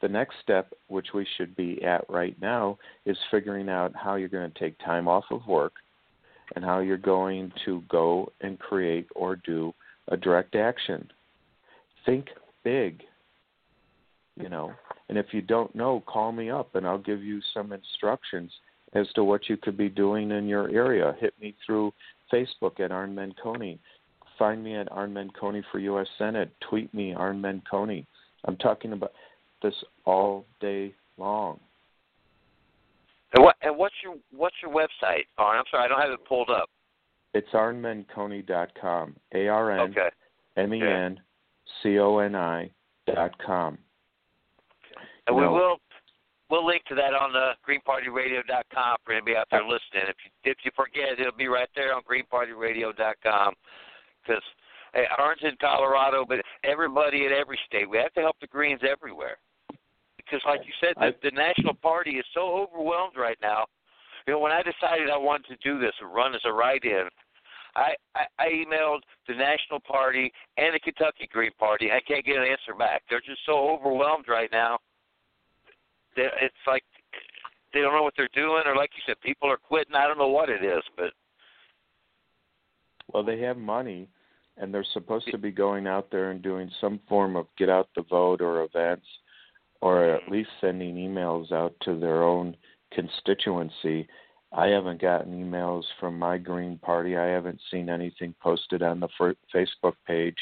The 0.00 0.08
next 0.08 0.36
step, 0.42 0.72
which 0.86 1.08
we 1.12 1.26
should 1.36 1.56
be 1.56 1.82
at 1.82 2.08
right 2.08 2.36
now, 2.40 2.78
is 3.04 3.16
figuring 3.30 3.68
out 3.68 3.92
how 3.96 4.14
you're 4.14 4.28
going 4.28 4.50
to 4.50 4.58
take 4.58 4.78
time 4.78 5.08
off 5.08 5.24
of 5.30 5.46
work 5.46 5.72
and 6.54 6.64
how 6.64 6.78
you're 6.78 6.96
going 6.96 7.52
to 7.64 7.82
go 7.88 8.32
and 8.40 8.58
create 8.58 9.08
or 9.14 9.36
do 9.36 9.74
a 10.08 10.16
direct 10.16 10.54
action. 10.54 11.08
Think 12.06 12.26
big, 12.64 13.02
you 14.36 14.48
know. 14.48 14.72
And 15.08 15.18
if 15.18 15.26
you 15.32 15.42
don't 15.42 15.74
know, 15.74 16.02
call 16.06 16.32
me 16.32 16.50
up 16.50 16.74
and 16.74 16.86
I'll 16.86 16.98
give 16.98 17.22
you 17.22 17.40
some 17.52 17.72
instructions 17.72 18.52
as 18.94 19.06
to 19.14 19.24
what 19.24 19.48
you 19.48 19.56
could 19.56 19.76
be 19.76 19.88
doing 19.88 20.30
in 20.30 20.46
your 20.46 20.70
area. 20.70 21.14
Hit 21.20 21.34
me 21.40 21.54
through 21.64 21.92
Facebook 22.32 22.80
at 22.80 22.92
Arn 22.92 23.14
Menconi. 23.14 23.78
Find 24.38 24.62
me 24.62 24.76
at 24.76 24.90
Arn 24.92 25.12
Menconi 25.12 25.62
for 25.70 25.78
U.S. 25.80 26.06
Senate. 26.16 26.50
Tweet 26.68 26.92
me 26.94 27.12
Arn 27.14 27.42
Menconi. 27.42 28.06
I'm 28.44 28.56
talking 28.56 28.92
about 28.92 29.12
this 29.62 29.74
all 30.04 30.44
day 30.60 30.94
long. 31.16 31.58
And 33.34 33.44
what 33.44 33.56
and 33.62 33.76
what's 33.76 33.94
your 34.02 34.14
what's 34.34 34.56
your 34.62 34.72
website, 34.72 35.24
Arn? 35.36 35.58
I'm 35.58 35.64
sorry, 35.70 35.84
I 35.84 35.88
don't 35.88 36.00
have 36.00 36.10
it 36.10 36.24
pulled 36.26 36.50
up. 36.50 36.70
It's 37.34 37.48
arnmenconi.com. 37.52 39.16
A 39.34 39.48
R 39.48 39.70
N. 39.72 39.94
M 40.56 40.74
E 40.74 40.82
N 40.82 41.20
C 41.82 41.98
O 41.98 42.18
N 42.18 42.34
I 42.34 42.70
dot 43.06 43.36
com. 43.44 43.78
And 45.26 45.36
we 45.36 45.42
will 45.42 45.76
we'll 46.50 46.66
link 46.66 46.84
to 46.86 46.94
that 46.94 47.12
on 47.12 47.32
the 47.32 47.52
greenpartyradio.com 47.66 48.96
for 49.04 49.12
anybody 49.12 49.36
out 49.36 49.46
there 49.50 49.62
listening. 49.62 50.08
If 50.08 50.16
you 50.24 50.50
if 50.50 50.58
you 50.64 50.70
forget, 50.74 51.20
it'll 51.20 51.36
be 51.36 51.48
right 51.48 51.68
there 51.74 51.94
on 51.94 52.02
greenpartyradio.com. 52.02 53.54
Because 54.22 54.42
hey, 54.94 55.04
Arn's 55.18 55.42
in 55.42 55.56
Colorado, 55.60 56.24
but 56.26 56.38
everybody 56.64 57.26
in 57.26 57.32
every 57.32 57.58
state. 57.66 57.88
We 57.88 57.98
have 57.98 58.14
to 58.14 58.20
help 58.20 58.36
the 58.40 58.46
Greens 58.46 58.80
everywhere. 58.88 59.36
Because, 60.28 60.44
like 60.46 60.60
you 60.66 60.72
said, 60.80 60.94
the, 60.96 61.30
the 61.30 61.34
National 61.34 61.74
Party 61.74 62.12
is 62.12 62.24
so 62.34 62.66
overwhelmed 62.68 63.16
right 63.16 63.38
now. 63.40 63.64
You 64.26 64.34
know, 64.34 64.40
when 64.40 64.52
I 64.52 64.62
decided 64.62 65.08
I 65.08 65.16
wanted 65.16 65.48
to 65.48 65.56
do 65.64 65.78
this 65.78 65.94
and 66.00 66.12
run 66.12 66.34
as 66.34 66.42
a 66.44 66.52
write-in, 66.52 67.08
I, 67.74 67.94
I 68.14 68.24
I 68.38 68.48
emailed 68.48 69.00
the 69.26 69.34
National 69.34 69.80
Party 69.80 70.32
and 70.56 70.74
the 70.74 70.80
Kentucky 70.80 71.28
Green 71.30 71.52
Party. 71.58 71.90
I 71.90 72.00
can't 72.06 72.24
get 72.24 72.36
an 72.36 72.42
answer 72.42 72.76
back. 72.78 73.02
They're 73.08 73.20
just 73.20 73.40
so 73.46 73.70
overwhelmed 73.70 74.26
right 74.28 74.50
now. 74.52 74.78
They, 76.16 76.26
it's 76.42 76.54
like 76.66 76.82
they 77.72 77.80
don't 77.80 77.94
know 77.94 78.02
what 78.02 78.14
they're 78.16 78.28
doing, 78.34 78.62
or 78.66 78.74
like 78.76 78.90
you 78.96 79.02
said, 79.06 79.20
people 79.22 79.50
are 79.50 79.56
quitting. 79.56 79.94
I 79.94 80.06
don't 80.06 80.18
know 80.18 80.28
what 80.28 80.48
it 80.48 80.64
is, 80.64 80.82
but 80.96 81.12
Well, 83.12 83.22
they 83.22 83.40
have 83.40 83.56
money, 83.56 84.08
and 84.56 84.72
they're 84.72 84.86
supposed 84.92 85.28
to 85.30 85.38
be 85.38 85.50
going 85.50 85.86
out 85.86 86.10
there 86.10 86.30
and 86.30 86.42
doing 86.42 86.70
some 86.80 87.00
form 87.08 87.36
of 87.36 87.46
get 87.56 87.68
out 87.68 87.88
the 87.94 88.02
vote 88.02 88.40
or 88.40 88.62
events, 88.62 89.06
or 89.80 90.04
at 90.04 90.30
least 90.30 90.50
sending 90.60 90.96
emails 90.96 91.52
out 91.52 91.74
to 91.82 91.98
their 91.98 92.22
own 92.22 92.56
constituency. 92.92 94.08
I 94.52 94.68
haven't 94.68 95.00
gotten 95.00 95.32
emails 95.32 95.84
from 96.00 96.18
my 96.18 96.38
Green 96.38 96.78
Party. 96.78 97.16
I 97.16 97.26
haven't 97.26 97.60
seen 97.70 97.88
anything 97.88 98.34
posted 98.40 98.82
on 98.82 99.00
the 99.00 99.08
Facebook 99.54 99.94
page. 100.06 100.38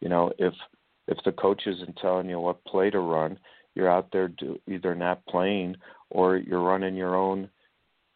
You 0.00 0.08
know, 0.08 0.32
if 0.38 0.54
if 1.08 1.18
the 1.24 1.32
coach 1.32 1.62
isn't 1.66 1.96
telling 1.96 2.28
you 2.28 2.40
what 2.40 2.64
play 2.64 2.90
to 2.90 2.98
run, 2.98 3.38
you're 3.74 3.90
out 3.90 4.08
there 4.12 4.28
do, 4.28 4.58
either 4.68 4.94
not 4.94 5.24
playing 5.26 5.76
or 6.10 6.36
you're 6.36 6.62
running 6.62 6.96
your 6.96 7.14
own 7.14 7.48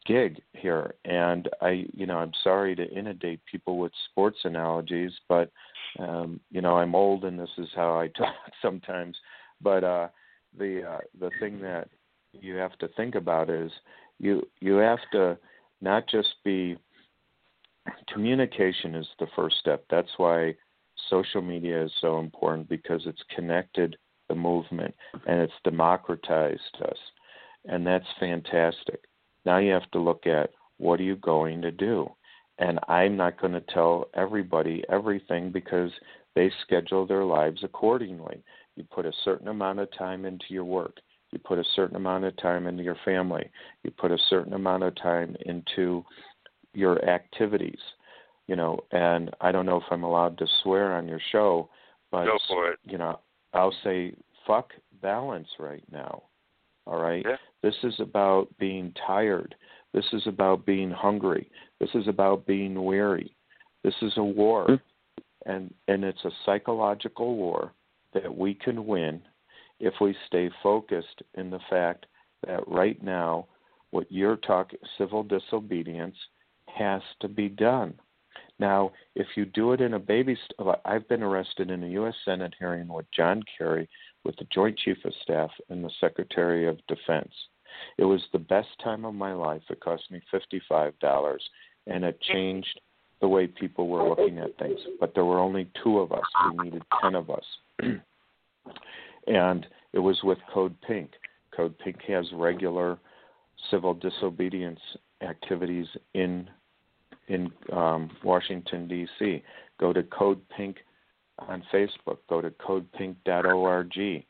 gig 0.07 0.41
here 0.55 0.95
and 1.05 1.49
i 1.61 1.85
you 1.93 2.07
know 2.07 2.17
i'm 2.17 2.33
sorry 2.43 2.75
to 2.75 2.89
inundate 2.91 3.41
people 3.45 3.79
with 3.79 3.93
sports 4.11 4.39
analogies 4.45 5.13
but 5.29 5.51
um 5.99 6.41
you 6.51 6.63
know 6.63 6.79
i'm 6.79 6.95
old 6.95 7.25
and 7.25 7.39
this 7.39 7.51
is 7.59 7.69
how 7.77 7.99
i 7.99 8.09
talk 8.17 8.35
sometimes 8.63 9.17
but 9.61 9.85
uh 9.85 10.09
the 10.59 10.83
uh 10.87 10.99
the 11.19 11.31
thing 11.41 11.61
that 11.61 11.89
you 12.33 12.55
have 12.55 12.77
to 12.79 12.89
think 12.97 13.15
about 13.15 13.51
is 13.51 13.71
you 14.19 14.43
you 14.61 14.75
have 14.77 14.99
to 15.13 15.37
not 15.81 16.09
just 16.09 16.35
be 16.45 16.77
communication 18.13 18.95
is 18.95 19.07
the 19.19 19.27
first 19.35 19.57
step 19.59 19.85
that's 19.91 20.11
why 20.17 20.55
social 21.09 21.41
media 21.41 21.85
is 21.85 21.93
so 22.01 22.19
important 22.19 22.69
because 22.69 23.03
it's 23.07 23.23
connected 23.35 23.97
the 24.29 24.35
movement 24.35 24.95
and 25.27 25.41
it's 25.41 25.53
democratized 25.65 26.77
us 26.83 26.99
and 27.65 27.87
that's 27.87 28.07
fantastic 28.19 29.01
now 29.45 29.59
you 29.59 29.73
have 29.73 29.91
to 29.93 29.99
look 29.99 30.27
at 30.27 30.51
what 30.81 30.99
are 30.99 31.05
you 31.05 31.17
going 31.17 31.61
to 31.63 31.71
do? 31.71 32.11
And 32.59 32.79
I'm 32.89 33.17
not 33.17 33.41
going 33.41 33.53
to 33.53 33.61
tell 33.61 34.09
everybody 34.15 34.83
everything 34.89 35.51
because 35.51 35.91
they 36.35 36.51
schedule 36.63 37.07
their 37.07 37.25
lives 37.25 37.63
accordingly. 37.63 38.43
You 38.81 38.87
put 38.91 39.05
a 39.05 39.13
certain 39.27 39.49
amount 39.49 39.79
of 39.79 39.89
time 39.93 40.25
into 40.25 40.47
your 40.49 40.65
work. 40.65 41.01
You 41.33 41.39
put 41.39 41.59
a 41.59 41.65
certain 41.77 41.97
amount 41.97 42.25
of 42.25 42.35
time 42.39 42.67
into 42.67 42.83
your 42.83 42.97
family. 43.05 43.51
You 43.83 43.91
put 43.91 44.11
a 44.11 44.17
certain 44.31 44.55
amount 44.55 44.85
of 44.85 44.95
time 44.97 45.37
into 45.45 46.03
your 46.73 47.05
activities. 47.05 47.79
You 48.47 48.57
know, 48.57 48.81
and 48.91 49.33
I 49.43 49.53
don't 49.53 49.67
know 49.67 49.77
if 49.77 49.83
I'm 49.91 50.03
allowed 50.03 50.39
to 50.39 50.47
swear 50.63 50.95
on 50.95 51.07
your 51.07 51.21
show, 51.31 51.69
but 52.11 52.25
go 52.25 52.39
for 52.49 52.71
it. 52.71 52.79
you 52.85 52.97
know, 52.97 53.21
I'll 53.53 53.75
say 53.85 54.15
fuck 54.47 54.71
balance 55.03 55.49
right 55.59 55.85
now. 55.93 56.23
All 56.87 57.03
right? 57.03 57.25
Yeah. 57.29 57.37
This 57.63 57.77
is 57.83 58.01
about 58.01 58.49
being 58.59 58.95
tired. 59.07 59.57
This 59.93 60.07
is 60.15 60.23
about 60.27 60.65
being 60.65 60.91
hungry. 60.91 61.51
This 61.81 61.91
is 61.93 62.09
about 62.09 62.47
being 62.47 62.83
weary. 62.83 63.37
This 63.85 63.95
is 64.01 64.15
a 64.17 64.25
war. 64.25 64.65
Hmm. 64.65 64.75
And 65.45 65.75
and 65.87 66.03
it's 66.03 66.25
a 66.25 66.31
psychological 66.47 67.37
war 67.37 67.75
that 68.15 68.35
we 68.35 68.55
can 68.55 68.87
win 68.87 69.23
if 69.79 69.95
we 70.01 70.15
stay 70.27 70.51
focused 70.63 71.23
in 71.35 71.51
the 71.51 71.61
fact 71.69 72.07
that 72.47 72.67
right 72.69 73.03
now 73.03 73.47
what 73.91 74.11
you're 74.11 74.37
talking 74.37 74.79
civil 74.99 75.23
disobedience 75.23 76.17
has 76.67 77.03
to 77.21 77.29
be 77.29 77.49
done. 77.49 77.95
Now, 78.59 78.93
if 79.15 79.27
you 79.37 79.47
do 79.47 79.73
it 79.73 79.81
in 79.81 79.95
a 79.95 79.99
baby, 79.99 80.37
st- 80.37 80.77
I've 80.85 81.09
been 81.09 81.23
arrested 81.23 81.71
in 81.71 81.83
a 81.83 81.89
U.S. 81.89 82.15
Senate 82.25 82.55
hearing 82.59 82.89
with 82.89 83.07
John 83.11 83.43
Kerry, 83.57 83.89
with 84.25 84.37
the 84.37 84.47
Joint 84.53 84.79
Chief 84.79 84.99
of 85.05 85.15
Staff 85.23 85.51
and 85.71 85.83
the 85.83 85.91
Secretary 85.99 86.69
of 86.69 86.79
Defense. 86.87 87.33
It 87.97 88.05
was 88.05 88.21
the 88.33 88.39
best 88.39 88.69
time 88.85 89.05
of 89.05 89.15
my 89.15 89.33
life. 89.33 89.63
It 89.71 89.81
cost 89.81 90.11
me 90.11 90.21
fifty-five 90.31 90.99
dollars, 90.99 91.43
and 91.87 92.05
it 92.05 92.21
changed 92.21 92.81
the 93.21 93.29
way 93.29 93.47
people 93.47 93.89
were 93.89 94.09
looking 94.09 94.39
at 94.39 94.59
things. 94.59 94.79
But 94.99 95.15
there 95.15 95.25
were 95.25 95.39
only 95.39 95.71
two 95.83 95.99
of 95.99 96.13
us. 96.13 96.25
We 96.51 96.65
needed 96.65 96.83
ten 97.01 97.15
of 97.15 97.31
us, 97.31 97.45
and 99.27 99.67
it 99.93 99.99
was 99.99 100.19
with 100.23 100.39
Code 100.53 100.75
Pink. 100.87 101.11
Code 101.55 101.77
Pink 101.79 101.97
has 102.09 102.27
regular 102.33 102.99
civil 103.71 103.95
disobedience 103.95 104.81
activities 105.23 105.87
in 106.15 106.49
in 107.29 107.51
um, 107.73 108.11
Washington 108.25 108.89
D.C. 108.89 109.43
Go 109.79 109.93
to 109.93 110.03
Code 110.05 110.41
Pink 110.57 110.79
on 111.39 111.63
Facebook. 111.73 112.19
Go 112.29 112.41
to 112.41 112.51
codepink.org. 112.51 114.25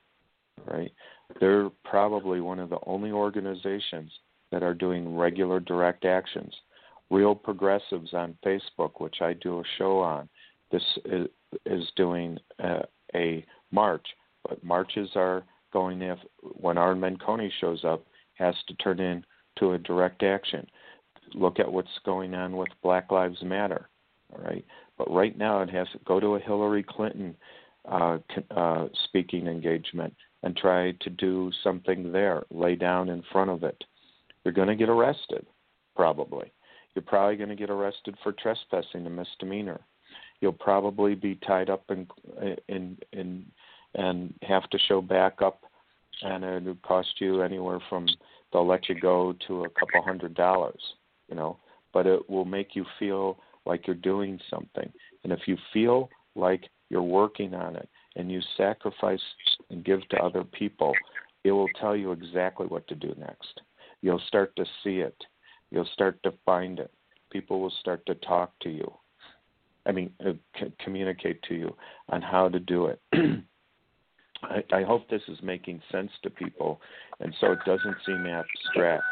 Right, 0.66 0.92
they're 1.40 1.70
probably 1.84 2.40
one 2.40 2.58
of 2.58 2.68
the 2.68 2.78
only 2.86 3.12
organizations 3.12 4.10
that 4.52 4.62
are 4.62 4.74
doing 4.74 5.16
regular 5.16 5.60
direct 5.60 6.04
actions. 6.04 6.54
Real 7.08 7.34
Progressives 7.34 8.12
on 8.12 8.36
Facebook, 8.44 9.00
which 9.00 9.16
I 9.20 9.32
do 9.32 9.60
a 9.60 9.64
show 9.78 10.00
on, 10.00 10.28
this 10.70 10.82
is, 11.06 11.28
is 11.66 11.84
doing 11.96 12.38
a, 12.58 12.82
a 13.14 13.44
march, 13.70 14.06
but 14.48 14.62
marches 14.64 15.10
are 15.14 15.44
going 15.72 16.02
if 16.02 16.18
when 16.40 16.78
Arn 16.78 17.00
Menconi 17.00 17.50
shows 17.60 17.84
up 17.84 18.04
has 18.34 18.54
to 18.68 18.74
turn 18.74 19.00
in 19.00 19.24
to 19.58 19.72
a 19.72 19.78
direct 19.78 20.22
action. 20.22 20.66
Look 21.34 21.60
at 21.60 21.70
what's 21.70 21.88
going 22.04 22.34
on 22.34 22.56
with 22.56 22.70
Black 22.82 23.12
Lives 23.12 23.42
Matter. 23.42 23.88
All 24.32 24.42
right, 24.44 24.64
but 24.96 25.10
right 25.10 25.36
now 25.36 25.62
it 25.62 25.70
has 25.70 25.88
to 25.92 25.98
go 26.04 26.20
to 26.20 26.36
a 26.36 26.40
Hillary 26.40 26.84
Clinton 26.88 27.36
uh, 27.88 28.18
uh, 28.56 28.88
speaking 29.04 29.46
engagement 29.46 30.14
and 30.42 30.56
try 30.56 30.92
to 31.00 31.10
do 31.10 31.50
something 31.62 32.12
there. 32.12 32.42
Lay 32.50 32.74
down 32.74 33.08
in 33.08 33.22
front 33.32 33.50
of 33.50 33.62
it. 33.62 33.82
You're 34.44 34.54
going 34.54 34.68
to 34.68 34.76
get 34.76 34.88
arrested, 34.88 35.46
probably. 35.94 36.52
You're 36.94 37.02
probably 37.02 37.36
going 37.36 37.50
to 37.50 37.56
get 37.56 37.70
arrested 37.70 38.16
for 38.22 38.32
trespassing, 38.32 39.06
a 39.06 39.10
misdemeanor. 39.10 39.80
You'll 40.40 40.52
probably 40.52 41.14
be 41.14 41.36
tied 41.46 41.70
up 41.70 41.84
in 41.90 42.06
in 42.68 42.98
in 43.12 43.46
and 43.94 44.34
have 44.42 44.68
to 44.70 44.78
show 44.78 45.00
backup, 45.00 45.62
and 46.22 46.44
it 46.44 46.62
would 46.64 46.82
cost 46.82 47.20
you 47.20 47.42
anywhere 47.42 47.80
from 47.88 48.06
they'll 48.52 48.66
let 48.66 48.88
you 48.88 48.98
go 48.98 49.34
to 49.46 49.64
a 49.64 49.70
couple 49.70 50.02
hundred 50.02 50.34
dollars, 50.34 50.80
you 51.28 51.34
know. 51.34 51.58
But 51.92 52.06
it 52.06 52.28
will 52.30 52.44
make 52.44 52.74
you 52.74 52.84
feel 52.98 53.38
like 53.66 53.86
you're 53.86 53.96
doing 53.96 54.38
something, 54.48 54.90
and 55.24 55.32
if 55.32 55.40
you 55.46 55.56
feel 55.72 56.08
like 56.34 56.68
you're 56.88 57.02
working 57.02 57.54
on 57.54 57.76
it 57.76 57.88
and 58.16 58.30
you 58.30 58.40
sacrifice 58.56 59.20
and 59.70 59.84
give 59.84 60.06
to 60.08 60.16
other 60.18 60.44
people, 60.44 60.92
it 61.44 61.52
will 61.52 61.68
tell 61.80 61.96
you 61.96 62.12
exactly 62.12 62.66
what 62.66 62.86
to 62.88 62.94
do 62.94 63.14
next. 63.18 63.60
You'll 64.02 64.22
start 64.26 64.54
to 64.56 64.64
see 64.82 64.96
it. 64.96 65.16
You'll 65.70 65.88
start 65.92 66.22
to 66.24 66.32
find 66.44 66.78
it. 66.78 66.90
People 67.30 67.60
will 67.60 67.72
start 67.80 68.04
to 68.06 68.14
talk 68.16 68.52
to 68.62 68.70
you. 68.70 68.92
I 69.86 69.92
mean, 69.92 70.10
uh, 70.24 70.32
c- 70.58 70.72
communicate 70.84 71.42
to 71.44 71.54
you 71.54 71.76
on 72.08 72.22
how 72.22 72.48
to 72.48 72.58
do 72.58 72.86
it. 72.86 73.00
I, 74.42 74.64
I 74.72 74.82
hope 74.82 75.08
this 75.08 75.22
is 75.28 75.38
making 75.42 75.80
sense 75.92 76.10
to 76.22 76.30
people, 76.30 76.80
and 77.20 77.32
so 77.40 77.52
it 77.52 77.58
doesn't 77.66 77.96
seem 78.06 78.26
abstract. 78.26 79.04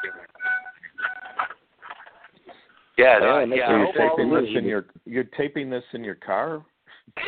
Yeah, 2.97 3.19
no, 3.21 3.39
it 3.39 3.51
yeah. 3.55 3.71
Are 3.71 3.77
I 3.77 3.81
you 3.81 3.87
hope 3.87 3.95
all 4.01 4.17
taping 4.17 4.35
the 4.35 4.41
this 4.41 4.51
in 4.57 4.65
your? 4.65 4.87
You're 5.05 5.25
taping 5.25 5.71
this 5.71 5.85
in 5.93 6.03
your 6.03 6.17
car? 6.17 6.65
I 7.17 7.21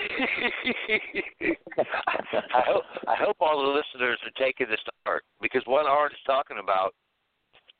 hope 2.66 2.84
I 3.06 3.14
hope 3.16 3.36
all 3.40 3.62
the 3.62 3.68
listeners 3.68 4.18
are 4.24 4.44
taking 4.44 4.68
this 4.68 4.80
to 4.84 4.92
heart 5.06 5.24
because 5.40 5.62
what 5.66 5.86
Arn 5.86 6.10
is 6.10 6.18
talking 6.26 6.58
about, 6.62 6.94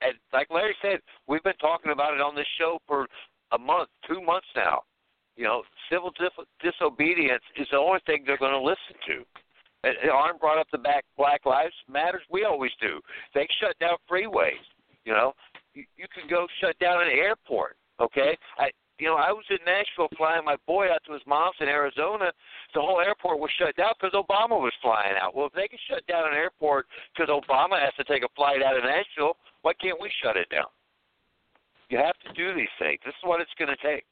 and 0.00 0.14
like 0.32 0.48
Larry 0.50 0.74
said, 0.80 1.00
we've 1.26 1.42
been 1.42 1.52
talking 1.60 1.92
about 1.92 2.14
it 2.14 2.20
on 2.20 2.34
this 2.34 2.46
show 2.58 2.78
for 2.86 3.06
a 3.52 3.58
month, 3.58 3.88
two 4.08 4.22
months 4.22 4.46
now. 4.54 4.82
You 5.36 5.44
know, 5.44 5.62
civil 5.90 6.12
dis- 6.18 6.46
disobedience 6.62 7.42
is 7.56 7.66
the 7.70 7.78
only 7.78 8.00
thing 8.06 8.24
they're 8.26 8.38
going 8.38 8.52
to 8.52 8.60
listen 8.60 8.96
to. 9.06 9.24
And 9.82 9.96
Arn 10.12 10.36
brought 10.38 10.58
up 10.58 10.66
the 10.70 10.78
back 10.78 11.04
Black 11.16 11.46
Lives 11.46 11.74
Matters. 11.88 12.22
We 12.30 12.44
always 12.44 12.72
do. 12.80 13.00
They 13.34 13.48
shut 13.60 13.78
down 13.78 13.96
freeways. 14.10 14.60
You 15.04 15.12
know, 15.12 15.32
you, 15.74 15.84
you 15.96 16.06
can 16.12 16.28
go 16.28 16.46
shut 16.60 16.78
down 16.78 17.02
an 17.02 17.08
airport. 17.08 17.76
Okay, 18.00 18.36
I 18.58 18.70
you 18.98 19.06
know 19.06 19.16
I 19.16 19.32
was 19.32 19.44
in 19.48 19.58
Nashville 19.64 20.08
flying 20.16 20.44
my 20.44 20.56
boy 20.66 20.92
out 20.92 21.00
to 21.06 21.12
his 21.12 21.22
mom's 21.26 21.56
in 21.60 21.68
Arizona. 21.68 22.32
The 22.74 22.80
whole 22.80 23.00
airport 23.00 23.40
was 23.40 23.50
shut 23.58 23.76
down 23.76 23.92
because 23.98 24.12
Obama 24.12 24.60
was 24.60 24.72
flying 24.82 25.16
out. 25.20 25.34
Well, 25.34 25.46
if 25.46 25.52
they 25.52 25.68
can 25.68 25.78
shut 25.88 26.06
down 26.06 26.28
an 26.28 26.36
airport 26.36 26.86
because 27.12 27.32
Obama 27.32 27.80
has 27.80 27.94
to 27.96 28.04
take 28.04 28.22
a 28.22 28.32
flight 28.36 28.62
out 28.62 28.76
of 28.76 28.84
Nashville, 28.84 29.36
why 29.62 29.72
can't 29.80 30.00
we 30.00 30.10
shut 30.22 30.36
it 30.36 30.48
down? 30.50 30.68
You 31.88 31.98
have 31.98 32.16
to 32.24 32.32
do 32.34 32.54
these 32.54 32.72
things. 32.78 33.00
This 33.04 33.16
is 33.16 33.24
what 33.24 33.40
it's 33.40 33.50
going 33.58 33.72
to 33.72 33.80
take. 33.82 34.04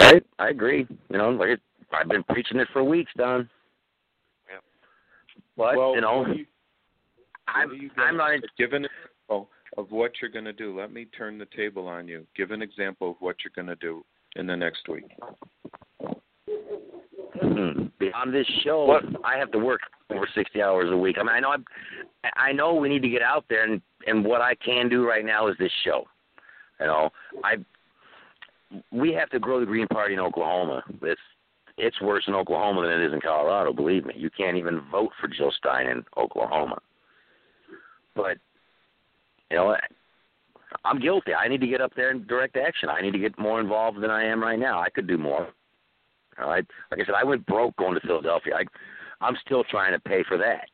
Right? 0.00 0.24
I 0.38 0.48
agree. 0.48 0.86
You 1.10 1.18
know, 1.18 1.30
like 1.30 1.50
it, 1.50 1.60
I've 1.92 2.08
been 2.08 2.22
preaching 2.24 2.58
it 2.58 2.68
for 2.72 2.82
weeks, 2.82 3.12
Don. 3.16 3.48
Yep. 4.50 4.62
But 5.56 5.76
well, 5.76 5.94
you 5.94 6.00
know, 6.00 6.26
you, 6.26 6.46
I'm 7.46 7.72
you 7.74 7.90
I'm 7.96 8.16
not. 8.16 8.40
Give 8.56 8.72
an 8.72 8.86
example 8.86 9.48
of 9.76 9.90
what 9.90 10.12
you're 10.20 10.30
going 10.30 10.46
to 10.46 10.52
do. 10.52 10.78
Let 10.78 10.92
me 10.92 11.06
turn 11.16 11.38
the 11.38 11.46
table 11.56 11.86
on 11.86 12.08
you. 12.08 12.26
Give 12.36 12.50
an 12.50 12.62
example 12.62 13.10
of 13.10 13.16
what 13.20 13.36
you're 13.44 13.52
going 13.54 13.68
to 13.68 13.76
do 13.76 14.04
in 14.36 14.46
the 14.46 14.56
next 14.56 14.88
week. 14.88 15.04
Mm, 17.42 17.90
Beyond 17.98 18.34
this 18.34 18.46
show, 18.64 18.86
What? 18.86 19.04
I 19.24 19.38
have 19.38 19.52
to 19.52 19.58
work 19.58 19.80
over 20.10 20.28
sixty 20.34 20.62
hours 20.62 20.90
a 20.90 20.96
week. 20.96 21.16
I 21.18 21.22
mean, 21.22 21.30
I 21.30 21.40
know 21.40 21.50
I'm, 21.50 21.64
I 22.36 22.52
know 22.52 22.74
we 22.74 22.88
need 22.88 23.02
to 23.02 23.08
get 23.08 23.22
out 23.22 23.44
there, 23.48 23.64
and 23.64 23.80
and 24.06 24.24
what 24.24 24.40
I 24.40 24.54
can 24.54 24.88
do 24.88 25.06
right 25.06 25.24
now 25.24 25.48
is 25.48 25.56
this 25.58 25.72
show. 25.84 26.04
You 26.80 26.86
know, 26.86 27.10
I 27.44 27.56
we 28.90 29.12
have 29.12 29.30
to 29.30 29.38
grow 29.38 29.60
the 29.60 29.66
Green 29.66 29.86
Party 29.88 30.14
in 30.14 30.20
Oklahoma. 30.20 30.82
It's 31.02 31.20
it's 31.76 32.00
worse 32.00 32.24
in 32.26 32.34
Oklahoma 32.34 32.82
than 32.82 33.00
it 33.00 33.06
is 33.06 33.12
in 33.12 33.20
Colorado. 33.20 33.72
Believe 33.72 34.04
me, 34.04 34.14
you 34.16 34.30
can't 34.30 34.56
even 34.56 34.82
vote 34.90 35.10
for 35.20 35.28
Jill 35.28 35.52
Stein 35.56 35.86
in 35.86 36.04
Oklahoma. 36.16 36.78
But 38.14 38.38
you 39.50 39.56
know, 39.56 39.76
I'm 40.84 41.00
guilty. 41.00 41.34
I 41.34 41.48
need 41.48 41.60
to 41.60 41.66
get 41.66 41.80
up 41.80 41.92
there 41.96 42.10
and 42.10 42.26
direct 42.26 42.56
action. 42.56 42.88
I 42.88 43.00
need 43.00 43.12
to 43.12 43.18
get 43.18 43.38
more 43.38 43.60
involved 43.60 44.00
than 44.00 44.10
I 44.10 44.24
am 44.24 44.42
right 44.42 44.58
now. 44.58 44.80
I 44.80 44.90
could 44.90 45.06
do 45.06 45.18
more. 45.18 45.48
All 46.40 46.48
right. 46.48 46.64
Like 46.90 47.00
I 47.00 47.04
said, 47.06 47.14
I 47.16 47.24
went 47.24 47.46
broke 47.46 47.76
going 47.76 47.94
to 47.94 48.06
Philadelphia. 48.06 48.54
I, 48.56 49.24
I'm 49.24 49.36
still 49.44 49.64
trying 49.64 49.92
to 49.92 50.00
pay 50.00 50.24
for 50.26 50.38
that. 50.38 50.68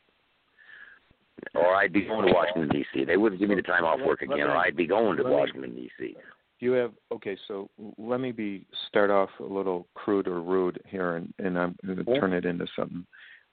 Or 1.54 1.74
I'd 1.74 1.92
be 1.92 2.02
going 2.02 2.26
to 2.26 2.32
Washington 2.32 2.68
D.C. 2.68 3.04
They 3.04 3.16
wouldn't 3.16 3.40
give 3.40 3.50
me 3.50 3.56
the 3.56 3.62
time 3.62 3.84
off 3.84 4.00
work 4.00 4.22
again, 4.22 4.40
or 4.40 4.56
I'd 4.56 4.76
be 4.76 4.86
going 4.86 5.16
to 5.18 5.22
Washington 5.22 5.74
D.C. 5.74 6.16
You 6.60 6.72
have 6.72 6.92
okay. 7.12 7.36
So 7.48 7.68
let 7.98 8.20
me 8.20 8.32
be 8.32 8.66
start 8.88 9.10
off 9.10 9.28
a 9.40 9.44
little 9.44 9.86
crude 9.94 10.26
or 10.26 10.40
rude 10.40 10.80
here, 10.86 11.16
and, 11.16 11.32
and 11.38 11.58
I'm 11.58 11.76
going 11.84 11.98
to 12.04 12.04
Yeah. 12.10 12.18
turn 12.20 12.32
it 12.32 12.44
into 12.46 12.66
something 12.74 13.04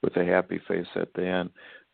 with 0.01 0.15
a 0.17 0.23
happy 0.25 0.59
face 0.67 0.87
at 0.95 1.13
the 1.13 1.25
end. 1.25 1.49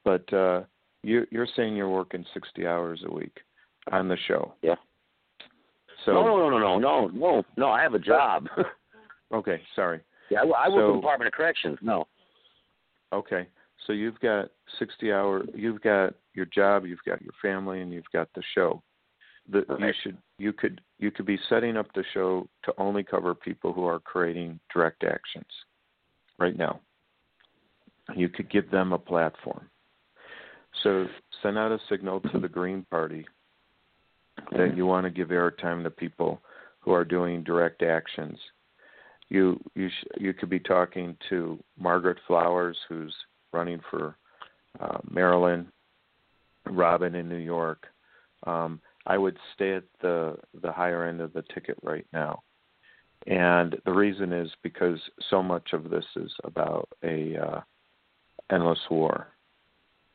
But 0.05 0.31
uh, 0.33 0.61
you, 1.03 1.25
you're 1.31 1.47
saying 1.55 1.75
you're 1.75 1.89
working 1.89 2.25
60 2.33 2.65
hours 2.67 3.01
a 3.05 3.11
week 3.13 3.37
on 3.91 4.07
the 4.07 4.17
show. 4.27 4.53
Yeah. 4.61 4.75
So 6.05 6.13
no, 6.13 6.23
no, 6.25 6.49
no, 6.49 6.59
no, 6.59 6.77
no, 6.79 7.07
no, 7.07 7.43
no. 7.57 7.69
I 7.69 7.81
have 7.81 7.93
a 7.95 7.99
job. 7.99 8.47
okay, 9.33 9.61
sorry. 9.75 10.01
yeah, 10.29 10.41
I, 10.41 10.65
I 10.65 10.69
work 10.69 10.77
So- 10.77 10.87
for 10.87 10.93
the 10.93 11.01
Department 11.01 11.27
of 11.27 11.33
Corrections. 11.33 11.77
No. 11.81 12.07
Okay, 13.11 13.47
so 13.87 13.93
you've 13.93 14.19
got 14.19 14.49
60 14.77 15.11
hour. 15.11 15.43
You've 15.55 15.81
got 15.81 16.13
your 16.35 16.45
job. 16.45 16.85
You've 16.85 17.03
got 17.05 17.21
your 17.21 17.33
family, 17.41 17.81
and 17.81 17.91
you've 17.91 18.03
got 18.13 18.29
the 18.35 18.43
show. 18.53 18.81
The, 19.51 19.65
you 19.79 19.93
should 20.03 20.17
you 20.37 20.53
could 20.53 20.81
you 20.99 21.11
could 21.11 21.25
be 21.25 21.39
setting 21.49 21.77
up 21.77 21.87
the 21.93 22.03
show 22.13 22.47
to 22.63 22.73
only 22.77 23.03
cover 23.03 23.33
people 23.33 23.73
who 23.73 23.85
are 23.85 23.99
creating 23.99 24.59
direct 24.73 25.03
actions 25.03 25.47
right 26.37 26.57
now. 26.57 26.79
You 28.15 28.29
could 28.29 28.49
give 28.49 28.69
them 28.69 28.93
a 28.93 28.99
platform. 28.99 29.69
So 30.83 31.07
send 31.41 31.57
out 31.57 31.71
a 31.71 31.79
signal 31.89 32.21
to 32.31 32.39
the 32.39 32.47
Green 32.47 32.85
Party 32.89 33.25
that 34.51 34.75
you 34.75 34.85
want 34.85 35.05
to 35.05 35.11
give 35.11 35.29
airtime 35.29 35.83
to 35.83 35.89
people 35.89 36.41
who 36.79 36.91
are 36.91 37.05
doing 37.05 37.43
direct 37.43 37.81
actions. 37.81 38.37
You 39.29 39.59
you 39.75 39.89
sh- 39.89 40.17
you 40.17 40.33
could 40.33 40.49
be 40.49 40.59
talking 40.59 41.17
to 41.29 41.59
Margaret 41.77 42.17
Flowers, 42.27 42.77
who's 42.87 43.13
running 43.51 43.81
for 43.89 44.15
uh, 44.79 44.99
Maryland, 45.09 45.67
Robin 46.65 47.15
in 47.15 47.27
New 47.27 47.37
York. 47.37 47.87
Um, 48.45 48.79
I 49.09 49.17
would 49.17 49.37
stay 49.55 49.73
at 49.73 49.83
the 50.01 50.37
the 50.61 50.71
higher 50.71 51.03
end 51.03 51.19
of 51.19 51.33
the 51.33 51.43
ticket 51.53 51.77
right 51.81 52.05
now, 52.13 52.43
and 53.25 53.75
the 53.83 53.91
reason 53.91 54.31
is 54.31 54.51
because 54.61 54.99
so 55.29 55.41
much 55.41 55.73
of 55.73 55.89
this 55.89 56.05
is 56.15 56.31
about 56.43 56.87
a 57.03 57.35
uh, 57.35 57.61
endless 58.51 58.79
war, 58.89 59.27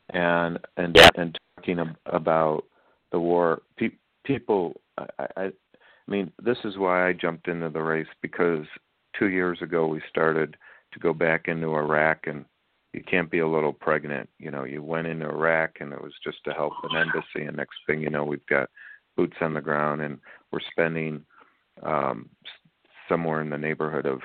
and 0.09 0.57
and 0.77 0.95
Yeah. 0.95 1.09
and 1.15 1.37
talking 1.57 1.79
ab- 1.79 1.97
about 2.05 2.63
the 3.11 3.19
war. 3.19 3.61
Pe- 3.75 3.99
people, 4.23 4.79
I, 4.97 5.05
I, 5.19 5.43
I 5.45 5.51
mean, 6.07 6.31
this 6.41 6.57
is 6.63 6.77
why 6.77 7.07
I 7.07 7.13
jumped 7.13 7.49
into 7.49 7.69
the 7.69 7.81
race 7.83 8.07
because 8.21 8.65
two 9.19 9.27
years 9.27 9.61
ago 9.61 9.87
we 9.87 10.01
started 10.09 10.55
to 10.93 10.99
go 10.99 11.13
back 11.13 11.49
into 11.49 11.75
Iraq 11.75 12.27
and 12.27 12.45
you 12.95 13.03
can't 13.03 13.29
be 13.29 13.39
a 13.39 13.47
little 13.47 13.73
pregnant. 13.73 14.29
You 14.39 14.51
know, 14.51 14.63
you 14.63 14.81
went 14.81 15.07
into 15.07 15.25
Iraq 15.27 15.81
and 15.81 15.91
it 15.91 16.01
was 16.01 16.13
just 16.23 16.37
to 16.45 16.53
help 16.53 16.73
an 16.83 16.95
embassy, 16.95 17.45
and 17.45 17.57
next 17.57 17.75
thing 17.85 18.01
you 18.01 18.09
know, 18.09 18.23
we've 18.23 18.45
got 18.47 18.69
boots 19.17 19.35
on 19.41 19.53
the 19.53 19.61
ground, 19.61 20.01
and 20.01 20.17
we're 20.51 20.61
spending 20.71 21.25
um, 21.83 22.29
somewhere 23.09 23.41
in 23.41 23.49
the 23.49 23.57
neighborhood 23.57 24.05
of 24.05 24.21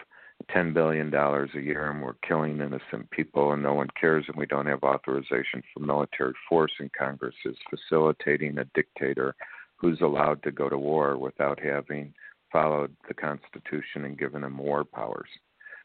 ten 0.53 0.73
billion 0.73 1.11
dollars 1.11 1.51
a 1.57 1.61
year, 1.61 1.91
and 1.91 2.01
we're 2.01 2.15
killing 2.27 2.61
innocent 2.61 3.11
people, 3.11 3.53
and 3.53 3.63
no 3.63 3.75
one 3.75 3.89
cares, 4.01 4.25
and 4.29 4.37
we 4.37 4.47
don't 4.47 4.67
have 4.67 4.85
authorization 4.85 5.63
for 5.75 5.81
military 5.81 6.35
force, 6.49 6.73
and 6.79 6.93
Congress 6.93 7.35
is 7.45 7.57
facilitating 7.69 8.57
a 8.59 8.65
dictator 8.75 9.35
who's 9.77 10.01
allowed 10.01 10.43
to 10.45 10.53
go 10.53 10.69
to 10.69 10.79
war 10.79 11.19
without 11.19 11.59
having 11.59 12.15
followed 12.53 12.95
the 13.09 13.15
Constitution 13.15 14.05
and 14.05 14.19
given 14.19 14.45
him 14.45 14.59
war 14.59 14.85
powers. 14.85 15.29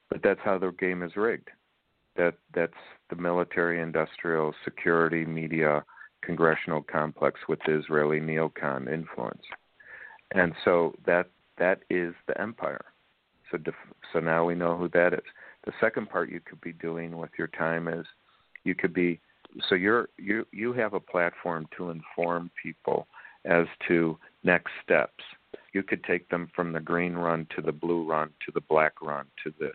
But 0.10 0.22
that's 0.24 0.42
how 0.44 0.60
the 0.60 0.72
game 0.72 1.02
is 1.02 1.16
rigged 1.16 1.50
that 2.18 2.36
that's 2.54 2.74
the 3.10 3.16
military 3.16 3.82
industrial 3.82 4.54
security 4.64 5.26
media 5.26 5.84
congressional 6.24 6.82
complex 6.82 7.40
with 7.48 7.60
the 7.66 7.78
Israeli 7.78 8.20
neocon 8.20 8.92
influence. 8.92 9.44
And 10.34 10.54
so 10.64 10.96
that 11.06 11.30
that 11.58 11.82
is 11.90 12.14
the 12.28 12.40
empire. 12.40 12.86
So 13.52 13.58
def, 13.58 13.76
so 14.12 14.20
now 14.20 14.44
we 14.44 14.56
know 14.56 14.76
who 14.76 14.90
that 14.90 15.14
is. 15.14 15.22
The 15.66 15.74
second 15.80 16.10
part 16.10 16.32
you 16.32 16.40
could 16.40 16.62
be 16.62 16.74
doing 16.74 17.18
with 17.18 17.30
your 17.38 17.48
time 17.48 17.88
is 17.88 18.06
you 18.64 18.76
could 18.76 18.94
be 18.94 19.20
so 19.70 19.76
you're 19.76 20.10
you 20.18 20.46
you 20.52 20.74
have 20.74 20.94
a 20.94 21.00
platform 21.00 21.68
to 21.78 21.92
inform 21.92 22.50
people 22.62 23.08
as 23.46 23.68
to 23.88 24.18
next 24.44 24.72
steps. 24.84 25.24
You 25.74 25.84
could 25.84 26.04
take 26.04 26.28
them 26.30 26.50
from 26.56 26.74
the 26.74 26.80
green 26.80 27.14
run 27.14 27.48
to 27.56 27.62
the 27.62 27.72
blue 27.72 28.04
run 28.04 28.30
to 28.46 28.52
the 28.52 28.62
black 28.62 29.02
run 29.02 29.26
to 29.44 29.54
the 29.60 29.72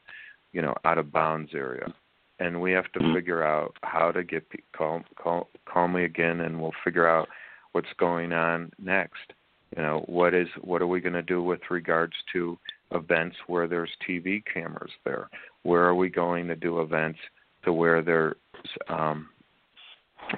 you 0.52 0.62
know 0.62 0.74
out 0.84 0.98
of 0.98 1.12
bounds 1.12 1.52
area 1.54 1.94
and 2.40 2.60
we 2.60 2.72
have 2.72 2.90
to 2.92 2.98
Mm-hmm. 2.98 3.14
figure 3.14 3.44
out 3.44 3.76
how 3.82 4.10
to 4.10 4.24
get 4.24 4.44
call 4.76 5.02
call 5.66 5.88
me 5.88 6.04
again 6.04 6.40
and 6.40 6.60
we'll 6.60 6.72
figure 6.82 7.06
out 7.06 7.28
what's 7.72 7.92
going 7.98 8.32
on 8.32 8.72
next. 8.82 9.32
You 9.76 9.82
know 9.82 10.02
what 10.06 10.34
is 10.34 10.48
what 10.62 10.82
are 10.82 10.86
we 10.86 11.00
going 11.00 11.12
to 11.12 11.22
do 11.22 11.42
with 11.42 11.60
regards 11.70 12.14
to 12.32 12.58
events 12.90 13.36
where 13.46 13.68
there's 13.68 13.90
TV 14.08 14.42
cameras 14.52 14.90
there? 15.04 15.28
Where 15.62 15.84
are 15.84 15.94
we 15.94 16.08
going 16.08 16.48
to 16.48 16.56
do 16.56 16.80
events 16.80 17.20
to 17.64 17.72
where 17.72 18.02
there's 18.02 18.34
um 18.88 19.28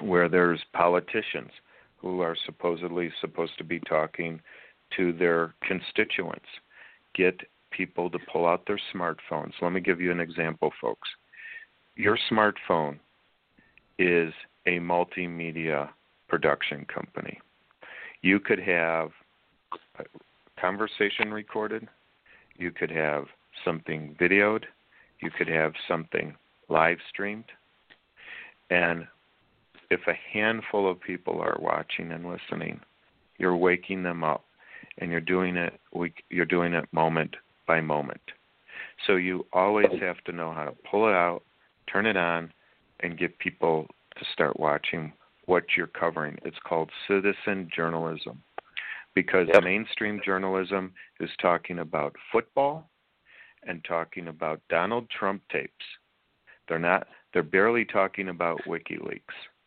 where 0.01 0.29
there's 0.29 0.61
politicians 0.73 1.51
who 1.97 2.21
are 2.21 2.35
supposedly 2.45 3.11
supposed 3.21 3.57
to 3.57 3.63
be 3.63 3.79
talking 3.81 4.39
to 4.97 5.11
their 5.13 5.53
constituents? 5.67 6.45
Get 7.15 7.39
people 7.71 8.09
to 8.09 8.19
pull 8.31 8.45
out 8.45 8.65
their 8.67 8.79
smartphones. 8.93 9.53
Let 9.61 9.71
me 9.71 9.81
give 9.81 9.99
you 9.99 10.11
an 10.11 10.19
example 10.19 10.71
folks 10.79 11.09
your 11.95 12.17
smartphone 12.31 12.99
is 13.99 14.33
a 14.65 14.79
multimedia 14.79 15.89
production 16.27 16.85
company. 16.93 17.39
You 18.21 18.39
could 18.39 18.59
have 18.59 19.09
a 19.99 20.03
conversation 20.59 21.31
recorded, 21.31 21.87
you 22.55 22.71
could 22.71 22.89
have 22.89 23.25
something 23.63 24.15
videoed, 24.19 24.63
you 25.21 25.29
could 25.29 25.47
have 25.47 25.73
something 25.87 26.35
live 26.69 26.97
streamed. 27.09 27.45
And 28.69 29.07
if 29.91 30.01
a 30.07 30.13
handful 30.33 30.89
of 30.89 30.99
people 30.99 31.39
are 31.41 31.57
watching 31.59 32.11
and 32.11 32.25
listening, 32.25 32.79
you're 33.37 33.55
waking 33.55 34.03
them 34.03 34.23
up 34.23 34.43
and 34.97 35.11
you're 35.11 35.21
doing 35.21 35.55
it 35.55 35.79
you're 36.29 36.45
doing 36.45 36.73
it 36.73 36.85
moment 36.91 37.35
by 37.67 37.81
moment. 37.81 38.21
So 39.05 39.15
you 39.15 39.45
always 39.53 39.91
have 40.01 40.23
to 40.25 40.31
know 40.31 40.53
how 40.53 40.65
to 40.65 40.75
pull 40.89 41.07
it 41.07 41.13
out 41.13 41.43
turn 41.87 42.05
it 42.05 42.17
on 42.17 42.51
and 43.01 43.17
get 43.17 43.37
people 43.39 43.87
to 44.17 44.25
start 44.33 44.59
watching 44.59 45.13
what 45.45 45.63
you're 45.75 45.87
covering. 45.87 46.37
It's 46.43 46.59
called 46.63 46.89
citizen 47.07 47.69
journalism 47.75 48.43
because 49.13 49.47
Yep. 49.53 49.63
mainstream 49.63 50.21
journalism 50.23 50.93
is 51.19 51.29
talking 51.37 51.79
about 51.79 52.15
football 52.31 52.89
and 53.63 53.83
talking 53.83 54.27
about 54.27 54.61
Donald 54.69 55.09
Trump 55.09 55.41
tapes. 55.49 55.85
They're 56.67 56.79
not 56.79 57.07
they're 57.33 57.41
barely 57.43 57.83
talking 57.83 58.29
about 58.29 58.61
WikiLeaks. 58.65 59.21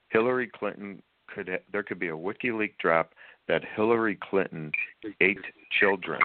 Hillary 0.09 0.47
Clinton 0.47 1.03
could 1.27 1.49
ha- 1.49 1.65
there 1.73 1.83
could 1.83 1.99
be 1.99 2.09
a 2.09 2.17
WikiLeaks 2.17 2.79
drop 2.79 3.15
that 3.49 3.65
Hillary 3.65 4.17
Clinton 4.17 4.71
ate 5.21 5.45
children 5.71 6.21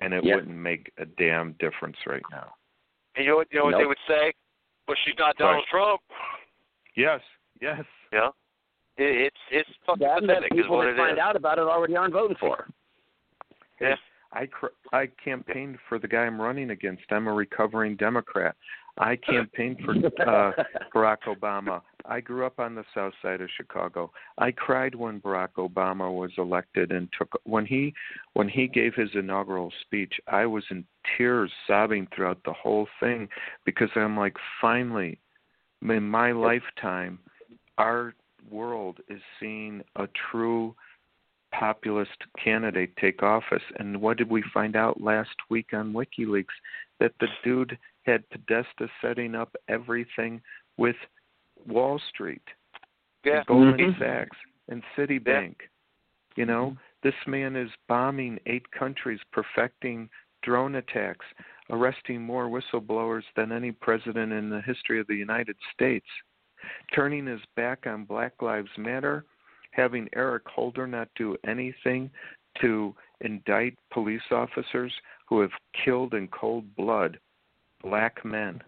and 0.00 0.14
it 0.14 0.24
Yep. 0.24 0.34
wouldn't 0.34 0.56
make 0.56 0.92
a 0.98 1.04
damn 1.04 1.52
difference 1.54 1.96
right 2.06 2.22
now. 2.30 2.54
And 3.14 3.24
you 3.24 3.30
know 3.32 3.36
what, 3.38 3.48
you 3.50 3.58
know 3.58 3.64
what 3.66 3.78
they 3.78 3.86
would 3.86 3.98
say? 4.06 4.32
Well, 4.88 4.96
she's 5.04 5.14
not 5.18 5.36
Donald 5.36 5.56
Right. 5.56 5.64
Trump. 5.70 6.00
Yes, 6.96 7.20
yes. 7.60 7.82
You 8.12 8.18
know? 8.18 8.34
It, 8.96 9.26
it's 9.32 9.36
it's 9.50 9.68
fucking 9.86 10.06
That 10.06 10.18
and 10.18 10.28
the 10.28 10.34
pathetic 10.34 10.52
is 10.52 10.62
people 10.62 10.76
what 10.78 10.84
that 10.84 10.90
it 10.92 10.96
find 10.96 11.12
is. 11.18 11.18
out 11.18 11.36
about 11.36 11.58
it 11.58 11.62
already 11.62 11.96
aren't 11.96 12.12
voting 12.14 12.36
for. 12.40 12.56
her. 12.56 12.66
Yeah. 13.80 13.94
I 14.32 14.46
cr- 14.46 14.66
I 14.92 15.08
campaigned 15.22 15.78
for 15.88 15.98
the 15.98 16.08
guy 16.08 16.20
I'm 16.20 16.40
running 16.40 16.70
against. 16.70 17.02
I'm 17.10 17.26
a 17.26 17.32
recovering 17.32 17.96
Democrat. 17.96 18.54
I 18.98 19.16
campaigned 19.16 19.78
for 19.84 19.92
uh, 19.92 20.52
Barack 20.94 21.18
Obama. 21.26 21.82
I 22.08 22.20
grew 22.20 22.46
up 22.46 22.58
on 22.58 22.74
the 22.74 22.84
south 22.94 23.12
side 23.22 23.40
of 23.40 23.48
Chicago. 23.56 24.12
I 24.38 24.50
cried 24.52 24.94
when 24.94 25.20
Barack 25.20 25.54
Obama 25.58 26.12
was 26.12 26.30
elected 26.38 26.92
and 26.92 27.08
took 27.16 27.40
when 27.44 27.66
he 27.66 27.94
when 28.34 28.48
he 28.48 28.68
gave 28.68 28.94
his 28.94 29.10
inaugural 29.14 29.72
speech. 29.82 30.14
I 30.26 30.46
was 30.46 30.64
in 30.70 30.84
tears, 31.16 31.50
sobbing 31.66 32.08
throughout 32.14 32.38
the 32.44 32.52
whole 32.52 32.88
thing 33.00 33.28
because 33.64 33.90
I'm 33.94 34.16
like, 34.16 34.36
finally, 34.60 35.18
in 35.82 36.08
my 36.08 36.32
lifetime, 36.32 37.18
our 37.78 38.14
world 38.50 39.00
is 39.08 39.20
seeing 39.40 39.82
a 39.96 40.08
true 40.30 40.74
populist 41.52 42.16
candidate 42.42 42.96
take 42.96 43.22
office. 43.22 43.62
And 43.78 44.00
what 44.00 44.16
did 44.16 44.30
we 44.30 44.42
find 44.52 44.76
out 44.76 45.00
last 45.00 45.36
week 45.48 45.68
on 45.72 45.92
WikiLeaks? 45.92 46.46
That 47.00 47.12
the 47.20 47.28
dude 47.44 47.78
had 48.04 48.28
Podesta 48.30 48.88
setting 49.02 49.34
up 49.34 49.54
everything 49.68 50.40
with 50.78 50.96
Wall 51.66 51.98
Street, 51.98 52.42
Yeah. 53.24 53.38
and 53.38 53.46
Goldman 53.46 53.94
Mhm. 53.94 53.98
Sachs, 53.98 54.38
and 54.68 54.82
Citibank. 54.96 55.62
You 56.36 56.46
know, 56.46 56.76
this 57.02 57.14
man 57.26 57.56
is 57.56 57.70
bombing 57.88 58.38
eight 58.46 58.70
countries, 58.70 59.20
perfecting 59.32 60.10
drone 60.42 60.76
attacks, 60.76 61.26
arresting 61.70 62.22
more 62.22 62.46
whistleblowers 62.48 63.24
than 63.34 63.52
any 63.52 63.72
president 63.72 64.32
in 64.32 64.50
the 64.50 64.60
history 64.60 65.00
of 65.00 65.06
the 65.06 65.16
United 65.16 65.56
States, 65.72 66.06
turning 66.92 67.26
his 67.26 67.44
back 67.56 67.86
on 67.86 68.04
Black 68.04 68.40
Lives 68.42 68.76
Matter, 68.76 69.24
having 69.72 70.08
Eric 70.14 70.46
Holder 70.48 70.86
not 70.86 71.08
do 71.14 71.36
anything 71.44 72.10
to 72.60 72.94
indict 73.20 73.76
police 73.90 74.30
officers 74.30 74.92
who 75.26 75.40
have 75.40 75.52
killed 75.72 76.14
in 76.14 76.28
cold 76.28 76.74
blood 76.76 77.18
black 77.82 78.24
men. 78.24 78.62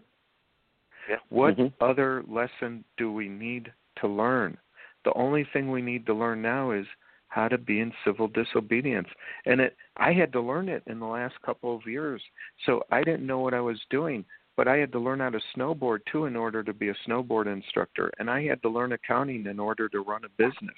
Yeah. 1.09 1.17
What 1.29 1.57
Mhm. 1.57 1.73
other 1.81 2.23
lesson 2.27 2.85
do 2.97 3.11
we 3.11 3.27
need 3.27 3.73
to 3.95 4.07
learn? 4.07 4.57
The 5.03 5.13
only 5.13 5.43
thing 5.45 5.71
we 5.71 5.81
need 5.81 6.05
to 6.05 6.13
learn 6.13 6.41
now 6.41 6.69
is 6.69 6.87
how 7.29 7.47
to 7.47 7.57
be 7.57 7.79
in 7.79 7.91
civil 8.03 8.27
disobedience. 8.27 9.09
And 9.45 9.59
it 9.59 9.75
I 9.97 10.13
had 10.13 10.31
to 10.33 10.39
learn 10.39 10.69
it 10.69 10.83
in 10.85 10.99
the 10.99 11.07
last 11.07 11.41
couple 11.41 11.75
of 11.75 11.87
years. 11.87 12.23
So 12.65 12.83
I 12.91 13.03
didn't 13.03 13.25
know 13.25 13.39
what 13.39 13.53
I 13.55 13.59
was 13.59 13.83
doing, 13.89 14.23
but 14.55 14.67
I 14.67 14.77
had 14.77 14.91
to 14.91 14.99
learn 14.99 15.19
how 15.19 15.31
to 15.31 15.41
snowboard 15.55 16.05
too 16.05 16.25
in 16.25 16.35
order 16.35 16.63
to 16.63 16.73
be 16.73 16.89
a 16.89 16.95
snowboard 17.07 17.47
instructor 17.47 18.11
and 18.19 18.29
I 18.29 18.43
had 18.43 18.61
to 18.61 18.69
learn 18.69 18.91
accounting 18.91 19.47
in 19.47 19.59
order 19.59 19.89
to 19.89 20.01
run 20.01 20.25
a 20.25 20.29
business. 20.29 20.77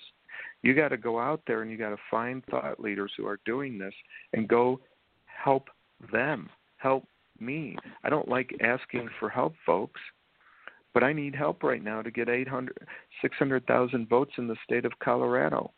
You 0.61 0.73
got 0.73 0.89
to 0.89 0.97
go 0.97 1.19
out 1.19 1.41
there 1.45 1.61
and 1.61 1.69
you 1.69 1.77
got 1.77 1.89
to 1.89 1.97
find 2.09 2.45
thought 2.45 2.79
leaders 2.79 3.11
who 3.17 3.27
are 3.27 3.39
doing 3.45 3.77
this 3.77 3.93
and 4.31 4.47
go 4.47 4.79
help 5.25 5.69
them. 6.11 6.49
Help 6.77 7.05
me. 7.39 7.75
I 8.03 8.09
don't 8.09 8.29
like 8.29 8.55
asking 8.61 9.09
for 9.19 9.29
help, 9.29 9.55
folks 9.65 9.99
but 10.93 11.03
I 11.03 11.13
need 11.13 11.35
help 11.35 11.63
right 11.63 11.83
now 11.83 12.01
to 12.01 12.11
get 12.11 12.29
800 12.29 12.87
600,000 13.21 14.09
votes 14.09 14.33
in 14.37 14.47
the 14.47 14.55
state 14.63 14.85
of 14.85 14.91
Colorado. 14.99 15.71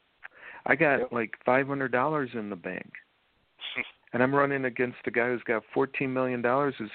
I 0.66 0.76
got 0.76 1.11
like 1.11 1.32
$500 1.47 2.36
in 2.36 2.49
the 2.49 2.55
bank. 2.55 2.91
And 4.14 4.22
I'm 4.22 4.36
running 4.36 4.66
against 4.66 4.99
a 5.07 5.11
guy 5.11 5.30
who's 5.30 5.41
got 5.41 5.64
14 5.74 6.14
million 6.14 6.39
dollars 6.39 6.76
who 6.78 6.86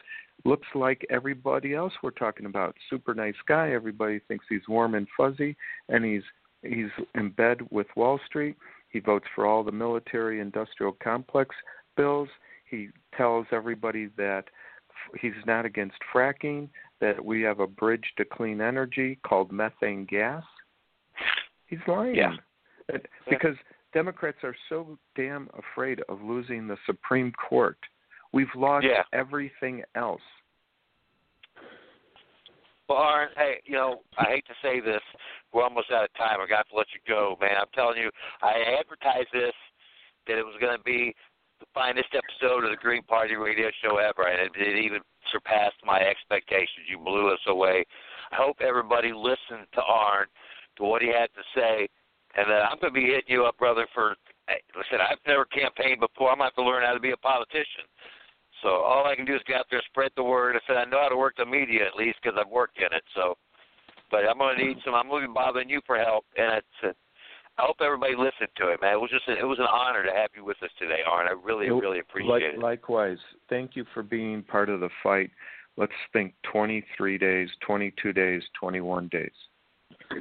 looks 0.45 0.69
like 0.77 1.05
everybody 1.11 1.75
else 1.75 1.93
we're 2.01 2.13
talking 2.13 2.47
about. 2.47 2.77
Super 2.89 3.13
nice 3.13 3.35
guy. 3.49 3.73
Everybody 3.73 4.21
thinks 4.29 4.47
he's 4.49 4.69
warm 4.69 4.95
and 4.95 5.09
fuzzy 5.17 5.57
and 5.89 6.05
he's 6.05 6.23
he's 6.63 6.91
in 7.17 7.31
bed 7.31 7.59
with 7.73 7.89
Wall 7.97 8.21
Street. 8.27 8.55
He 8.91 9.01
votes 9.01 9.27
for 9.35 9.47
all 9.47 9.65
the 9.65 9.73
military 9.73 10.39
industrial 10.41 10.97
complex 11.03 11.57
bills. 11.97 12.29
He 12.71 12.91
tells 13.17 13.47
everybody 13.51 14.11
that 14.17 14.45
he's 15.21 15.33
not 15.47 15.65
against 15.65 15.97
fracking, 16.15 16.69
that 17.01 17.25
we 17.25 17.43
have 17.43 17.61
a 17.61 17.67
bridge 17.67 18.05
to 18.17 18.25
clean 18.25 18.61
energy 18.61 19.19
called 19.27 19.53
methane 19.53 20.05
gas. 20.05 20.43
He's 21.67 21.79
lying. 21.87 22.15
Yeah. 22.15 22.33
Because 23.29 23.55
Democrats 23.93 24.39
are 24.43 24.57
so 24.69 24.99
damn 25.17 25.49
afraid 25.59 26.03
of 26.09 26.23
losing 26.23 26.67
the 26.67 26.77
Supreme 26.87 27.33
Court. 27.33 27.79
We've 28.33 28.55
lost 28.55 28.87
Yeah. 28.87 29.05
everything 29.13 29.85
else. 29.95 30.23
Well, 32.89 33.03
Aaron, 33.05 33.29
hey, 33.37 33.61
you 33.65 33.75
know, 33.75 34.01
I 34.17 34.25
hate 34.25 34.47
to 34.47 34.55
say 34.63 34.81
this, 34.81 35.03
we're 35.53 35.63
almost 35.63 35.91
out 35.93 36.05
of 36.05 36.15
time. 36.15 36.41
I 36.41 36.47
got 36.49 36.67
to 36.71 36.77
let 36.77 36.87
you 36.95 37.01
go, 37.07 37.37
man. 37.41 37.57
I'm 37.61 37.69
telling 37.75 37.99
you, 37.99 38.11
I 38.41 38.79
advertised 38.81 39.29
this 39.33 39.53
that 40.27 40.39
it 40.39 40.45
was 40.45 40.57
going 40.61 40.77
to 40.77 40.83
be 40.85 41.15
the 41.61 41.67
finest 41.75 42.09
episode 42.15 42.65
of 42.65 42.71
the 42.71 42.77
Green 42.77 43.03
Party 43.03 43.35
Radio 43.35 43.69
Show 43.83 43.97
ever, 43.97 44.29
and 44.29 44.41
it, 44.41 44.53
it 44.57 44.85
even 44.85 45.01
surpassed 45.33 45.81
my 45.85 46.01
expectations. 46.01 46.89
You 46.89 46.99
blew 46.99 47.29
us 47.33 47.41
away. 47.47 47.85
I 48.33 48.37
hope 48.37 48.59
everybody 48.61 49.13
listened 49.13 49.67
to 49.75 49.83
Arn, 49.83 50.27
to 50.77 50.85
what 50.85 51.03
he 51.03 51.09
had 51.09 51.29
to 51.35 51.45
say, 51.55 51.89
and 52.37 52.47
then 52.49 52.61
I'm 52.63 52.79
going 52.79 52.93
to 52.93 53.01
be 53.01 53.07
hitting 53.07 53.29
you 53.33 53.45
up, 53.45 53.57
brother. 53.59 53.87
For 53.95 54.15
listen, 54.77 55.01
I've 55.01 55.19
never 55.27 55.45
campaigned 55.47 56.01
before. 56.01 56.31
I'm 56.31 56.39
going 56.39 56.51
to 56.51 56.55
have 56.55 56.63
to 56.63 56.69
learn 56.69 56.85
how 56.85 56.95
to 56.95 57.01
be 57.01 57.13
a 57.13 57.17
politician. 57.17 57.89
So 58.63 58.69
all 58.69 59.07
I 59.07 59.15
can 59.15 59.25
do 59.25 59.35
is 59.35 59.43
get 59.47 59.57
out 59.57 59.67
there, 59.71 59.83
spread 59.87 60.11
the 60.17 60.23
word. 60.23 60.57
I 60.57 60.61
said 60.67 60.77
I 60.77 60.85
know 60.85 61.01
how 61.01 61.09
to 61.09 61.17
work 61.17 61.37
the 61.37 61.47
media 61.47 61.87
at 61.87 61.97
least 61.97 62.19
because 62.23 62.37
I've 62.39 62.51
worked 62.51 62.79
in 62.79 62.91
it. 62.93 63.05
So, 63.15 63.39
but 64.11 64.29
I'm 64.29 64.39
going 64.39 64.59
to 64.59 64.65
need 64.65 64.79
some. 64.85 64.95
I'm 64.95 65.09
going 65.09 65.23
to 65.23 65.29
be 65.29 65.35
bothering 65.35 65.69
you 65.69 65.81
for 65.87 65.99
help, 65.99 66.25
and 66.37 66.59
it's. 66.59 66.79
Uh, 66.83 66.93
I 67.59 67.63
hope 67.67 67.77
everybody 67.85 68.15
listened 68.17 68.51
to 68.59 68.69
it, 68.69 68.81
man. 68.81 68.95
It 68.95 69.01
was 69.01 69.11
just 69.11 69.27
a, 69.29 69.37
it 69.37 69.47
was 69.47 69.59
an 69.59 69.67
honor 69.73 70.05
to 70.05 70.13
have 70.13 70.31
you 70.37 70.45
with 70.45 70.63
us 70.63 70.71
today, 70.79 71.01
Arn. 71.09 71.27
I 71.27 71.33
really 71.33 71.69
really 71.71 71.99
appreciate 71.99 72.31
Like, 72.31 72.43
it. 72.43 72.59
Likewise. 72.59 73.19
Thank 73.49 73.75
you 73.75 73.85
for 73.93 74.03
being 74.03 74.43
part 74.43 74.69
of 74.69 74.81
the 74.81 74.91
fight. 75.03 75.31
Let's 75.77 75.93
think 76.13 76.35
23 76.51 77.19
days, 77.19 77.49
22 77.67 78.13
days, 78.13 78.43
21 78.59 79.09
days. 79.09 79.31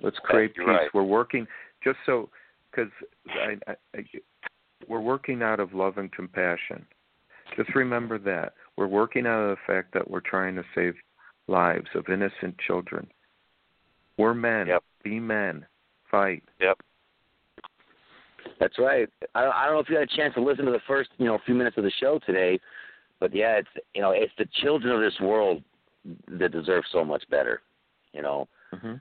Let's 0.04 0.18
create 0.24 0.56
peace. 0.56 0.66
right. 0.68 0.90
We're 0.94 1.04
working 1.04 1.48
just 1.84 1.98
so 2.06 2.30
because 2.72 2.92
I, 3.30 3.72
I, 3.72 3.76
I, 3.96 4.04
we're 4.88 5.00
working 5.00 5.42
out 5.42 5.60
of 5.60 5.74
love 5.74 5.98
and 5.98 6.12
compassion. 6.12 6.86
Just 7.56 7.74
remember 7.76 8.20
that 8.20 8.54
we're 8.78 8.88
working 8.88 9.26
out 9.26 9.42
of 9.42 9.50
the 9.50 9.74
fact 9.74 9.94
that 9.94 10.10
we're 10.10 10.22
trying 10.22 10.56
to 10.56 10.64
save 10.76 10.94
lives 11.48 11.88
of 11.96 12.06
innocent 12.10 12.56
children. 12.66 13.08
We're 14.18 14.34
men. 14.34 14.68
Yep. 14.68 14.84
Be 15.04 15.20
men. 15.20 15.66
Fight. 16.12 16.44
Yep. 16.60 16.80
That's 18.60 18.78
right. 18.80 19.10
I, 19.36 19.46
I 19.46 19.66
don't 19.66 19.76
know 19.76 19.80
if 19.80 19.90
you 19.90 19.96
had 19.96 20.08
a 20.10 20.16
chance 20.16 20.34
to 20.36 20.42
listen 20.42 20.66
to 20.66 20.72
the 20.72 20.82
first, 20.88 21.10
you 21.18 21.26
know, 21.26 21.38
few 21.46 21.56
minutes 21.56 21.78
of 21.78 21.84
the 21.84 21.92
show 22.00 22.20
today, 22.26 22.60
but 23.20 23.34
yeah, 23.34 23.58
it's 23.58 23.70
you 23.94 24.02
know, 24.02 24.12
it's 24.12 24.34
the 24.38 24.48
children 24.62 24.94
of 24.94 25.02
this 25.02 25.20
world 25.22 25.64
that 26.28 26.52
deserve 26.52 26.84
so 26.92 27.04
much 27.04 27.24
better. 27.30 27.62
You 28.14 28.22
know, 28.22 28.48
hmm 28.74 28.96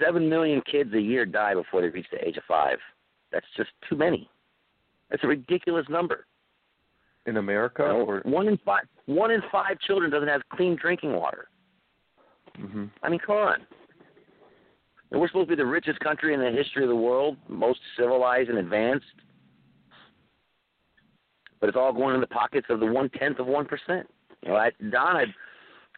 seven 0.00 0.28
million 0.28 0.60
kids 0.70 0.92
a 0.94 1.00
year 1.00 1.24
die 1.24 1.54
before 1.54 1.80
they 1.80 1.88
reach 1.88 2.06
the 2.10 2.26
age 2.26 2.36
of 2.36 2.42
five. 2.48 2.78
That's 3.30 3.46
just 3.56 3.70
too 3.88 3.96
many. 3.96 4.28
That's 5.10 5.22
a 5.22 5.28
ridiculous 5.28 5.86
number. 5.88 6.26
In 7.26 7.36
America, 7.38 7.82
You 7.82 7.88
know, 7.88 8.04
or 8.04 8.20
one 8.24 8.48
in 8.48 8.58
five, 8.64 8.84
one 9.06 9.30
in 9.30 9.40
five 9.50 9.78
children 9.86 10.10
doesn't 10.10 10.28
have 10.28 10.42
clean 10.52 10.76
drinking 10.80 11.14
water. 11.14 11.48
hmm 12.56 12.86
I 13.02 13.08
mean, 13.08 13.20
come 13.24 13.36
on. 13.36 13.58
And 15.10 15.20
we're 15.20 15.28
supposed 15.28 15.48
to 15.48 15.56
be 15.56 15.62
the 15.62 15.66
richest 15.66 16.00
country 16.00 16.34
in 16.34 16.40
the 16.40 16.50
history 16.50 16.82
of 16.82 16.88
the 16.88 16.96
world, 16.96 17.36
most 17.48 17.80
civilized 17.96 18.50
and 18.50 18.58
advanced. 18.58 19.06
But 21.60 21.68
it's 21.68 21.76
all 21.78 21.92
going 21.92 22.14
in 22.14 22.20
the 22.20 22.26
pockets 22.26 22.66
of 22.68 22.80
the 22.80 22.86
one 22.86 23.08
tenth 23.10 23.38
of 23.38 23.46
one 23.46 23.64
percent. 23.64 24.08
You 24.42 24.50
know, 24.50 24.56
I, 24.56 24.70
Don, 24.90 25.16
I, 25.16 25.24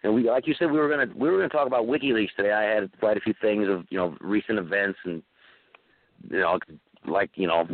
and 0.05 0.15
we, 0.15 0.29
like 0.31 0.47
you 0.47 0.55
said, 0.59 0.71
we 0.71 0.79
were 0.79 0.89
gonna 0.89 1.13
we 1.17 1.29
were 1.29 1.39
gonna 1.39 1.49
talk 1.49 1.67
about 1.67 1.87
WikiLeaks 1.87 2.35
today. 2.37 2.53
I 2.53 2.63
had 2.63 2.91
quite 3.01 3.17
a 3.17 3.21
few 3.21 3.35
things 3.41 3.69
of 3.69 3.85
you 3.91 3.99
know 3.99 4.17
recent 4.21 4.59
events 4.59 4.99
and 5.05 5.23
you 6.31 6.41
know, 6.41 6.59
like 7.07 7.31
you 7.35 7.47
know, 7.47 7.67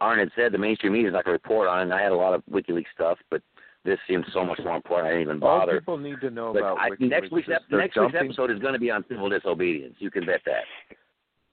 Arn 0.00 0.18
had 0.18 0.30
said, 0.36 0.52
the 0.52 0.58
mainstream 0.58 0.92
media 0.92 1.08
is 1.08 1.12
not 1.12 1.24
gonna 1.24 1.32
report 1.32 1.68
on 1.68 1.80
it. 1.80 1.82
And 1.82 1.94
I 1.94 2.02
had 2.02 2.12
a 2.12 2.16
lot 2.16 2.34
of 2.34 2.42
WikiLeaks 2.50 2.84
stuff, 2.94 3.18
but 3.30 3.42
this 3.84 3.98
seems 4.06 4.26
so 4.32 4.44
much 4.44 4.60
more 4.62 4.76
important. 4.76 5.06
I 5.08 5.10
didn't 5.18 5.22
even 5.36 5.42
all 5.42 5.60
bother. 5.60 5.78
people 5.80 5.96
need 5.96 6.20
to 6.20 6.30
know 6.30 6.52
But 6.52 6.58
about 6.60 6.78
I, 6.78 6.90
next 6.98 7.32
week's 7.32 7.48
ep- 7.48 7.62
next 7.70 7.98
week's 7.98 8.14
episode 8.18 8.50
is 8.50 8.58
going 8.58 8.74
to 8.74 8.78
be 8.78 8.90
on 8.90 9.04
civil 9.08 9.28
disobedience. 9.28 9.94
You 9.98 10.10
can 10.10 10.26
bet 10.26 10.40
that. 10.44 10.64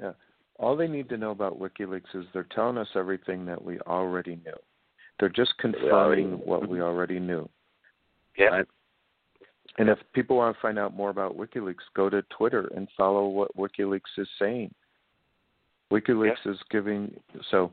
Yeah. 0.01 0.11
All 0.59 0.75
they 0.75 0.87
need 0.87 1.07
to 1.09 1.17
know 1.17 1.31
about 1.31 1.59
WikiLeaks 1.59 2.15
is 2.15 2.25
they're 2.33 2.47
telling 2.53 2.77
us 2.77 2.87
everything 2.95 3.45
that 3.45 3.63
we 3.63 3.79
already 3.81 4.35
knew. 4.43 4.55
They're 5.19 5.29
just 5.29 5.57
confirming 5.59 6.33
what 6.43 6.67
we 6.67 6.81
already 6.89 7.19
knew. 7.19 7.47
Yeah. 8.37 8.45
Right. 8.47 8.65
And 9.77 9.89
if 9.89 9.99
people 10.13 10.37
want 10.37 10.55
to 10.55 10.61
find 10.61 10.79
out 10.79 10.95
more 10.95 11.11
about 11.11 11.37
WikiLeaks, 11.37 11.75
go 11.95 12.09
to 12.09 12.23
Twitter 12.35 12.69
and 12.75 12.87
follow 12.97 13.27
what 13.27 13.55
WikiLeaks 13.55 14.17
is 14.17 14.27
saying. 14.39 14.73
WikiLeaks 15.91 16.45
is 16.45 16.57
giving 16.69 17.13
so. 17.51 17.71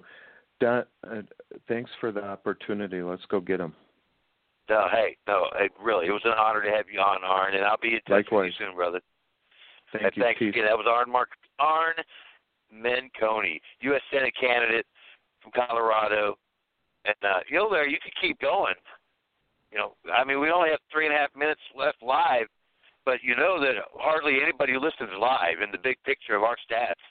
Don, 0.61 0.85
uh, 1.11 1.23
thanks 1.67 1.91
for 2.01 2.13
the 2.13 2.23
opportunity. 2.23 3.03
Let's 3.03 3.25
go 3.29 3.41
get 3.41 3.59
them. 3.59 3.75
No, 4.71 4.87
hey, 4.91 5.17
no, 5.29 5.47
hey, 5.59 5.69
really, 5.83 6.07
it 6.07 6.13
was 6.13 6.25
an 6.25 6.33
honor 6.39 6.63
to 6.63 6.71
have 6.71 6.87
you 6.91 6.99
on, 7.01 7.23
Arn, 7.23 7.55
and 7.55 7.65
I'll 7.65 7.77
be 7.77 7.95
in 7.95 8.01
touch 8.09 8.25
Likewise. 8.25 8.53
with 8.53 8.61
you 8.61 8.67
soon, 8.67 8.77
brother. 8.77 9.01
Thank 9.93 10.05
and 10.07 10.17
you. 10.17 10.23
thanks 10.23 10.39
Peace. 10.39 10.49
again. 10.51 10.65
That 10.65 10.79
was 10.79 10.87
Arn 10.89 11.11
Mark 11.11 11.29
Arn 11.59 11.95
Menconi, 12.73 13.61
U.S. 13.81 14.01
Senate 14.13 14.33
candidate 14.41 14.87
from 15.43 15.53
Colorado, 15.53 16.39
and 17.05 17.15
uh, 17.23 17.41
you 17.49 17.57
know, 17.59 17.69
there 17.71 17.87
you 17.87 17.99
could 18.03 18.15
keep 18.21 18.41
going. 18.41 18.75
You 19.71 19.79
know, 19.79 19.95
I 20.13 20.25
mean, 20.25 20.41
we 20.41 20.51
only 20.51 20.71
have 20.71 20.81
three 20.91 21.07
and 21.07 21.15
a 21.15 21.19
half 21.19 21.35
minutes 21.37 21.61
left 21.77 22.03
live, 22.03 22.47
but 23.05 23.19
you 23.23 23.37
know 23.37 23.61
that 23.61 23.75
hardly 23.95 24.39
anybody 24.43 24.75
listens 24.75 25.11
live 25.21 25.61
in 25.63 25.71
the 25.73 25.79
big 25.83 25.97
picture 26.05 26.35
of 26.37 26.43
our 26.43 26.57
stats. 26.65 27.03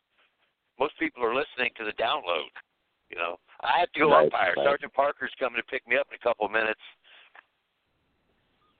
Most 0.80 0.98
people 0.98 1.24
are 1.24 1.36
listening 1.36 1.70
to 1.78 1.86
the 1.86 1.94
download. 2.02 2.50
You 3.12 3.18
know, 3.20 3.38
I 3.62 3.80
have 3.80 3.92
to 3.94 4.00
go 4.00 4.10
Right, 4.10 4.24
umpire. 4.26 4.54
right. 4.58 4.66
Sergeant 4.66 4.94
Parker's 4.94 5.32
coming 5.40 5.62
to 5.62 5.68
pick 5.70 5.86
me 5.88 5.98
up 5.98 6.08
in 6.10 6.16
a 6.18 6.24
couple 6.24 6.48
of 6.48 6.52
minutes. 6.52 6.82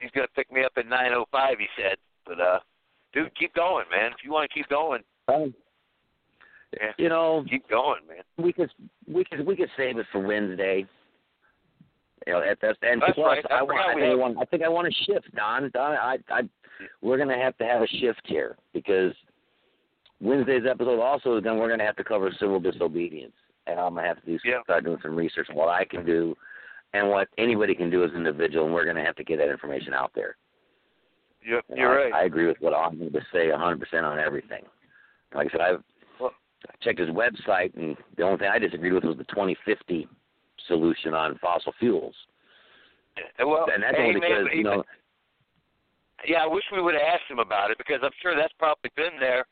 He's 0.04 0.12
going 0.12 0.28
to 0.28 0.34
pick 0.34 0.52
me 0.52 0.64
up 0.66 0.74
at 0.78 0.86
9:05. 0.86 1.26
He 1.58 1.66
said, 1.82 1.98
but 2.26 2.40
uh, 2.40 2.60
dude, 3.14 3.34
keep 3.38 3.54
going, 3.56 3.86
man. 3.90 4.12
If 4.12 4.24
you 4.24 4.32
want 4.32 4.50
to 4.50 4.54
keep 4.54 4.68
going, 4.70 5.02
Um, 5.30 5.54
yeah, 6.80 6.92
you 6.98 7.08
know, 7.10 7.44
keep 7.50 7.70
going, 7.70 8.02
man. 8.08 8.24
we 8.38 8.52
could 8.52 8.70
we 9.08 9.24
could 9.24 9.46
we 9.46 9.56
could 9.56 9.70
save 9.78 9.98
it 9.98 10.06
for 10.12 10.20
Wednesday. 10.20 10.86
You 12.28 12.34
know, 12.34 12.40
that, 12.42 12.58
that's 12.62 12.78
and 12.82 13.02
That's 13.02 13.14
plus, 13.14 13.38
right. 13.38 13.46
I 13.52 13.60
I, 13.60 13.62
want, 13.64 13.80
I 13.80 13.94
think 13.94 14.04
I 14.04 14.10
have- 14.10 14.20
want 14.20 14.38
I 14.40 14.46
think 14.46 14.64
I 14.64 14.70
want 14.70 14.88
to 14.94 15.04
shift, 15.06 15.34
Don. 15.36 15.70
Don, 15.74 15.92
I, 15.94 16.18
I, 16.30 16.42
we're 17.02 17.18
gonna 17.18 17.38
have 17.38 17.58
to 17.60 17.66
have 17.66 17.82
a 17.82 17.88
shift 17.88 18.22
here 18.26 18.58
because 18.74 19.14
Wednesday's 20.22 20.64
episode 20.70 21.00
also 21.02 21.40
then 21.42 21.58
we're 21.58 21.70
gonna 21.70 21.86
have 21.86 21.96
to 21.98 22.04
cover 22.04 22.32
civil 22.40 22.60
disobedience, 22.60 23.34
and 23.68 23.80
I'm 23.80 23.96
gonna 23.96 24.08
have 24.08 24.20
to 24.22 24.26
do 24.26 24.40
Yeah. 24.44 24.64
start 24.64 24.84
doing 24.86 25.00
some 25.04 25.16
research 25.16 25.48
on 25.50 25.56
what 25.56 25.70
I 25.70 25.86
can 25.86 26.06
do 26.06 26.36
and 26.94 27.10
what 27.10 27.28
anybody 27.38 27.76
can 27.76 27.90
do 27.90 28.04
as 28.04 28.12
an 28.12 28.18
individual, 28.18 28.66
and 28.66 28.74
we're 28.74 28.86
gonna 28.86 29.04
have 29.04 29.16
to 29.16 29.24
get 29.24 29.38
that 29.38 29.50
information 29.50 29.94
out 29.94 30.12
there. 30.16 30.36
You're, 31.42 31.62
You 31.70 31.76
know, 31.76 31.82
you're 31.82 32.00
I, 32.00 32.04
right. 32.04 32.14
I 32.14 32.24
agree 32.26 32.48
with 32.48 32.58
what 32.62 32.74
I'm 32.74 32.98
going 32.98 33.12
to 33.12 33.22
say 33.34 33.48
100% 33.48 34.04
on 34.04 34.18
everything. 34.18 34.64
Like 35.36 35.48
I 35.48 35.52
said, 35.52 35.62
I've 35.62 35.84
Well- 36.20 36.34
checked 36.82 37.00
his 37.00 37.10
website, 37.10 37.76
and 37.76 37.98
the 38.16 38.24
only 38.24 38.38
thing 38.38 38.48
I 38.48 38.60
disagreed 38.60 38.94
with 38.94 39.04
was 39.04 39.18
the 39.18 39.26
2050 39.26 40.08
solution 40.68 41.14
on 41.14 41.38
fossil 41.40 41.74
fuels. 41.80 42.16
Uh, 43.18 43.46
well, 43.46 43.68
and 43.74 43.84
that's 43.84 43.98
hey, 43.98 44.08
only 44.08 44.20
because, 44.22 44.46
man, 44.46 44.58
you 44.58 44.64
know, 44.64 44.84
yeah, 46.26 46.44
I 46.44 46.48
wish 46.48 46.64
we 46.72 46.82
would 46.82 46.94
have 46.94 47.04
asked 47.04 47.30
him 47.30 47.40
about 47.40 47.72
it 47.72 47.78
because 47.78 48.00
I'm 48.02 48.16
sure 48.22 48.36
that's 48.36 48.54
probably 48.58 48.92
been 48.96 49.20
there 49.20 49.46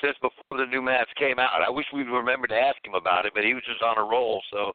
since 0.00 0.16
before 0.22 0.58
the 0.58 0.66
new 0.66 0.80
maps 0.80 1.12
came 1.18 1.38
out. 1.38 1.60
I 1.62 1.70
wish 1.70 1.86
we'd 1.92 2.08
remembered 2.08 2.50
to 2.50 2.58
ask 2.58 2.78
him 2.84 2.94
about 2.94 3.26
it, 3.26 3.32
but 3.34 3.44
he 3.44 3.52
was 3.52 3.62
just 3.68 3.82
on 3.82 3.98
a 3.98 4.02
roll, 4.02 4.42
so 4.50 4.72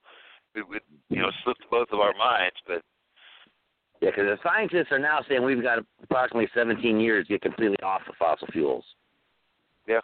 it 0.56 0.68
would, 0.68 0.82
you 1.10 1.22
know, 1.22 1.32
slipped 1.44 1.64
both 1.70 1.88
of 1.92 2.00
our 2.00 2.14
minds. 2.18 2.56
But 2.68 2.82
yeah, 4.02 4.10
because 4.10 4.26
the 4.26 4.38
scientists 4.44 4.92
are 4.92 5.00
now 5.00 5.20
saying 5.28 5.44
we've 5.44 5.62
got 5.62 5.80
approximately 6.04 6.50
17 6.54 7.00
years 7.00 7.28
to 7.28 7.34
get 7.34 7.42
completely 7.42 7.78
off 7.84 8.02
of 8.08 8.16
fossil 8.18 8.48
fuels. 8.52 8.84
Yeah. 9.88 10.00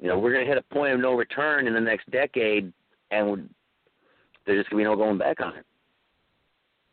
You 0.00 0.08
know, 0.08 0.18
we're 0.18 0.32
going 0.32 0.44
to 0.44 0.48
hit 0.48 0.58
a 0.58 0.74
point 0.74 0.92
of 0.94 1.00
no 1.00 1.14
return 1.14 1.66
in 1.66 1.74
the 1.74 1.80
next 1.80 2.10
decade, 2.10 2.72
and 3.10 3.48
there's 4.46 4.60
just 4.60 4.70
going 4.70 4.84
to 4.84 4.88
be 4.88 4.94
no 4.94 4.96
going 4.96 5.18
back 5.18 5.40
on 5.40 5.56
it. 5.56 5.66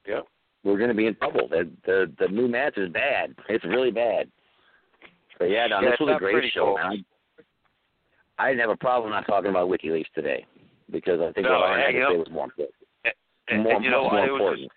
yeah, 0.08 0.22
we're 0.64 0.78
going 0.78 0.90
to 0.90 0.96
be 0.96 1.08
in 1.08 1.16
trouble. 1.16 1.48
The 1.50 1.70
the 1.86 2.12
the 2.20 2.28
new 2.28 2.48
match 2.48 2.78
is 2.78 2.92
bad. 2.92 3.36
It's 3.50 3.66
really 3.66 3.92
bad. 3.92 4.30
But 5.38 5.50
yeah, 5.50 5.68
Don, 5.68 5.84
Yeah, 5.84 5.92
this 5.92 6.00
was 6.00 6.16
a 6.16 6.20
great 6.20 6.52
show. 6.54 6.76
folks. 6.78 6.82
Man. 6.82 7.06
I, 8.40 8.44
I 8.44 8.50
didn't 8.50 8.62
have 8.62 8.70
a 8.70 8.78
problem 8.78 9.12
not 9.12 9.28
talking 9.28 9.50
about 9.50 9.70
WikiLeaks 9.70 10.12
today 10.16 10.46
because 10.92 11.20
I 11.22 11.32
think 11.34 11.48
No, 11.48 11.60
what 11.60 11.72
I 11.72 11.80
had 11.80 11.92
to 11.92 12.00
know, 12.00 12.12
say 12.12 12.18
was 12.18 12.32
more 12.32 12.46
important. 12.46 12.76
and, 13.50 13.64
more, 13.64 13.74
and 13.74 13.84
you 13.84 13.92
know 13.92 14.10
more 14.10 14.26
It 14.26 14.32
was 14.32 14.60
just 14.60 14.72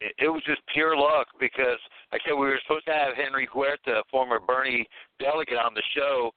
it, 0.00 0.28
was 0.28 0.42
just 0.44 0.60
pure 0.72 0.96
luck 0.96 1.26
because, 1.40 1.80
like 2.12 2.20
I 2.26 2.30
said, 2.30 2.36
we 2.36 2.46
were 2.46 2.60
supposed 2.66 2.84
to 2.86 2.92
have 2.92 3.16
Henry 3.16 3.48
Huerta, 3.50 4.02
former 4.10 4.38
Bernie 4.38 4.86
delegate, 5.18 5.56
on 5.56 5.72
the 5.74 5.82
show. 5.96 6.32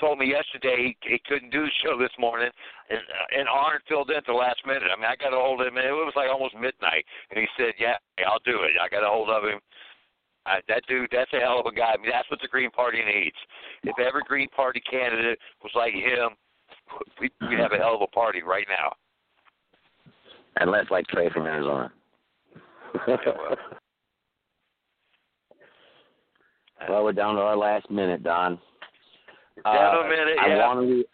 Told 0.00 0.18
me 0.18 0.26
yesterday 0.26 0.90
he, 0.90 1.08
he 1.08 1.22
couldn't 1.24 1.54
do 1.54 1.62
the 1.62 1.78
show 1.86 1.96
this 1.96 2.10
morning, 2.18 2.50
and 2.90 2.98
uh, 2.98 3.38
and 3.38 3.48
Arn 3.48 3.78
filled 3.86 4.10
in 4.10 4.16
at 4.16 4.26
the 4.26 4.34
last 4.34 4.58
minute. 4.66 4.90
I 4.90 4.98
mean, 4.98 5.06
I 5.06 5.14
got 5.14 5.30
a 5.32 5.38
hold 5.38 5.60
of 5.60 5.68
him, 5.68 5.78
and 5.78 5.86
it 5.86 5.94
was 5.94 6.12
like 6.16 6.26
almost 6.26 6.58
midnight, 6.58 7.06
and 7.30 7.38
he 7.38 7.46
said, 7.54 7.78
"Yeah, 7.78 7.94
I'll 8.26 8.42
do 8.42 8.66
it." 8.66 8.74
I 8.82 8.90
got 8.90 9.06
a 9.06 9.08
hold 9.08 9.30
of 9.30 9.44
him. 9.46 9.62
I, 10.46 10.58
that 10.66 10.82
dude, 10.88 11.08
that's 11.12 11.32
a 11.32 11.38
hell 11.38 11.60
of 11.60 11.66
a 11.66 11.72
guy. 11.72 11.94
I 11.94 11.96
mean, 11.96 12.10
that's 12.10 12.28
what 12.28 12.42
the 12.42 12.50
Green 12.50 12.70
Party 12.74 13.00
needs. 13.06 13.38
If 13.84 13.96
every 13.98 14.22
Green 14.26 14.48
Party 14.50 14.82
candidate 14.82 15.38
was 15.62 15.72
like 15.74 15.94
him, 15.94 16.34
we 17.20 17.30
we'd 17.48 17.58
have 17.58 17.72
a 17.72 17.76
hell 17.78 17.94
of 17.94 18.02
a 18.02 18.06
party 18.08 18.42
right 18.42 18.66
now. 18.68 18.92
Unless 20.60 20.90
like 20.90 21.06
Trey 21.08 21.28
from 21.30 21.46
Arizona. 21.46 21.92
well. 23.06 23.18
well, 26.88 27.04
we're 27.04 27.12
down 27.12 27.34
to 27.36 27.40
our 27.40 27.56
last 27.56 27.90
minute, 27.90 28.22
Don. 28.22 28.58
Down 29.64 29.96
Uh, 29.96 30.00
a 30.00 30.08
minute, 30.08 30.38
I 30.40 30.48
yeah. 30.48 30.66
want 30.66 30.80
to. 30.80 30.94
Re- 30.94 31.04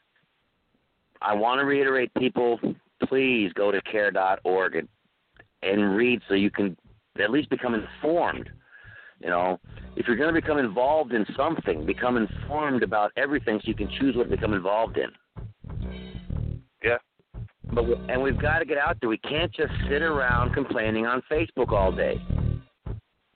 I 1.22 1.34
want 1.34 1.60
to 1.60 1.64
reiterate, 1.66 2.12
people. 2.14 2.58
Please 3.06 3.52
go 3.54 3.70
to 3.70 3.80
care.org 3.82 4.76
and, 4.76 4.88
and 5.62 5.96
read 5.96 6.20
so 6.28 6.34
you 6.34 6.50
can 6.50 6.76
at 7.22 7.30
least 7.30 7.50
become 7.50 7.74
informed. 7.74 8.48
You 9.20 9.28
know, 9.28 9.60
if 9.96 10.06
you're 10.06 10.16
going 10.16 10.32
to 10.34 10.40
become 10.40 10.58
involved 10.58 11.12
in 11.12 11.26
something, 11.36 11.84
become 11.84 12.16
informed 12.16 12.82
about 12.82 13.12
everything 13.16 13.58
so 13.62 13.68
you 13.68 13.74
can 13.74 13.90
choose 14.00 14.16
what 14.16 14.24
to 14.24 14.30
become 14.30 14.54
involved 14.54 14.96
in. 14.96 15.10
Yeah. 16.82 16.96
But 17.72 17.86
we, 17.86 17.94
and 18.08 18.20
we've 18.22 18.40
got 18.40 18.58
to 18.58 18.64
get 18.64 18.78
out 18.78 18.96
there. 19.00 19.08
We 19.08 19.18
can't 19.18 19.52
just 19.52 19.72
sit 19.88 20.02
around 20.02 20.54
complaining 20.54 21.06
on 21.06 21.22
Facebook 21.30 21.72
all 21.72 21.92
day. 21.92 22.20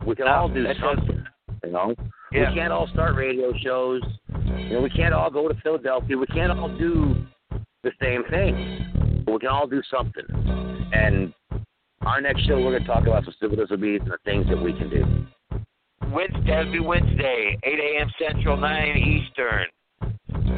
We 0.07 0.15
can 0.17 0.27
No, 0.27 0.33
all 0.33 0.49
do 0.49 0.67
something. 0.81 1.25
You 1.65 1.71
know, 1.71 1.95
Yeah. 2.33 2.51
we 2.51 2.57
can't 2.57 2.73
all 2.73 2.89
start 2.89 3.15
radio 3.15 3.53
shows. 3.63 4.03
You 4.59 4.75
know, 4.75 4.81
we 4.81 4.91
can't 4.91 5.15
all 5.15 5.31
go 5.31 5.49
to 5.49 5.55
Philadelphia. 5.63 6.17
We 6.19 6.27
can't 6.27 6.53
all 6.53 6.69
do 6.77 7.17
the 7.83 7.93
same 8.03 8.25
thing. 8.31 9.23
But 9.25 9.33
we 9.33 9.39
can 9.41 9.49
all 9.49 9.67
do 9.67 9.83
something. 9.91 10.25
And 10.93 11.33
our 12.03 12.21
next 12.21 12.47
show, 12.47 12.57
we're 12.57 12.73
going 12.73 12.83
to 12.83 12.89
talk 12.89 13.07
about 13.07 13.25
some 13.25 13.35
civil 13.41 13.57
disobedience 13.57 14.05
and 14.05 14.13
the 14.13 14.19
things 14.25 14.47
that 14.49 14.61
we 14.61 14.73
can 14.73 14.91
do. 14.91 15.27
Wednesday, 16.13 16.41
that'll 16.47 16.73
be 16.73 16.81
Wednesday, 16.81 17.59
8 17.63 17.79
a.m. 17.79 18.11
Central, 18.19 18.57
9 18.57 18.97
Eastern. 18.97 19.67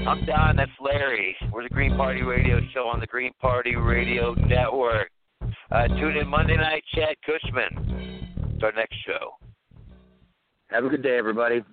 I'm 0.07 0.25
Don. 0.25 0.55
That's 0.55 0.71
Larry. 0.81 1.37
We're 1.51 1.65
the 1.65 1.69
Green 1.69 1.97
Party 1.97 2.23
Radio 2.23 2.61
Show 2.73 2.87
on 2.87 3.01
the 3.01 3.09
Green 3.09 3.33
Party 3.41 3.75
Radio 3.75 4.35
Network. 4.35 5.11
Uh, 5.73 5.89
tune 5.89 6.17
in 6.17 6.29
Monday 6.29 6.57
night, 6.57 6.85
Chad 6.95 7.17
Cushman. 7.25 8.31
It's 8.55 8.63
our 8.63 8.71
next 8.71 8.95
show. 9.05 9.33
Have 10.69 10.85
a 10.85 10.89
good 10.89 11.03
day, 11.03 11.19
everybody. 11.19 11.65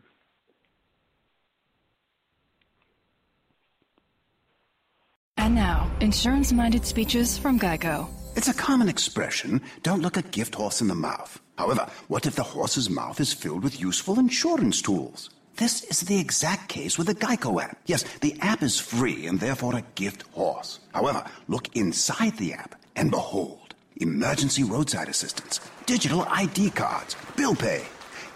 And 5.38 5.54
now, 5.54 5.92
insurance 6.00 6.52
minded 6.52 6.88
speeches 6.88 7.38
from 7.38 7.60
Geico. 7.60 8.10
It's 8.36 8.48
a 8.48 8.54
common 8.56 8.90
expression 8.90 9.62
don't 9.84 10.02
look 10.02 10.18
a 10.18 10.24
gift 10.24 10.56
horse 10.56 10.82
in 10.82 10.88
the 10.88 10.96
mouth. 10.96 11.40
However, 11.56 11.86
what 12.08 12.26
if 12.26 12.36
the 12.36 12.42
horse's 12.42 12.90
mouth 12.90 13.20
is 13.20 13.32
filled 13.32 13.64
with 13.64 13.80
useful 13.80 14.18
insurance 14.18 14.82
tools? 14.82 15.30
This 15.58 15.84
is 15.84 16.02
the 16.02 16.20
exact 16.20 16.68
case 16.68 16.98
with 16.98 17.08
the 17.08 17.16
Geico 17.16 17.62
app. 17.62 17.78
Yes, 17.86 18.04
the 18.22 18.36
app 18.42 18.64
is 18.64 18.80
free 18.80 19.28
and 19.28 19.40
therefore 19.40 19.76
a 19.76 19.84
gift 19.96 20.24
horse. 20.32 20.80
However, 20.94 21.24
look 21.48 21.76
inside 21.76 22.38
the 22.38 22.54
app 22.54 22.76
and 22.96 23.12
behold 23.12 23.60
emergency 23.98 24.64
roadside 24.64 25.10
assistance, 25.10 25.60
digital 25.86 26.24
ID 26.24 26.72
cards, 26.72 27.16
bill 27.36 27.56
pay. 27.56 27.84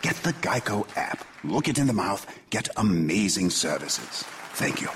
Get 0.01 0.15
the 0.17 0.33
Geico 0.33 0.87
app. 0.95 1.25
Look 1.43 1.67
it 1.67 1.79
in 1.79 1.87
the 1.87 1.93
mouth. 1.93 2.25
Get 2.51 2.69
amazing 2.77 3.49
services. 3.49 4.23
Thank 4.53 4.81
you. 4.81 4.89